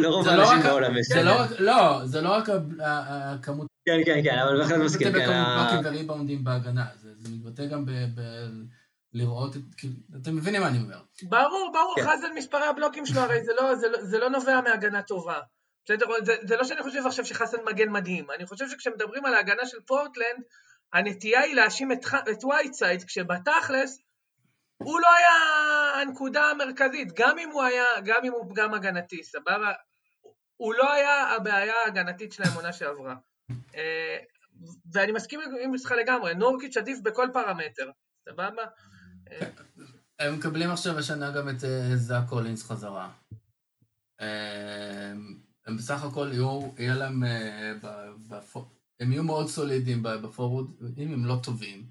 [0.00, 1.06] לרוב האנשים בעולם יש.
[1.58, 2.48] לא, זה לא רק
[2.80, 3.66] הכמות...
[3.84, 5.12] כן, כן, כן, אבל בהחלט מסכים.
[5.12, 7.84] זה מתבטא בכמות בלוקים וריבאונדים בהגנה, זה מתבטא גם
[9.12, 9.60] לראות את...
[9.76, 10.98] כאילו, אתם מבינים מה אני אומר.
[11.22, 12.02] ברור, ברור, כן.
[12.02, 13.38] חסן מספרי הבלוקים שלו, הרי
[14.02, 15.38] זה לא נובע מהגנה טובה.
[15.84, 16.06] בסדר?
[16.24, 19.78] זה, זה לא שאני חושב עכשיו שחסן מגן מדהים, אני חושב שכשמדברים על ההגנה של
[19.86, 20.42] פורטלנד,
[20.92, 23.98] הנטייה היא להאשים את, את וייטסייד, כשבתכלס
[24.76, 25.32] הוא לא היה
[26.02, 29.72] הנקודה המרכזית, גם אם הוא היה, גם אם הוא פגם הגנתי, סבבה?
[30.56, 33.14] הוא לא היה הבעיה ההגנתית של האמונה שעברה.
[33.74, 34.16] אה,
[34.92, 37.90] ואני מסכים עם איתך לגמרי, נורקיץ' עדיף בכל פרמטר,
[38.28, 38.64] סבבה?
[40.18, 43.10] הם מקבלים עכשיו השנה גם את אה, זאק קולינס חזרה.
[44.20, 45.12] אה,
[45.66, 47.22] הם בסך הכל יהיו, יהיה להם,
[49.00, 51.86] הם יהיו מאוד סולידיים בפורוד, אם הם לא טובים.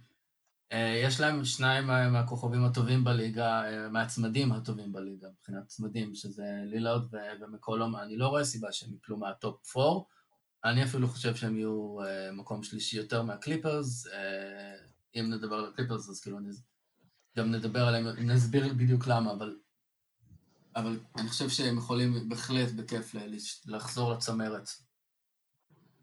[0.73, 7.01] יש להם שניים מהכוכבים הטובים בליגה, מהצמדים הטובים בליגה, מבחינת צמדים, שזה לילארד
[7.41, 10.07] ומקולום, אני לא רואה סיבה שהם יפלו מה top four.
[10.63, 11.95] אני אפילו חושב שהם יהיו
[12.33, 14.07] מקום שלישי יותר מהקליפרס.
[15.15, 16.37] אם נדבר על הקליפרס, אז כאילו
[17.37, 19.55] גם נדבר עליהם, נסביר בדיוק למה, אבל
[20.75, 23.15] אבל אני חושב שהם יכולים בהחלט בכיף
[23.65, 24.69] לחזור לצמרת.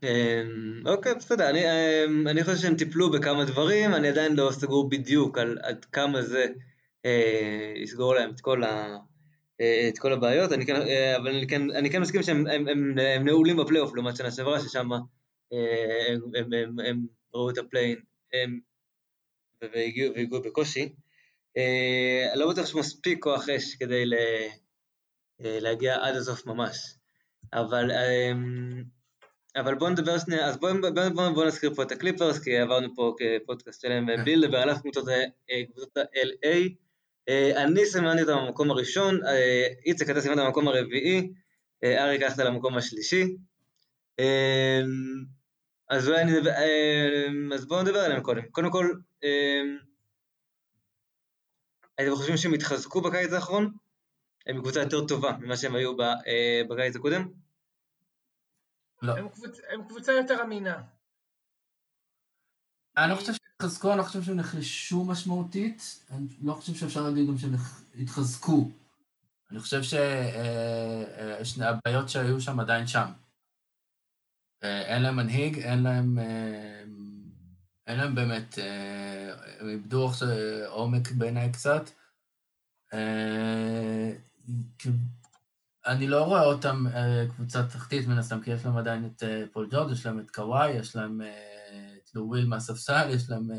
[0.02, 1.50] אמ, אוקיי, בסדר.
[1.50, 5.84] אני, אמ, אני חושב שהם טיפלו בכמה דברים, אני עדיין לא סגור בדיוק על עד
[5.84, 6.46] כמה זה
[7.04, 8.96] אה, יסגור להם את כל, ה,
[9.60, 12.68] אה, את כל הבעיות, אני כן, אה, אבל אני כן, אני כן מסכים שהם הם,
[12.68, 14.92] הם, הם נעולים בפלייאוף לעומת שנה שעברה, ששם
[15.52, 17.96] אה, הם, הם, הם, הם ראו את ה play-in
[19.62, 20.94] והגיעו בקושי.
[21.56, 24.14] אה, לא בטוח שמספיק כוח אש כדי ל...
[25.44, 26.94] אה, להגיע עד הסוף ממש.
[27.52, 28.82] אבל, אמ,
[29.56, 32.94] אבל בואו נדבר שנייה, אז בואו בוא, בוא, בוא נזכיר פה את הקליפרס, כי עברנו
[32.94, 34.24] פה כפודקאסט שלהם, כן.
[34.24, 36.68] בלי לדבר על אף קבוצות ה-LA.
[37.28, 39.20] אה, אני סימנתי אותם במקום הראשון,
[39.86, 41.32] איציק אתה סימנת במקום הרביעי,
[41.84, 43.36] אריק הלכת למקום השלישי.
[45.88, 46.32] אז אולי אני
[47.54, 48.42] אז בואו נדבר עליהם קודם.
[48.50, 48.86] קודם כל,
[51.94, 53.72] אתם חושבים שהם התחזקו בקיץ האחרון?
[54.46, 57.41] הם קבוצה יותר טובה ממה שהם היו אה, בקיץ הקודם?
[59.02, 59.18] לא.
[59.18, 59.58] הם, קבוצ...
[59.68, 60.82] הם קבוצה יותר אמינה.
[62.96, 67.02] אני לא חושב שהם התחזקו, אני לא חושב שהם נחלשו משמעותית, אני לא חושב שאפשר
[67.02, 67.54] להגיד גם שהם
[68.00, 68.70] התחזקו.
[69.50, 73.12] אני חושב שהבעיות אה, אה, שהיו שם עדיין שם.
[74.62, 76.18] אין להם מנהיג, אין להם,
[77.86, 78.58] אין להם באמת,
[79.60, 80.10] הם איבדו
[80.66, 81.90] עומק בעיניי קצת.
[85.86, 89.44] אני לא רואה אותם אה, קבוצה תחתית מן הסתם, כי יש להם עדיין את אה,
[89.52, 93.50] פול ג'ורג', יש להם את קוואי, יש להם אה, את לוויל מהספסל, יש להם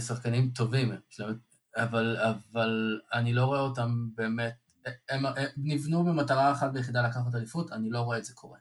[0.00, 1.38] שחקנים טובים, להם,
[1.76, 4.54] אבל, אבל אני לא רואה אותם באמת,
[5.08, 8.58] הם, הם נבנו במטרה אחת ויחידה לקחת אליפות, אני לא רואה את זה קורה.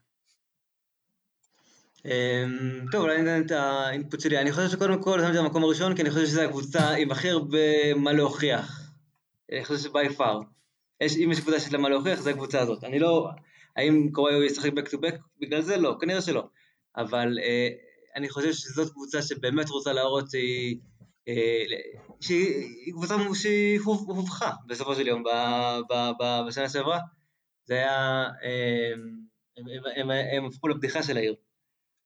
[2.06, 4.42] אמ, טוב, אולי ניתן את האינפוט שלי.
[4.42, 7.94] אני חושב שקודם כל שמתי במקום הראשון, כי אני חושב שזו הקבוצה עם הכי הרבה
[7.96, 8.92] מה להוכיח.
[9.52, 10.42] אני חושב שביי פאר.
[11.02, 12.84] יש, אם יש קבוצה שיש לה מה להוכיח, זו הקבוצה הזאת.
[12.84, 13.30] אני לא...
[13.76, 15.78] האם קוואי ישחק back to back בגלל זה?
[15.78, 16.48] לא, כנראה שלא.
[16.98, 17.70] אבל אה,
[18.16, 20.78] אני חושב שזאת קבוצה שבאמת רוצה להראות שהיא...
[21.28, 21.64] אה,
[22.22, 25.30] שהיא קבוצה שהיא הובכה בסופו של יום ב,
[25.90, 27.00] ב, ב, בשנה שעברה.
[27.66, 28.24] זה היה...
[28.44, 28.94] אה,
[29.58, 31.36] הם, הם, הם, הם הפכו לבדיחה של העיר.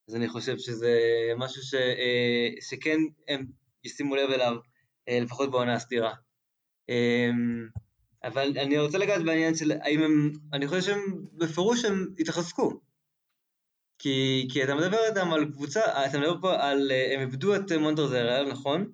[0.10, 1.00] אז אני חושב שזה
[1.38, 2.98] משהו ש, אה, שכן
[3.28, 3.46] הם
[3.84, 4.58] ישימו לב אליו,
[5.10, 6.14] אה, לפחות בעונה הסתירה.
[6.90, 7.30] אה,
[8.24, 12.80] אבל אני רוצה לגעת בעניין של האם הם, אני חושב שהם בפירוש הם התרחזקו.
[14.00, 18.46] כי, כי אתה מדבר איתם על קבוצה, אתה מדבר פה על, הם איבדו את מונטרזר,
[18.50, 18.92] נכון?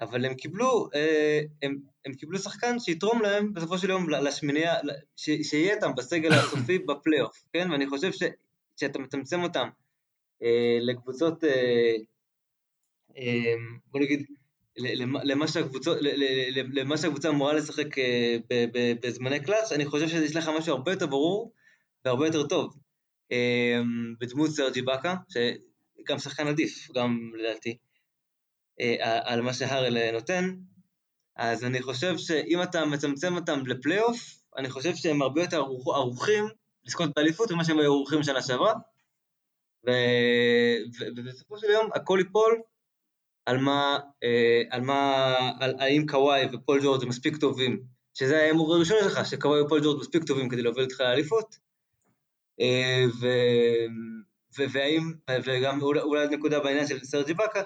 [0.00, 0.88] אבל הם קיבלו,
[1.62, 4.74] הם, הם קיבלו שחקן שיתרום להם בסופו של יום לשמיניה,
[5.16, 7.70] שיהיה איתם בסגל הסופי בפלייאוף, כן?
[7.70, 8.22] ואני חושב ש,
[8.76, 9.68] שאתה מצמצם אותם
[10.42, 11.94] אה, לקבוצות, אה,
[13.16, 13.54] אה,
[13.86, 14.26] בוא נגיד,
[15.24, 15.90] למה שהקבוצה,
[16.72, 17.86] למה שהקבוצה אמורה לשחק
[19.02, 21.52] בזמני קלאץ', אני חושב שיש לך משהו הרבה יותר ברור
[22.04, 22.76] והרבה יותר טוב.
[23.30, 27.76] אמ, בדמות סרג'י באקה, שגם שחקן עדיף, גם לדעתי,
[28.80, 30.54] אה, על מה שהארל נותן,
[31.36, 36.44] אז אני חושב שאם אתה מצמצם אותם לפלייאוף, אני חושב שהם הרבה יותר ערוכים
[36.84, 38.74] לזכות באליפות ממה שהם היו ערוכים בשנה שעברה,
[41.16, 42.62] ובסופו של יום הכל ייפול
[43.46, 47.82] על מה, אה, על מה, על האם קוואי ופול ג'ורג' מספיק טובים,
[48.14, 51.56] שזה היה האמור הראשון שלך, שקוואי ופול ג'ורג' מספיק טובים כדי להוביל אותך לאליפות,
[52.60, 53.26] אה, ו...
[54.72, 55.12] והאם,
[55.44, 57.62] וגם אולי נקודה בעניין של סרג'י באקה,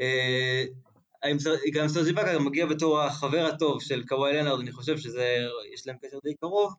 [0.00, 0.64] אה,
[1.22, 1.36] האם
[1.74, 6.18] גם סרג'י באקה מגיע בתור החבר הטוב של קוואי לנארד, אני חושב שיש להם קשר
[6.24, 6.74] די קרוב,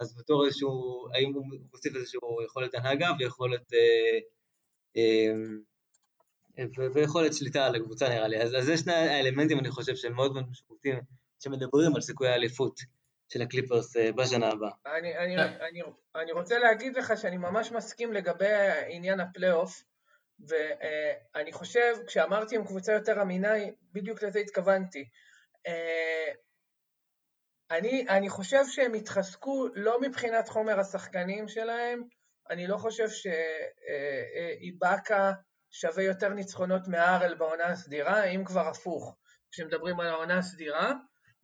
[0.00, 4.18] אז בתור איזשהו, האם הוא מוסיף איזשהו יכולת הנהגה ויכולת, אה,
[4.96, 5.34] אה,
[6.94, 8.42] ויכולת שליטה על הקבוצה נראה לי.
[8.42, 11.00] אז, אז זה שני האלמנטים אני חושב שהם מאוד מאוד משמעותיים,
[11.40, 12.80] שמדברים על סיכויי האליפות
[13.28, 14.70] של הקליפרס אה, בשנה הבאה.
[14.86, 15.80] אני, אני, אני,
[16.16, 18.54] אני רוצה להגיד לך שאני ממש מסכים לגבי
[18.88, 19.82] עניין הפלייאוף,
[20.48, 23.52] ואני חושב, כשאמרתי עם קבוצה יותר אמינה,
[23.92, 25.04] בדיוק לזה התכוונתי.
[27.70, 32.02] אני, אני חושב שהם התחזקו לא מבחינת חומר השחקנים שלהם,
[32.50, 33.06] אני לא חושב
[34.60, 35.32] שאיבאקה
[35.80, 39.16] שווה יותר ניצחונות מהארל בעונה הסדירה, אם כבר הפוך,
[39.50, 40.92] כשמדברים על העונה הסדירה,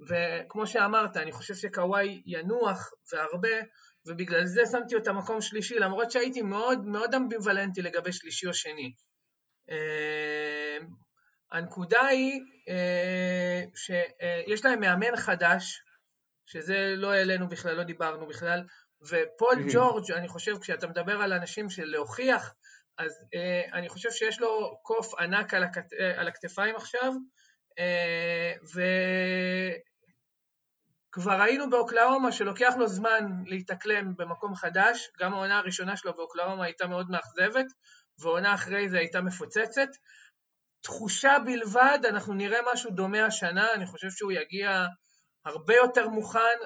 [0.08, 3.58] וכמו שאמרת, אני חושב שקוואי ינוח והרבה,
[4.06, 8.92] ובגלל זה שמתי אותה מקום שלישי, למרות שהייתי מאוד מאוד אמביוולנטי לגבי שלישי או שני.
[9.70, 10.78] אה,
[11.52, 15.82] הנקודה היא אה, שיש להם מאמן חדש,
[16.46, 18.64] שזה לא העלינו בכלל, לא דיברנו בכלל,
[19.02, 22.54] ופול ג'ורג', אני חושב, כשאתה מדבר על אנשים של להוכיח,
[23.00, 27.12] אז אה, אני חושב שיש לו קוף ענק על, הכת, על הכתפיים עכשיו,
[27.78, 28.52] אה,
[31.08, 36.86] וכבר ראינו באוקלאומה שלוקח לו זמן להתאקלם במקום חדש, גם העונה הראשונה שלו באוקלאומה הייתה
[36.86, 37.66] מאוד מאכזבת,
[38.18, 39.88] והעונה אחרי זה הייתה מפוצצת.
[40.82, 44.86] תחושה בלבד, אנחנו נראה משהו דומה השנה, אני חושב שהוא יגיע
[45.44, 46.58] הרבה יותר מוכן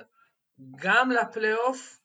[0.76, 2.03] גם לפלייאוף, אה,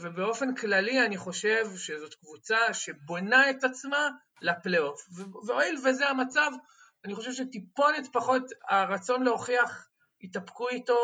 [0.00, 4.08] ובאופן כללי אני חושב שזאת קבוצה שבונה את עצמה
[4.42, 5.00] לפלייאוף.
[5.46, 6.50] והואיל וזה המצב,
[7.04, 9.88] אני חושב שטיפונת פחות הרצון להוכיח,
[10.20, 10.98] יתאפקו איתו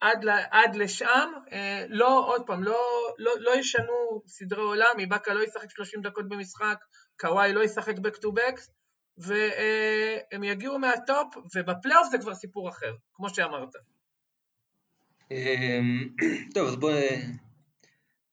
[0.00, 1.32] עד, עד לשם.
[1.52, 2.78] אה, לא, עוד פעם, לא,
[3.18, 6.76] לא, לא ישנו סדרי עולם, איבאקה לא ישחק 30 דקות במשחק,
[7.20, 8.60] קוואי לא ישחק back to back,
[9.18, 13.70] והם יגיעו מהטופ, ובפלייאוף זה כבר סיפור אחר, כמו שאמרת.
[15.30, 16.08] אמ,
[16.54, 16.94] טוב, אז בואו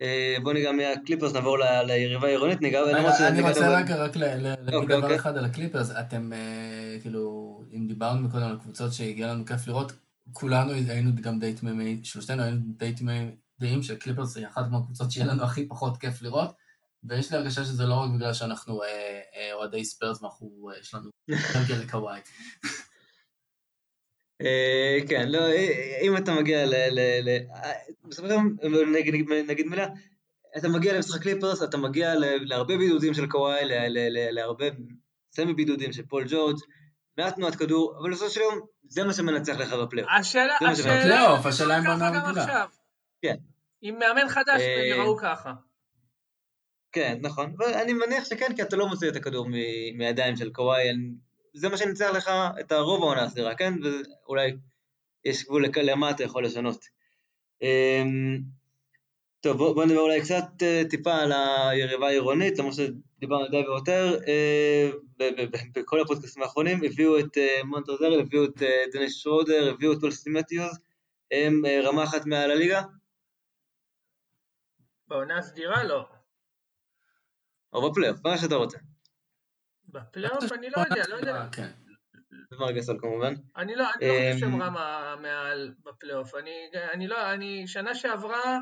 [0.01, 2.83] אה, בוא ניגע מהקליפרס, נעבור ליריבה העירונית, ניגע...
[3.27, 5.15] אני רוצה רגע רק להגיד אוקיי, דבר אוקיי.
[5.15, 9.91] אחד על הקליפרס, אתם אה, כאילו, אם דיברנו מקודם על קבוצות שיהיה לנו כיף לראות,
[10.33, 15.27] כולנו היינו גם די תמימי, שלושתנו היינו די תמימי דעים שקליפרס היא אחת מהקבוצות שיהיה
[15.27, 16.55] לנו הכי פחות כיף לראות,
[17.03, 21.75] ויש לי הרגשה שזה לא רק בגלל שאנחנו אה, אוהדי ספיירס ואנחנו, יש לנו רגל
[21.75, 22.19] לקוואי.
[24.45, 26.73] אה, כן, לא, אה, אם אתה מגיע ל...
[28.05, 28.85] בסופו של דבר,
[29.47, 29.87] נגיד מילה,
[30.57, 33.61] אתה מגיע למשחק קליפרס, אתה מגיע להרבה בידודים של קוואי,
[34.31, 34.65] להרבה
[35.31, 36.57] סמי בידודים של פול ג'ורג',
[37.17, 40.11] מעט תנועת כדור, אבל בסופו של יום, זה מה שמנצח לך בפלייאוף.
[40.19, 42.65] השאלה, השאלה, השאלה אם בעונה רגילה.
[43.21, 43.35] כן.
[43.81, 45.53] עם מאמן חדש, הם יראו ככה.
[46.91, 49.47] כן, נכון, ואני מניח שכן, כי אתה לא מוציא את הכדור
[49.97, 50.89] מידיים של קוואי,
[51.53, 53.73] זה מה שניצח לך את הרוב העונה הסדירה, כן?
[53.83, 54.51] ואולי
[55.25, 56.85] יש גבול למה אתה יכול לשנות.
[57.61, 58.37] אמ,
[59.41, 64.19] טוב, בואו בוא נדבר אולי קצת אה, טיפה על היריבה העירונית, למרות שדיברנו די והותר,
[64.27, 64.89] אה,
[65.75, 68.61] בכל הפודקאסטים האחרונים, הביאו את אה, מונטרז, הביאו את
[68.93, 70.79] דניס שרודר, הביאו את ווסלי מתיוז,
[71.31, 72.81] הם רמה אחת מעל הליגה?
[75.07, 76.05] בעונה הסדירה לא.
[77.73, 78.77] או בפלייאוף, מה שאתה רוצה.
[79.91, 81.45] בפלייאוף אני לא יודע, לא יודע.
[81.51, 81.67] כן.
[82.51, 83.33] ומרגסון כמובן.
[83.57, 86.35] אני לא, אני לא חושב שהם אמ, רמה מעל בפלייאוף.
[86.35, 86.51] אני,
[86.93, 88.59] אני לא, אני, שנה שעברה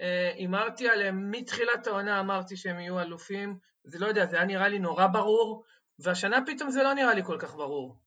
[0.00, 3.58] אה, הימרתי עליהם, מתחילת העונה אמרתי שהם יהיו אלופים.
[3.84, 5.64] זה לא יודע, זה היה נראה לי נורא ברור,
[5.98, 8.00] והשנה פתאום זה לא נראה לי כל כך ברור.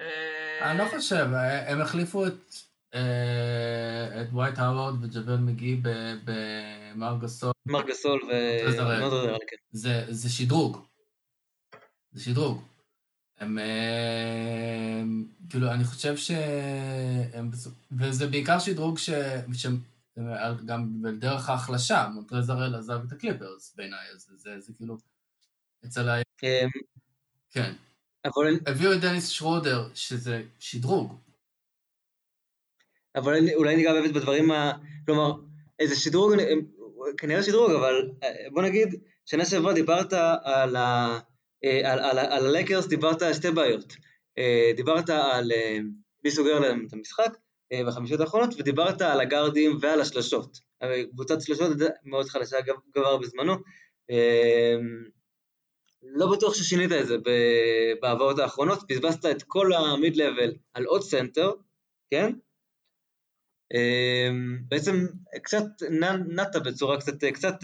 [0.00, 1.26] אה, אני לא חושב,
[1.66, 2.54] הם החליפו את...
[4.20, 5.80] את ווייט האוורד וג'בל מגי
[6.24, 7.52] במרגסול.
[7.66, 8.30] מרגסול ו...
[9.48, 9.56] כן.
[10.10, 10.91] זה שדרוג.
[12.12, 12.62] זה שדרוג.
[13.38, 17.50] הם, הם, כאילו, אני חושב שהם,
[17.92, 19.10] וזה בעיקר שדרוג ש...
[19.54, 19.78] שהם
[20.66, 24.96] גם בדרך ההחלשה, מונטרז הראל עזב את הקליפרס בעיניי, אז זה, זה, זה כאילו,
[25.84, 26.16] אצל ה...
[26.42, 26.68] אמ,
[27.50, 27.72] כן.
[28.24, 28.58] אבל...
[28.66, 31.18] הביאו את דניס שרודר, שזה שדרוג.
[33.16, 34.72] אבל אולי ניגע באמת בדברים ה...
[35.06, 35.32] כלומר,
[35.78, 36.32] איזה שדרוג,
[37.18, 38.88] כנראה שדרוג, אבל אה, בוא נגיד,
[39.26, 40.12] שנה שעברה דיברת
[40.42, 41.18] על ה...
[41.64, 43.96] אה, על, הלייקרס דיברת על שתי בעיות.
[44.38, 45.78] אה, דיברת על אה,
[46.24, 47.36] מי סוגר להם את המשחק
[47.86, 50.58] בחמישות האחרונות, ודיברת על הגארדים ועל השלשות.
[51.10, 51.72] קבוצת שלשות
[52.04, 52.56] מאוד חלשה
[52.94, 53.54] גבר בזמנו.
[56.02, 57.16] לא בטוח ששינית את זה
[58.00, 61.50] בהעברות האחרונות, בזבזת את כל ה mid-level על עוד סנטר,
[62.10, 62.32] כן?
[64.68, 65.06] בעצם
[65.42, 65.64] קצת
[66.28, 67.54] נעה בצורה קצת, קצת,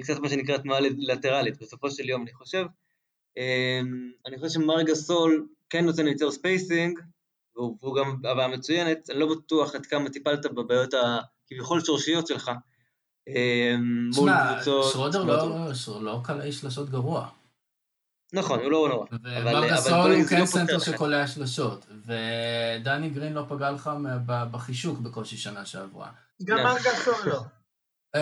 [0.00, 2.64] קצת מה שנקרא תנועה לטרלית, בסופו של יום אני חושב.
[4.26, 6.98] אני חושב שמארק גאסול כן נותן יותר spacing,
[7.56, 12.50] והוא גם הבעיה מצוינת, אני לא בטוח עד כמה טיפלת בבעיות הכביכול שורשיות שלך.
[14.10, 14.62] תשמע,
[14.92, 17.28] שרודר לא, לא קלעי שלשות גרוע.
[18.32, 19.06] נכון, הוא לא נורא.
[19.22, 23.90] ומארק גאסול הוא כן סנטר שקולע שלשות, ודני גרין לא פגע לך
[24.26, 26.10] בחישוק בקושי שנה שעברה.
[26.44, 27.42] גם מרגסול לא.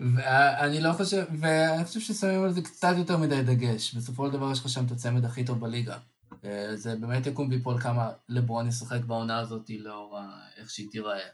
[0.00, 3.94] ואני לא חושב, ואני חושב ששמים על זה קצת יותר מדי דגש.
[3.94, 5.98] בסופו של דבר יש לך שם את הצמד הכי טוב בליגה.
[6.44, 10.18] אה, זה באמת יקום ויפול כמה לברון ישחק בעונה הזאת לאור
[10.56, 11.28] איך שהיא תיראה.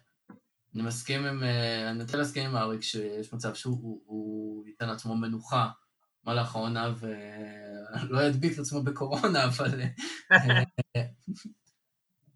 [0.74, 5.68] אני מסכים עם, אה, אני רוצה להסכים עם אריק שיש מצב שהוא ייתן לעצמו מנוחה
[6.24, 9.80] במהלך העונה ולא ידביק את עצמו בקורונה, אבל...
[10.32, 11.04] אה,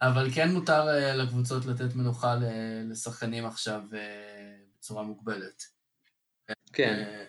[0.02, 2.36] אבל כן מותר לקבוצות לתת מנוחה
[2.90, 3.82] לשחקנים עכשיו
[4.78, 5.73] בצורה מוגבלת.
[6.74, 7.24] כן.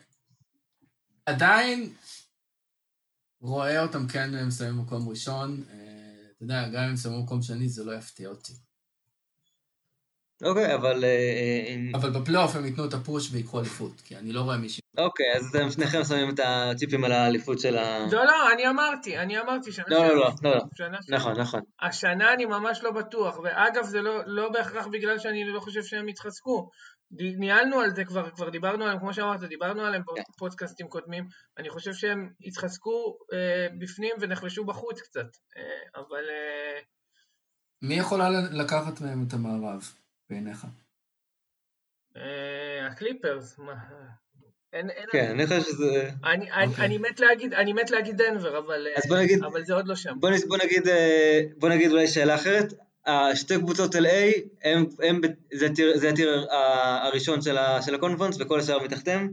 [1.26, 1.94] עדיין
[3.42, 5.64] רואה אותם כן מסיימים במקום ראשון.
[5.70, 5.76] אה,
[6.36, 8.54] אתה יודע, גם אם מסיימים במקום שני זה לא יפתיע אותי.
[10.44, 11.04] אוקיי, אבל...
[11.04, 11.10] אה,
[11.68, 14.82] אה, אבל בפלייאוף הם ייתנו את הפוש ויקחו אליפות, כי אני לא רואה מישהו...
[14.98, 18.08] אוקיי, אז אתם שניכם שמים את הציפים על האליפות של ה...
[18.12, 19.86] לא, לא, אני אמרתי, אני אמרתי שנה...
[19.88, 21.62] לא, לא, לא, לא, נכון, נכון.
[21.82, 26.10] השנה אני ממש לא בטוח, ואגב, זה לא, לא בהכרח בגלל שאני לא חושב שהם
[26.10, 26.70] יתחזקו.
[27.11, 30.91] ניהלנו על זה כבר, כבר דיברנו עליהם, כמו שאמרת, דיברנו עליהם בפודקאסטים כן.
[30.91, 31.27] קודמים,
[31.57, 35.27] אני חושב שהם התחזקו אה, בפנים ונחלשו בחוץ קצת,
[35.57, 36.23] אה, אבל...
[36.30, 36.80] אה...
[37.82, 39.84] מי יכולה לקחת מהם את המערב,
[40.30, 40.68] בעיניך?
[42.18, 43.73] אה, הקליפרס, מה...
[44.73, 46.10] אין, אין כן, אני חושב שזה...
[46.23, 46.86] אני, אני, אוקיי.
[46.86, 49.95] אני מת להגיד, אני מת להגיד דנבר, אבל, אז בוא נגיד, אבל זה עוד לא
[49.95, 50.19] שם.
[50.19, 52.73] בוא, בוא, נגיד, אה, בוא נגיד אולי שאלה אחרת,
[53.06, 55.22] השתי קבוצות LA, הם, הם,
[55.53, 56.48] זה, ה tier, זה ה tier
[57.02, 59.30] הראשון של, ה, של ה conference וכל השאר מתחתיהם?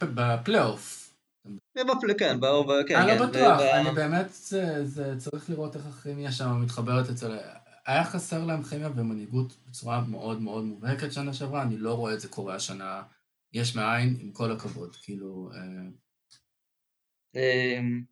[0.00, 1.14] בפלייאוף.
[1.76, 2.14] בפל...
[2.18, 6.32] כן, באור, כן, אני לא כן, בטוח, אני באמת, זה, זה צריך לראות איך הכימיה
[6.32, 7.38] שם מתחברת אצל...
[7.86, 12.20] היה חסר להם כימיה ומנהיגות בצורה מאוד מאוד מובהקת שנה שעברה, אני לא רואה את
[12.20, 13.02] זה קורה השנה
[13.52, 15.50] יש מאין, עם כל הכבוד, כאילו...
[15.54, 15.60] אה,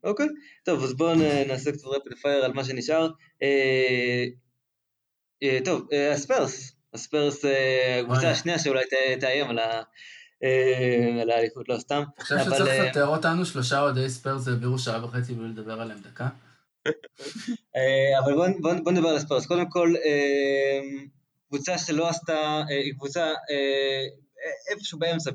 [0.05, 0.27] אוקיי,
[0.65, 1.15] טוב, אז בואו
[1.49, 3.11] נעשה קצת רפיד פייר על מה שנשאר.
[3.43, 4.25] אה,
[5.43, 7.45] אה, טוב, אה, הספרס, הספרס,
[8.01, 8.85] הקבוצה השנייה שאולי
[9.21, 9.47] תאיים
[11.21, 12.03] על האליפות, לא סתם.
[12.17, 16.29] אני חושב שצריך לפטר אותנו, שלושה אוהדי ספרס העבירו שעה וחצי בלי לדבר עליהם דקה.
[18.25, 19.47] אבל בואו נדבר על הספרס.
[19.47, 19.95] קודם כל,
[21.49, 23.33] קבוצה שלא עשתה, היא קבוצה
[24.71, 25.31] איפשהו באמצע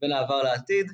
[0.00, 0.92] בין העבר לעתיד.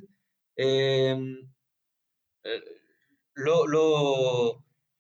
[3.37, 4.55] לא, לא,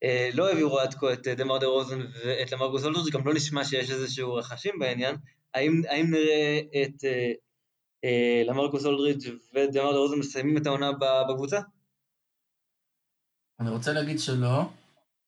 [0.04, 3.64] אה, לא העבירו עד כה את דמר דה רוזן ואת למרגוס אולדריץ', גם לא נשמע
[3.64, 5.16] שיש איזשהו רכשים בעניין.
[5.54, 7.32] האם, האם נראה את אה,
[8.04, 10.90] אה, למרגוס אולדריץ' ודמר דה רוזן מסיימים את העונה
[11.28, 11.60] בקבוצה?
[13.60, 14.62] אני רוצה להגיד שלא.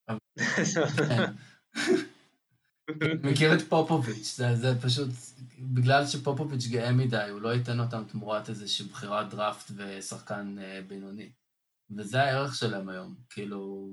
[1.08, 1.32] כן.
[3.22, 5.08] מכיר את פופוביץ', זה, זה פשוט,
[5.58, 11.30] בגלל שפופוביץ' גאה מדי, הוא לא ייתן אותם תמורת איזושהי בחירת דראפט ושחקן אה, בינוני.
[11.90, 13.90] וזה הערך שלהם היום, כאילו,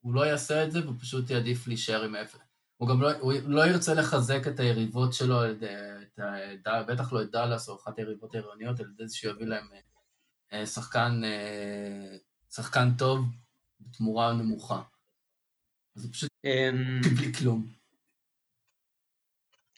[0.00, 2.38] הוא לא יעשה את זה והוא פשוט יעדיף להישאר עם אפס.
[2.76, 7.30] הוא גם לא, הוא לא ירצה לחזק את היריבות שלו, את, את, בטח לא את
[7.30, 9.68] דאלאס או אחת היריבות העירוניות, על ידי זה שיביא להם
[10.52, 12.16] אה, שחקן, אה,
[12.50, 13.24] שחקן טוב
[13.80, 14.82] בתמורה נמוכה.
[15.96, 17.66] אז זה פשוט אמ, בלי כלום.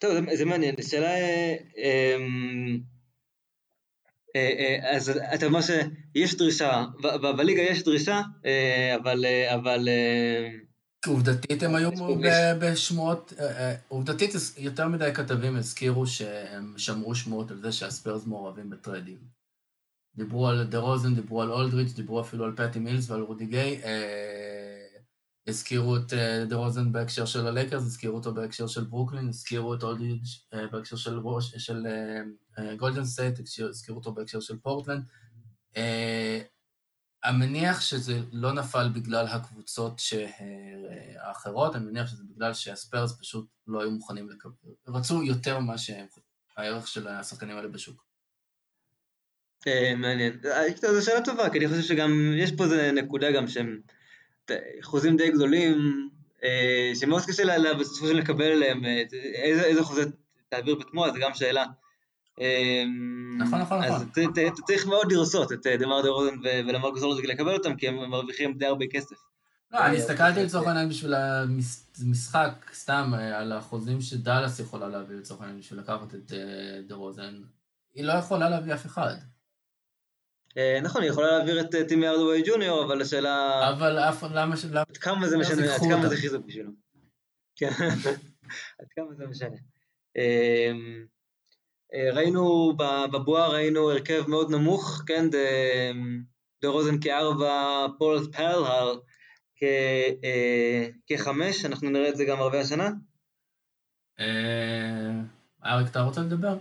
[0.00, 0.74] טוב, זה מעניין.
[0.78, 1.08] השאלה...
[4.36, 6.84] אה, אה, אז אתה אומר שיש דרישה,
[7.36, 9.24] בליגה יש דרישה, אה, אבל...
[9.54, 9.88] אבל
[11.06, 11.90] עובדתית הם היו
[12.60, 13.32] בשמועות,
[13.88, 19.18] עובדתית יותר מדי כתבים הזכירו שהם שמרו שמועות על זה שהספרס מעורבים ב trade ים.
[20.16, 23.80] דיברו על דה רוזן, דיברו על אולדריץ', דיברו אפילו על פטי מילס ועל רודי גיי.
[25.46, 26.12] הזכירו את
[26.48, 30.22] דה רוזן בהקשר של הלייקרס, הזכירו אותו בהקשר של ברוקלין, הזכירו את אולדריץ'
[30.54, 31.86] אה, בהקשר של, של
[32.76, 35.04] גולדן אה, סטייט, הזכירו אותו בהקשר של פורטלנד.
[37.24, 40.00] המניח שזה לא נפל בגלל הקבוצות
[41.18, 44.52] האחרות, אני מניח שזה בגלל שהספיירס פשוט לא היו מוכנים לקבל,
[44.88, 46.06] רצו יותר ממה שהם
[46.56, 48.04] הערך של השחקנים האלה בשוק.
[49.66, 50.38] אה, מעניין.
[50.44, 53.80] אה, זו שאלה טובה, כי אני חושב שגם, יש פה איזה נקודה גם שהם
[54.82, 56.08] חוזים די גדולים,
[56.44, 58.84] אה, שמאוד קשה בסופו של לקבל עליהם
[59.34, 60.02] איזה חוזה
[60.48, 61.64] תעביר בתמורה, זו גם שאלה.
[63.38, 63.96] נכון, נכון, נכון.
[63.96, 68.10] אז אתה צריך מאוד לרסות את דמר דה רוזן ולמרקוס אורלוזיק לקבל אותם, כי הם
[68.10, 69.16] מרוויחים די הרבה כסף.
[69.70, 75.60] לא, אני הסתכלתי לצורך העניין בשביל המשחק, סתם, על החוזים שדאלאס יכולה להביא לצורך העניין
[75.60, 76.32] בשביל לקחת את
[76.86, 77.34] דה רוזן.
[77.94, 79.14] היא לא יכולה להביא אף אחד.
[80.56, 83.68] אה, נכון, היא יכולה להעביר את אה, טימי ארדווי ג'וניור, אבל השאלה...
[83.70, 84.54] אבל אף למה...
[84.88, 86.70] עד כמה זה משנה, עד כמה זה חיזוק בשבילו.
[87.56, 87.70] כן,
[88.80, 89.56] עד כמה זה משנה.
[91.94, 92.72] אה, ראינו
[93.12, 95.30] בבועה, ראינו הרכב מאוד נמוך, כן,
[96.62, 98.98] דה רוזן כארבע, פולס פרלהר
[101.06, 102.90] כחמש, אנחנו נראה את זה גם הרבה השנה.
[105.64, 106.56] אריק, אתה רוצה לדבר?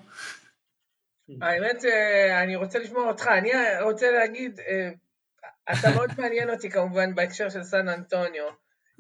[1.42, 3.28] האמת, אה, אני רוצה לשמוע אותך.
[3.28, 3.52] אני
[3.82, 4.90] רוצה להגיד, אה,
[5.72, 8.46] אתה מאוד מעניין אותי כמובן בהקשר של סן אנטוניו.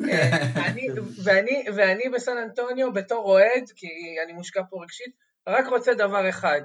[0.09, 0.31] אה,
[0.67, 0.87] אני,
[1.23, 3.87] ואני, ואני בסן אנטוניו בתור אוהד, כי
[4.25, 5.15] אני מושקע פה רגשית,
[5.47, 6.61] רק רוצה דבר אחד.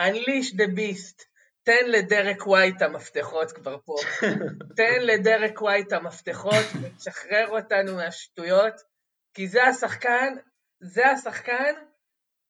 [0.00, 1.30] Unleash the beast.
[1.62, 3.94] תן לדרק ווייט המפתחות כבר פה.
[4.76, 8.74] תן לדרק ווייט המפתחות ותשחרר אותנו מהשטויות,
[9.34, 10.34] כי זה השחקן,
[10.80, 11.74] זה השחקן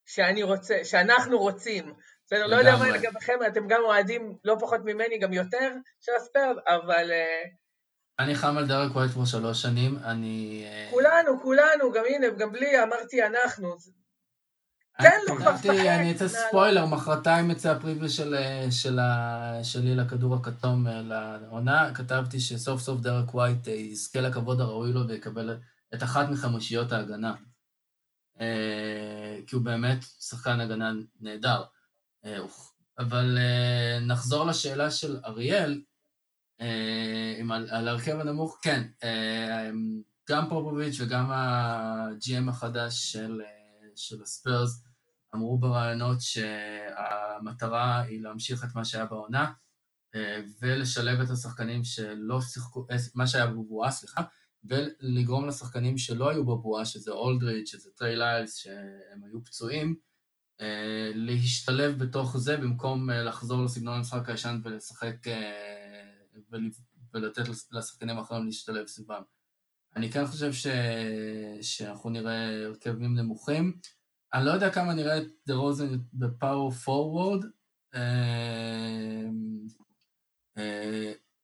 [0.06, 1.94] שאני רוצה, שאנחנו רוצים.
[2.26, 6.56] בסדר, לא יודע מה לגביכם, אתם גם אוהדים לא פחות ממני, גם יותר של הספרס,
[6.66, 7.12] אבל...
[7.12, 7.42] אה,
[8.18, 10.64] אני חם על דרק ווייט כבר שלוש שנים, אני...
[10.66, 13.76] אה, כולנו, כולנו, גם הנה, גם בלי, אמרתי אנחנו.
[15.02, 15.66] תן לו כבר לשחק.
[15.70, 18.08] אני אצא ספוילר, מחרתיים יצא ה preview
[19.62, 21.02] שלי לכדור הכתום אה,
[21.40, 25.56] לעונה, כתבתי שסוף סוף דרק ווייט יזכה לכבוד הראוי לו ויקבל
[25.94, 27.34] את אחת מחמישיות ההגנה.
[28.40, 31.62] אה, כי הוא באמת שחקן הגנה נהדר.
[32.24, 32.38] אה,
[32.98, 35.82] אבל אה, נחזור לשאלה של אריאל,
[37.70, 38.82] על ההרכב הנמוך, כן,
[40.28, 43.42] גם פופוביץ' וגם ה-GM החדש של,
[43.96, 44.84] של הספיירס
[45.34, 49.52] אמרו ברעיונות שהמטרה היא להמשיך את מה שהיה בעונה
[50.60, 54.22] ולשלב את השחקנים שלא שיחקו, מה שהיה בבועה, סליחה,
[54.64, 59.96] ולגרום לשחקנים שלא היו בבועה, שזה אולדריץ', שזה טריי ליילס, שהם היו פצועים,
[60.60, 66.12] אה, להשתלב בתוך זה במקום אה, לחזור לסגנון המשחק הישן ולשחק אה,
[67.14, 67.42] ולתת
[67.72, 69.22] לשחקנים האחרים להשתלב סביבם.
[69.96, 70.66] אני כן חושב ש...
[71.62, 73.78] שאנחנו נראה הרכבים נמוכים.
[74.34, 77.44] אני לא יודע כמה נראה את דה רוזן בפאור פורוורד.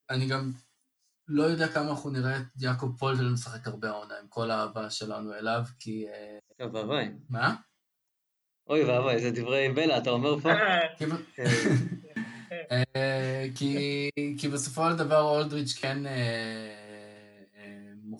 [0.09, 0.51] אני גם
[1.27, 5.33] לא יודע כמה אנחנו נראה את יעקב פולטל משחק הרבה העונה, עם כל האהבה שלנו
[5.33, 6.07] אליו, כי...
[6.07, 7.09] אה, טוב, ואבוי.
[7.29, 7.55] מה?
[8.69, 10.49] אוי ואבוי, איזה דברי בלע, אתה אומר פה?
[10.97, 11.09] כן.
[12.71, 13.45] אה,
[14.37, 15.97] כי בסופו של דבר אולדריץ' כן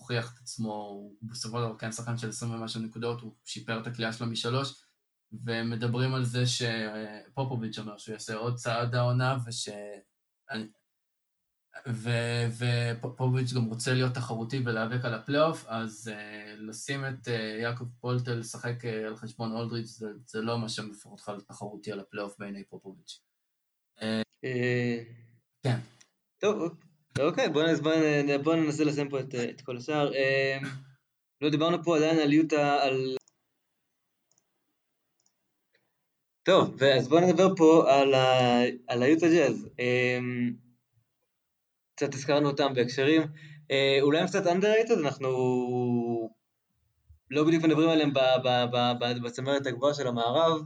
[0.08, 3.82] מוכיח את עצמו, הוא בסופו של דבר כן שחקן של 20 ומשהו נקודות, הוא שיפר
[3.82, 4.84] את הקליעה שלו משלוש,
[5.32, 9.70] ומדברים על זה שפופוביץ' אומר שהוא יעשה עוד צעד העונה, וש...
[12.58, 17.32] ופופוביץ' גם רוצה להיות תחרותי ולהיאבק על הפלייאוף, אז uh, לשים את uh,
[17.62, 22.00] יעקב פולטל לשחק uh, על חשבון אולדריץ' זה, זה לא מה שמפר אותך לתחרותי על
[22.00, 23.22] הפלייאוף בעיני פופוביץ'.
[25.64, 25.80] כן.
[26.40, 26.78] טוב,
[27.20, 27.66] אוקיי, בואו
[28.44, 30.12] בוא ננסה לסיים פה את, את כל השאר.
[31.42, 33.18] לא דיברנו פה עדיין על יוטה, על...
[36.44, 38.60] טוב, אז בואו נדבר פה על, ה...
[38.88, 39.70] על היוטה ג'אז.
[41.96, 43.22] קצת הזכרנו אותם בהקשרים,
[43.72, 45.30] אה, אולי הם קצת underrated, אנחנו
[47.32, 48.12] לא בדיוק מדברים עליהם
[49.24, 50.62] בצמרת הגבוהה של המערב,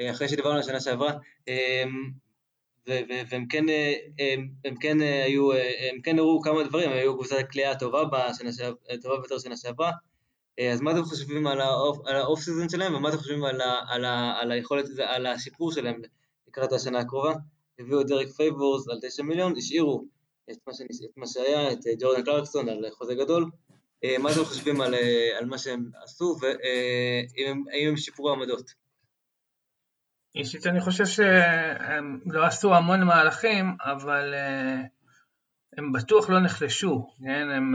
[0.00, 1.12] אה, אחרי שדיברנו על השנה שעברה,
[1.48, 1.84] אה,
[2.88, 3.64] והם כן,
[4.18, 8.04] הם, הם כן היו, הם כן הראו כמה דברים, הם היו קבוצת הכלייה הטובה
[9.02, 9.92] ביותר שנה שעברה,
[10.72, 11.60] אז מה אתם חושבים על
[12.06, 16.00] האוף סיזון שלהם, ומה אתם חושבים על, ה, על, ה, על היכולת, על השיפור שלהם
[16.48, 17.34] לקראת השנה הקרובה?
[17.78, 20.04] הביאו את דרק פייבורס על 9 מיליון, השאירו
[20.50, 21.02] את מה, שנס...
[21.02, 23.50] את מה שהיה, את אה, ג'ורדן קלרקסון על חוזה גדול,
[24.04, 28.85] אה, מה אתם חושבים על, אה, על מה שהם עשו והאם הם שיפרו עמדות?
[30.36, 34.34] אישית אני חושב שהם לא עשו המון מהלכים, אבל
[35.78, 37.50] הם בטוח לא נחלשו, כן?
[37.50, 37.74] הם...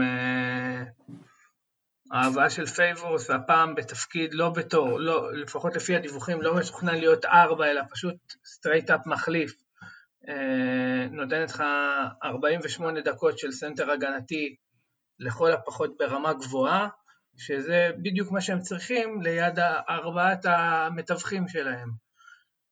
[2.12, 7.66] ההבאה של פייבורס, הפעם בתפקיד לא בתור, לא, לפחות לפי הדיווחים, לא מתוכנן להיות ארבע,
[7.70, 9.52] אלא פשוט straight up מחליף.
[10.28, 11.62] אה, נותנת לך
[12.24, 14.56] 48 דקות של סנטר הגנתי
[15.18, 16.88] לכל הפחות ברמה גבוהה,
[17.36, 19.58] שזה בדיוק מה שהם צריכים ליד
[19.88, 22.01] ארבעת הנמוכים שלהם.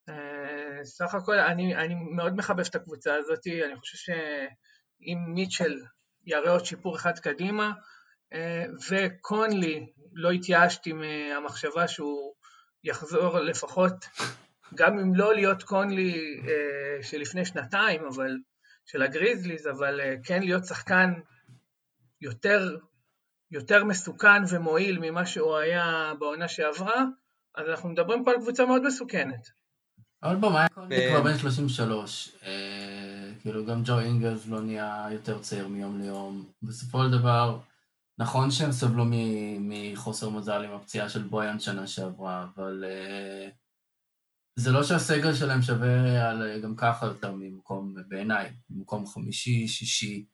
[0.08, 5.78] אה, סך הכל, אני, אני מאוד מחבב את הקבוצה הזאת, אני חושב שאם מיטשל
[6.26, 7.72] יראה עוד שיפור אחד קדימה,
[8.32, 12.34] אה, וקונלי, לא התייאשתי מהמחשבה שהוא
[12.84, 14.06] יחזור לפחות,
[14.74, 18.36] גם אם לא להיות קונלי אה, שלפני שנתיים, אבל,
[18.86, 21.12] של הגריזליז, אבל כן להיות שחקן
[22.20, 22.76] יותר,
[23.50, 27.04] יותר מסוכן ומועיל ממה שהוא היה בעונה שעברה,
[27.54, 29.59] אז אנחנו מדברים פה על קבוצה מאוד מסוכנת.
[30.22, 32.32] אבל בוא, מה קונלי כבר בן 33.
[33.40, 36.44] כאילו גם ג'ו אינגלס לא נהיה יותר צעיר מיום ליום.
[36.62, 37.58] בסופו של דבר,
[38.18, 39.04] נכון שהם סבלו
[39.60, 43.50] מחוסר מזל עם הפציעה של בויאן שנה שעברה, אבל uh,
[44.56, 50.26] זה לא שהסגל שלהם שווה על, גם ככה יותר ממקום, בעיניי, ממקום חמישי, שישי,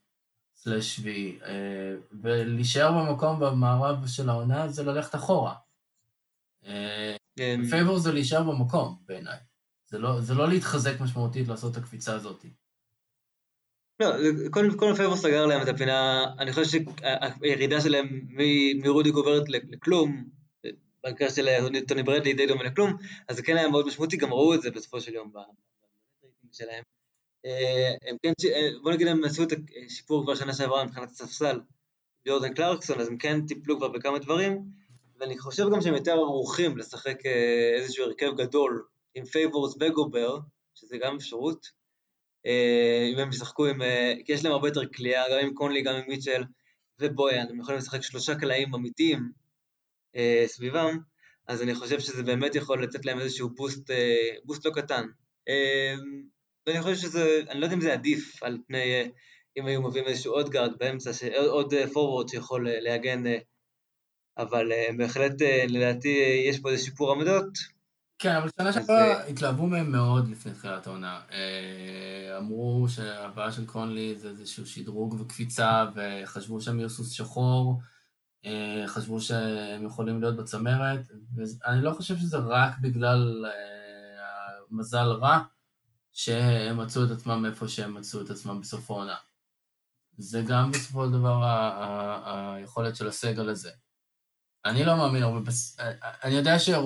[0.54, 1.46] סלש שביעי, uh,
[2.22, 5.54] ולהישאר במקום במערב של העונה זה ללכת אחורה.
[6.62, 6.68] Uh,
[7.70, 9.38] פייבור זה להישאר במקום, בעיניי.
[9.86, 12.44] זה לא, זה לא להתחזק משמעותית לעשות את הקפיצה הזאת.
[14.00, 14.06] לא,
[14.76, 16.80] כן, פייבורס סגר להם את הפינה, אני חושב
[17.42, 18.26] שהירידה שלהם
[18.82, 20.28] מרודי גובר לכלום,
[21.04, 21.46] במקרה של
[21.88, 22.96] טוני ברדלי די דומה לכלום,
[23.28, 26.82] אז זה כן היה מאוד משמעותי, גם ראו את זה בסופו של יום ברייטינג שלהם.
[27.46, 29.52] אה, הם כן, אה, בוא נגיד הם עשו את
[29.86, 31.60] השיפור כבר שנה שעברה מבחינת הספסל,
[32.28, 34.62] ג'ורדן קלרקסון, אז הם כן טיפלו כבר בכמה דברים,
[35.20, 38.84] ואני חושב גם שהם יותר ערוכים לשחק אה, איזשהו הרכב גדול
[39.16, 40.38] עם פייבורס וגובר,
[40.74, 41.66] שזה גם אפשרות,
[42.46, 45.82] אה, אם הם ישחקו עם, אה, כי יש להם הרבה יותר קליעה, גם עם קונלי,
[45.82, 46.44] גם עם מיטשל
[47.00, 49.30] ובויאן, הם יכולים לשחק שלושה קלעים אמיתיים
[50.16, 50.98] אה, סביבם,
[51.48, 53.90] אז אני חושב שזה באמת יכול לתת להם איזשהו boost,
[54.44, 55.06] boost לא קטן.
[56.66, 59.10] ואני חושב שזה, אני לא יודע אם זה עדיף על פני,
[59.56, 61.10] אם היו מביאים איזשהו עוד guard באמצע,
[61.48, 63.22] עוד forward שיכול להגן,
[64.38, 67.58] אבל בהחלט לדעתי יש פה איזה שיפור עמדות,
[68.18, 71.20] כן, אבל שנה שעברה התלהבו מהם מאוד לפני תחילת העונה.
[71.32, 77.80] אה, אמרו שהבעיה של קונלי זה איזשהו שדרוג וקפיצה, וחשבו שהם יהיו סוס שחור,
[78.44, 81.00] אה, חשבו שהם יכולים להיות בצמרת,
[81.36, 83.52] ואני לא חושב שזה רק בגלל אה,
[84.70, 85.38] מזל רע,
[86.12, 89.16] שהם מצאו את עצמם איפה שהם מצאו את עצמם בסוף העונה.
[90.18, 91.44] זה גם בסופו של דבר
[92.26, 93.70] היכולת של הסגל הזה.
[94.66, 95.76] אני לא מאמין הרבה, בס...
[96.24, 96.76] אני יודע שזה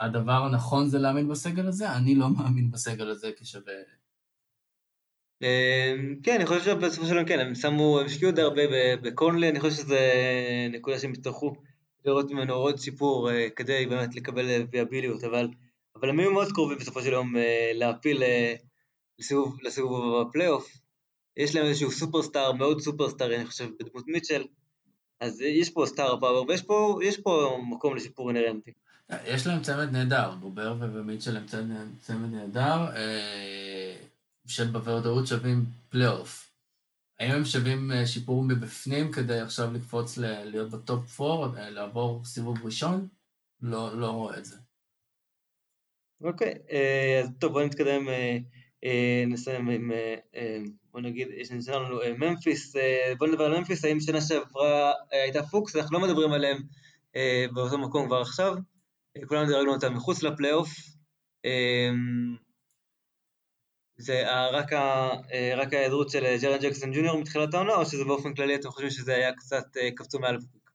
[0.00, 3.72] הדבר הנכון זה להאמין בסגל הזה, אני לא מאמין בסגל הזה כשווה...
[5.42, 8.62] אמ, כן, אני חושב שבסופו של דבר כן, הם שמו, הם השקיעו די הרבה
[9.02, 9.94] בקונלי, אני חושב שזו
[10.70, 11.54] נקודה שהם יצטרכו
[12.04, 15.48] לראות ממנו עוד שיפור אה, כדי באמת לקבל אה, ויאביליות, אבל,
[15.96, 18.22] אבל הם היו מאוד קרובים בסופו של יום אה, להפיל
[19.18, 20.72] לסיבוב, לסיבוב בפלייאוף.
[21.36, 24.44] יש להם איזשהו superstar, מאוד superstar, אני חושב, בדמות מיטשל,
[25.22, 28.72] אז יש פה star power ויש פה, פה מקום לשיפור inherent י.
[29.24, 31.46] יש להם צמד נהדר, גובר ומיטשל הם
[32.00, 33.96] צמד נהדר, אה,
[34.46, 36.52] שבוודאות שווים פלייאוף.
[37.20, 42.24] האם הם שווים אה, שיפור מבפנים כדי עכשיו לקפוץ להיות ב top 4, אה, לעבור
[42.24, 43.08] סיבוב ראשון?
[43.60, 44.56] לא, לא רואה את זה.
[46.20, 46.54] אוקיי,
[47.22, 48.08] אז טוב, בואו נתקדם,
[49.26, 49.92] נסיים עם
[50.92, 55.22] בוא נגיד, יש לנו אה, ממפיס, אה, בוא נדבר על ממפיס, האם שנה שעברה אה,
[55.22, 56.62] הייתה פוקס, אנחנו לא מדברים עליהם
[57.54, 58.54] באותו מקום כבר עכשיו,
[59.26, 60.68] כולנו דירגנו אותם מחוץ לפלייאוף,
[63.96, 65.10] זה רק, ה,
[65.56, 69.14] רק ההיעדרות של ג'רן ג'קסון ג'וניור מתחילת העונה, או שזה באופן כללי אתם חושבים שזה
[69.14, 69.64] היה קצת
[69.96, 70.70] קפצו מעל הפוק?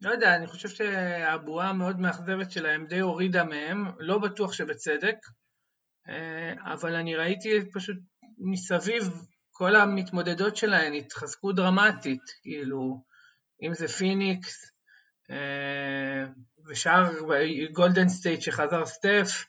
[0.00, 5.16] לא יודע, אני חושב שהבועה המאוד מאכזבת שלהם די הורידה מהם, לא בטוח שבצדק,
[6.72, 7.96] אבל אני ראיתי פשוט
[8.38, 9.10] מסביב
[9.56, 13.02] כל המתמודדות שלהן התחזקו דרמטית, כאילו,
[13.62, 14.70] אם זה פיניקס,
[15.30, 16.24] אה,
[16.66, 17.10] ושאר
[17.72, 19.44] גולדן סטייט שחזר סטף,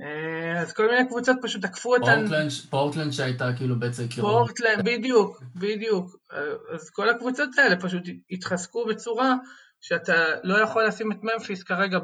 [0.00, 2.24] אה, אז כל מיני קבוצות פשוט עקפו אותן.
[2.70, 4.30] פורטלנד שהייתה כאילו בעצם קירוב.
[4.30, 6.16] פורטלנד, בדיוק, בדיוק.
[6.74, 9.34] אז כל הקבוצות האלה פשוט התחזקו בצורה
[9.80, 11.98] שאתה לא יכול לשים את ממפיס כרגע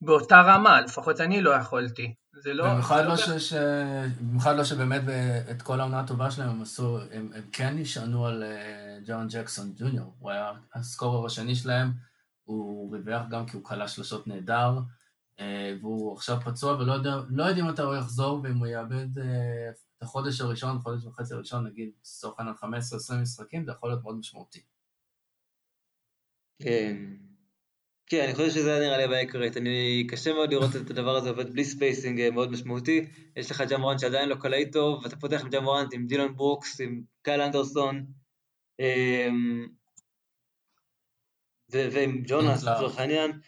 [0.00, 2.14] באותה רמה, לפחות אני לא יכולתי.
[2.42, 2.72] זה לא...
[2.72, 3.30] במיוחד לא, ש...
[3.30, 3.52] ש...
[4.20, 5.02] במיוחד לא שבאמת
[5.50, 9.72] את כל העונה הטובה שלהם הם עשו, הם, הם כן נשענו על uh, ג'ון ג'קסון
[9.76, 11.92] ג'וניור, הוא היה הסקורר השני שלהם,
[12.44, 14.78] הוא ריווח גם כי הוא כלה שלושות נהדר,
[15.36, 15.42] uh,
[15.80, 19.20] והוא עכשיו פצוע ולא יודע, לא יודעים מתי הוא יחזור, ואם הוא יאבד uh,
[19.98, 24.16] את החודש הראשון, חודש וחצי הראשון, נגיד, לצורך העניין 15-20 משחקים, זה יכול להיות מאוד
[24.16, 24.62] משמעותי.
[26.62, 27.27] כן.
[28.10, 29.56] כן, אני חושב שזה נראה לי הבעיה העיקרית.
[29.56, 33.06] אני, קשה מאוד לראות את הדבר הזה עובד בלי spacing אה, מאוד משמעותי.
[33.36, 36.36] יש לך ג'ה מוראנט שעדיין לא קלעי טוב, ואתה פותח עם ג'ה מוראנט, עם דילון
[36.36, 38.06] ברוקס, עם קייל אנדרסון.
[38.80, 39.66] אמ,
[41.72, 43.40] ועם ג'ונס לצורך העניין.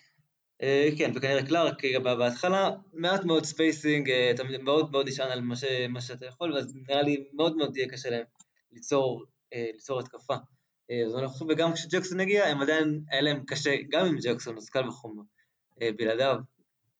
[0.62, 5.41] אה, כן, וכנראה קלארק בהתחלה, מעט מאוד spacing, אתה מאוד מאוד נשען על
[5.89, 8.24] מה שאתה יכול, ואז נראה לי מאוד מאוד יהיה קשה להם
[8.73, 9.24] ליצור,
[9.55, 10.35] ליצור התקפה.
[11.07, 14.69] אז אני חושב, וגם כשג'קסון הגיע, הם עדיין, היה להם קשה, גם עם ג'קסון, אז
[14.69, 15.23] קל וחומר,
[15.81, 16.37] בלעדיו.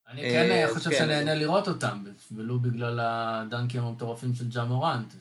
[0.09, 0.97] אני כן חושב כן.
[0.99, 5.15] שנהנה לראות אותם, ולו בגלל הדנקים המטורפים של ג'ה מורנט.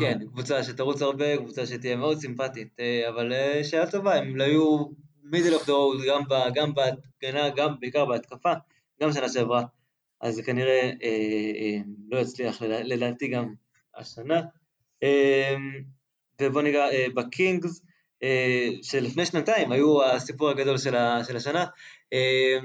[0.00, 4.44] כן, קבוצה שתרוץ הרבה, קבוצה שתהיה מאוד סימפטית, אה, אבל אה, שאלה טובה, הם לא
[4.44, 4.86] היו
[5.22, 8.52] מידל אוף דורוד גם בהגנה, גם בעיקר בהתקפה,
[9.00, 9.64] גם שנה שעברה,
[10.20, 11.78] אז זה כנראה אה, אה,
[12.10, 13.54] לא יצליח לדעתי גם
[13.96, 14.40] השנה.
[16.40, 17.82] ובוא ניגע אה, בקינגס,
[18.22, 20.94] אה, שלפני שנתיים היו הסיפור הגדול של,
[21.26, 21.66] של השנה.
[22.12, 22.58] אה,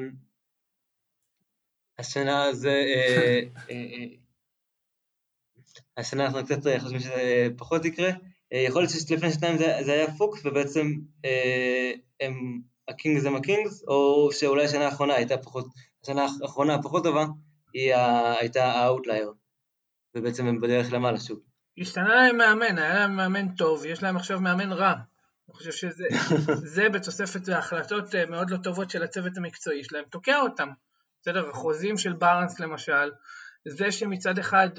[2.00, 2.84] השנה זה...
[5.98, 8.10] השנה אנחנו קצת חושבים שזה פחות יקרה.
[8.52, 10.94] יכול להיות שלפני שנתיים זה, זה היה פוקס, ובעצם
[12.20, 15.66] הם הקינגס הם הקינגס, או שאולי השנה האחרונה הייתה פחות,
[16.04, 17.26] השנה האחרונה הפחות טובה,
[17.74, 17.94] היא
[18.40, 19.34] הייתה ה outlier,
[20.16, 21.47] ובעצם הם בדרך למעלה שוב.
[21.78, 24.94] השתנה להם מאמן, היה להם מאמן טוב, יש להם עכשיו מאמן רע.
[24.94, 30.70] אני חושב שזה בתוספת להחלטות מאוד לא טובות של הצוות המקצועי שלהם, תוקע אותם.
[31.22, 31.50] בסדר?
[31.50, 33.12] החוזים של בארנס למשל,
[33.68, 34.70] זה שמצד אחד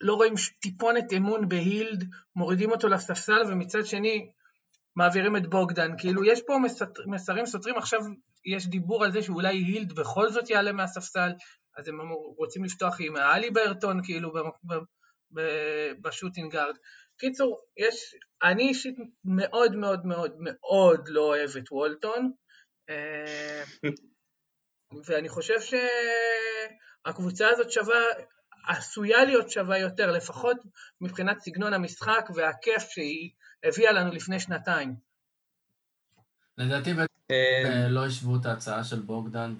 [0.00, 2.04] לא רואים טיפונת אמון בהילד,
[2.36, 4.30] מורידים אותו לספסל, ומצד שני
[4.96, 5.90] מעבירים את בוגדן.
[5.98, 6.56] כאילו, יש פה
[7.06, 8.00] מסרים סותרים, עכשיו
[8.44, 11.32] יש דיבור על זה שאולי הילד בכל זאת יעלה מהספסל,
[11.78, 11.98] אז הם
[12.38, 14.32] רוצים לפתוח עם האלי ברטון, כאילו,
[16.00, 16.74] בשוטינגארד.
[17.18, 22.32] קיצור, יש, אני אישית מאוד מאוד מאוד מאוד לא אוהב את וולטון,
[22.90, 23.64] אה,
[25.06, 25.54] ואני חושב
[27.04, 28.00] שהקבוצה הזאת שווה
[28.68, 30.56] עשויה להיות שווה יותר, לפחות
[31.00, 33.30] מבחינת סגנון המשחק והכיף שהיא
[33.64, 34.94] הביאה לנו לפני שנתיים.
[36.58, 36.92] לדעתי
[37.30, 39.54] אה, לא השוו את ההצעה של בוגדן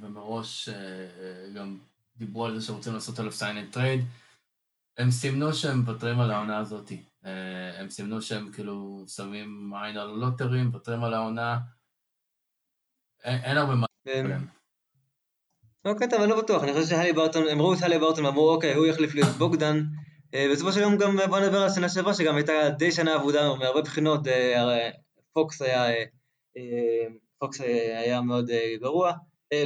[0.00, 0.74] ומראש אה,
[1.54, 1.78] גם
[2.16, 4.00] דיברו על זה שרוצים לעשות עליו sign and trade.
[4.98, 6.92] הם סימנו שהם מוותרים על העונה הזאת.
[7.24, 11.58] אה, הם סימנו שהם כאילו שמים עין על ה lottery, מוותרים על העונה.
[13.24, 13.86] אין הרבה מה.
[15.84, 18.50] אוקיי, טוב, אני לא בטוח, אני חושב שהלי ברטון, הם ראו את הלי ברטון ואמרו,
[18.50, 19.82] אוקיי, הוא יחליף לי את בוגדן.
[20.34, 23.54] אה, בסופו של יום גם בוא נדבר על השנה שעברה, שגם הייתה די שנה עבודה
[23.54, 24.90] מהרבה בחינות, אה,
[25.32, 25.90] פוקס היה,
[26.56, 27.06] אה,
[27.38, 28.50] פוקס היה מאוד
[28.80, 29.12] גרוע,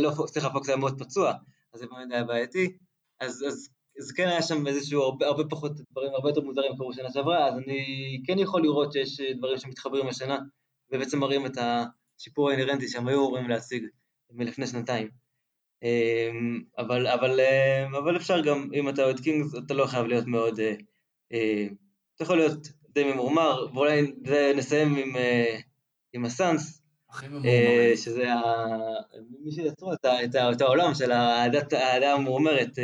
[0.00, 1.32] לא, סליחה, פוקס היה מאוד פצוע,
[1.74, 2.76] אז זה באמת היה בעייתי,
[3.20, 3.68] אז, אז,
[4.00, 7.48] אז כן היה שם איזשהו הרבה, הרבה פחות דברים, הרבה יותר מוזרים קרו שנה שעברה,
[7.48, 10.38] אז אני כן יכול לראות שיש דברים שמתחברים השנה,
[10.92, 13.84] ובעצם מראים את השיפור האינרנטי שהם היו אמורים להשיג
[14.32, 15.08] מלפני שנתיים.
[15.82, 20.26] אמ, אבל, אבל, אמ, אבל אפשר גם, אם אתה אוהד קינגס, אתה לא חייב להיות
[20.26, 20.74] מאוד, אה,
[21.32, 21.66] אה,
[22.14, 24.12] אתה יכול להיות די ממורמר, ואולי
[24.56, 25.58] נסיים עם, אה,
[26.12, 26.82] עם הסאנס,
[27.96, 28.42] שזה ה...
[29.44, 32.78] מי שיצרו את, את, את העולם של האהדה המורמרת,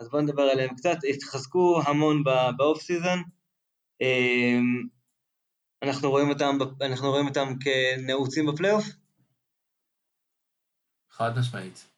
[0.00, 2.24] אז בואו נדבר עליהם קצת, התחזקו המון
[2.56, 3.22] באוף סיזון,
[4.00, 4.86] אמ,
[5.82, 8.84] אנחנו רואים אותם, אנחנו רואים אותם כנעוצים בפלייאוף?
[11.10, 11.88] חד משמעית.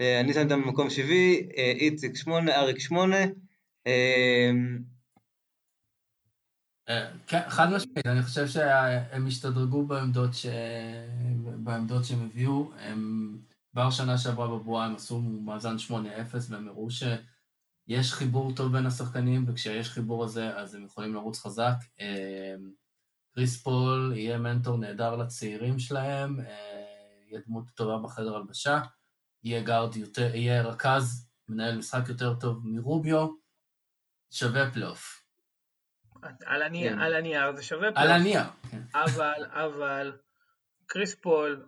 [0.00, 3.24] אה, אני שם אותם במקום שביעי, אה, איציק שמונה, אריק שמונה.
[3.86, 4.50] אה,
[7.26, 10.46] כן, חד משמעית, אני חושב שהם השתדרגו בעמדות, ש...
[11.44, 12.70] בעמדות שהם הביאו.
[12.78, 13.38] הם
[13.76, 15.92] כבר שנה שעברה בבועה הם עשו מאזן 8-0
[16.48, 21.74] והם הראו שיש חיבור טוב בין השחקנים, וכשיש חיבור הזה אז הם יכולים לרוץ חזק.
[23.34, 26.40] קריס פול יהיה מנטור נהדר לצעירים שלהם.
[27.28, 28.80] יהיה דמות טובה בחדר הלבשה,
[29.44, 33.28] יהיה גארד יותר, יהיה רכז, מנהל משחק יותר טוב מרוביו,
[34.30, 35.22] שווה פלייאוף.
[36.46, 36.98] על הנייר, כן.
[36.98, 37.98] על הנייר זה שווה פלייאוף.
[37.98, 38.82] על הנייר, כן.
[38.94, 40.12] אבל, אבל,
[40.86, 41.66] קריס פול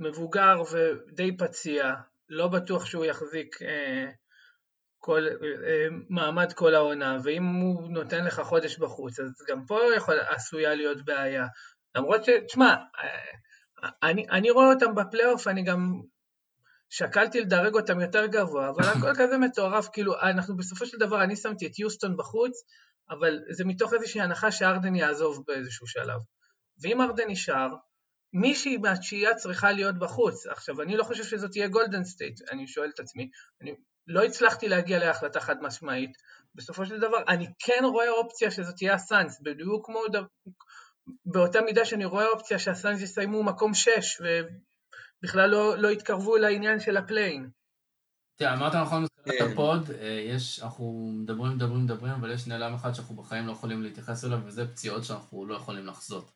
[0.00, 1.94] מבוגר ודי פציע,
[2.28, 4.10] לא בטוח שהוא יחזיק אה,
[4.98, 5.26] כל,
[5.66, 10.74] אה, מעמד כל העונה, ואם הוא נותן לך חודש בחוץ, אז גם פה יכול, עשויה
[10.74, 11.46] להיות בעיה.
[11.94, 12.28] למרות ש...
[12.46, 16.00] תשמע, אה, אני, אני רואה אותם בפלייאוף, אני גם
[16.90, 21.36] שקלתי לדרג אותם יותר גבוה, אבל הכל כזה מטורף, כאילו, אנחנו בסופו של דבר, אני
[21.36, 22.62] שמתי את יוסטון בחוץ,
[23.10, 26.20] אבל זה מתוך איזושהי הנחה שארדן יעזוב באיזשהו שלב.
[26.82, 27.68] ואם ארדן נשאר,
[28.32, 30.46] מישהי מהתשיעייה צריכה להיות בחוץ.
[30.46, 33.30] עכשיו, אני לא חושב שזאת תהיה גולדן סטייט, אני שואל את עצמי.
[33.62, 33.74] אני
[34.06, 36.10] לא הצלחתי להגיע להחלטה חד משמעית.
[36.54, 40.00] בסופו של דבר, אני כן רואה אופציה שזאת תהיה הסאנס, בדיוק כמו,
[41.26, 46.96] באותה מידה שאני רואה אופציה שהסאנס יסיימו מקום 6 ובכלל לא, לא יתקרבו לעניין של
[46.96, 47.50] ה play-in.
[48.38, 49.52] תראה, אמרת נכון בתחילת כן.
[49.52, 53.82] הפוד, אה, יש, אנחנו מדברים, מדברים, מדברים, אבל יש נעלם אחד שאנחנו בחיים לא יכולים
[53.82, 56.30] להתייחס אליו, וזה פציעות שאנחנו לא יכולים לחזות.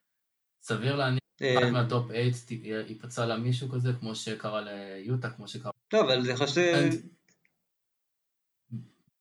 [0.62, 2.06] סביר להניח אה, אחת מה top
[2.48, 5.70] 8 ייפצע לה מישהו כזה, כמו שקרה ליוטה, כמו שקרה...
[5.92, 6.90] לא, אבל אני חושב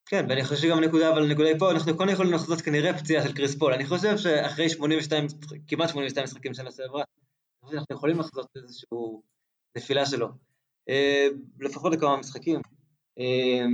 [0.05, 3.23] כן, ואני חושב שגם הנקודה, אבל הנקודה היא פה, אנחנו כן יכולים לחזות כנראה פציעה
[3.23, 3.73] של קריס פול.
[3.73, 5.27] אני חושב שאחרי 82,
[5.67, 7.03] כמעט 82 משחקים שנה שעברה,
[7.71, 8.87] שאנחנו יכולים לחזות איזושהי
[9.77, 10.27] נפילה שלו.
[10.89, 11.27] אה,
[11.59, 12.61] לפחות לכמה משחקים.
[13.19, 13.65] אה,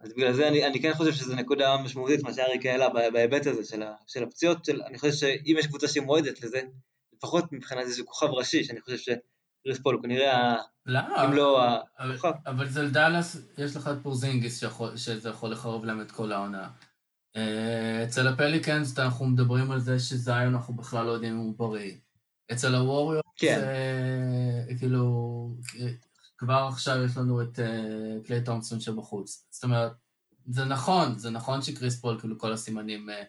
[0.00, 3.46] אז בגלל זה אני, אני כן חושב שזו נקודה משמעותית, מה שאריק העלה בה- בהיבט
[3.46, 6.60] הזה של, ה, של הפציעות, של, אני חושב שאם יש קבוצה שהיא מועדת לזה,
[7.16, 11.24] לפחות מבחינת איזשהו כוכב ראשי, שאני חושב שקריס פול הוא כנראה, ה- למה?
[11.24, 11.64] אם לא
[11.98, 12.32] הכוכב.
[12.46, 14.64] אבל זה לדאלאס, יש לך את פורזינגיס
[14.96, 16.70] שזה יכול לחרב להם את כל העונה.
[17.36, 21.94] אה, אצל הפליקנס אנחנו מדברים על זה שזיון אנחנו בכלל לא יודעים אם הוא בריא.
[22.52, 23.60] אצל הווריור כן.
[23.60, 25.56] זה כאילו,
[26.38, 29.46] כבר עכשיו יש לנו את אה, קליי תומפסון שבחוץ.
[29.50, 29.92] זאת אומרת,
[30.46, 33.22] זה נכון, זה נכון שקריס פול, כאילו כל הסימנים אה,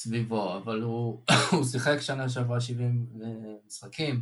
[0.00, 1.22] סביבו, אבל הוא,
[1.52, 3.28] הוא שיחק שנה שעברה 70 אה,
[3.66, 4.20] משחקים,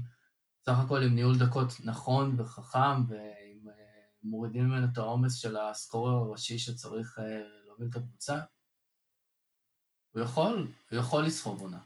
[0.67, 3.73] סך הכל עם ניהול דקות נכון וחכם, ועם אה,
[4.23, 8.39] מורידים ממנו את העומס של הסקורר הראשי שצריך אה, להוביל את הקבוצה.
[10.15, 11.79] הוא יכול, הוא יכול לסחוב עונה.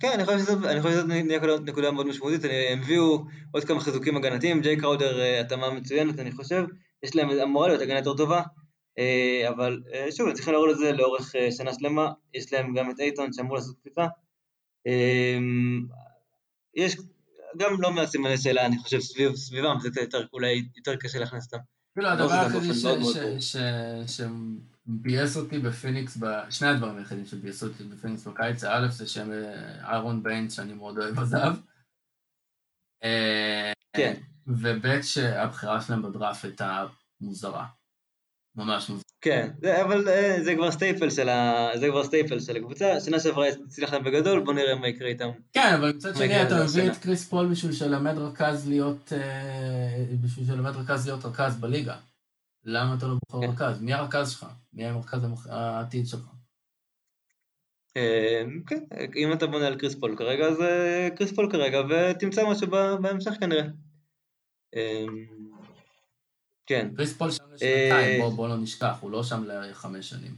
[0.00, 1.22] כן, אני חושב שזאת אני
[1.66, 2.40] נקודה- מאוד משמעותית,
[2.70, 6.64] הם הביאו עוד כמה חיזוקים הגנתיים, ג'יי קראודר התאמה מצוינת, אני חושב,
[7.02, 8.42] יש להם, אמורה להיות הגנה יותר טובה,
[9.48, 13.00] אבל אה, שוב, צריכים להראות את זה לאורך אה, שנה שלמה, יש להם גם את
[13.00, 14.06] אייטון שאמור לעשות קפיצה.
[14.86, 15.38] אה,
[16.76, 16.96] יש
[17.56, 21.44] גם לא מעט סימני שאלה, אני חושב, סביב, סביבם, זה יותר, אולי יותר קשה להכניס
[21.44, 21.64] אותם.
[21.94, 22.74] כאילו, הדבר היחידי
[23.40, 26.18] שביאס אותי בפיניקס,
[26.50, 30.98] שני הדברים היחידים שביאסו אותי בפיניקס בקיץ, א', זה שהם אה, איירון ביינס, שאני מאוד
[30.98, 31.54] אוהב עזב.
[33.04, 34.14] אה, כן.
[34.46, 36.86] וב' שהבחירה שלהם בדראפט הייתה
[37.20, 37.66] מוזרה.
[38.58, 38.90] ממש.
[39.20, 41.68] כן, זה, אבל אה, זה כבר staple של ה...
[41.74, 45.28] זה כבר staple של הקבוצה, שנה שעברה הצליח להם בגדול, בואו נראה מה יקרה איתם.
[45.52, 46.90] כן, אבל מצד שני אתה מביא?
[46.90, 51.96] את קריס פול בשביל שילמד רכז להיות, אה, בשביל שילמד רכז להיות רכז בליגה.
[52.64, 53.52] למה אתה לא בוחר כן.
[53.52, 53.82] רכז?
[53.82, 54.46] מי הרכז שלך?
[54.72, 56.26] מי הרכז העתיד שלך?
[57.96, 58.84] אה, כן,
[59.16, 60.58] אם אתה בונה על קריס פול כרגע, אז
[61.16, 62.66] קריס פול כרגע, ותמצא משהו
[63.02, 63.64] בהמשך כנראה.
[66.70, 70.10] אה, כן, קריס פול שם אה, לשנתיים, בוא, בוא לא נשכח, הוא לא שם לחמש
[70.10, 70.34] שנים.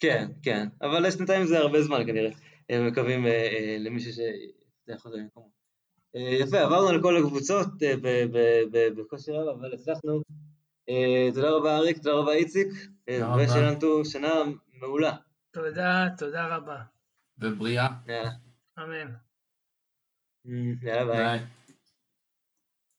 [0.00, 2.30] כן, כן, אבל שנתיים זה הרבה זמן כנראה.
[2.68, 5.50] הם מקווים אה, אה, למישהו שיצליח לחזור למקומו.
[6.16, 10.22] אה, יפה, עברנו על כל הקבוצות אה, ב- ב- ב- בקושי רב, אבל הצלחנו.
[10.88, 12.68] אה, תודה רבה אריק, תודה רבה איציק,
[13.08, 13.44] אה, תודה רבה.
[13.44, 14.34] ושיהיה לנו שנה
[14.72, 15.16] מעולה.
[15.50, 16.82] תודה, תודה רבה.
[17.38, 18.30] ובריאה, יאללה,
[18.78, 19.12] אמן.
[20.82, 21.04] יאללה.
[21.04, 21.40] ביי.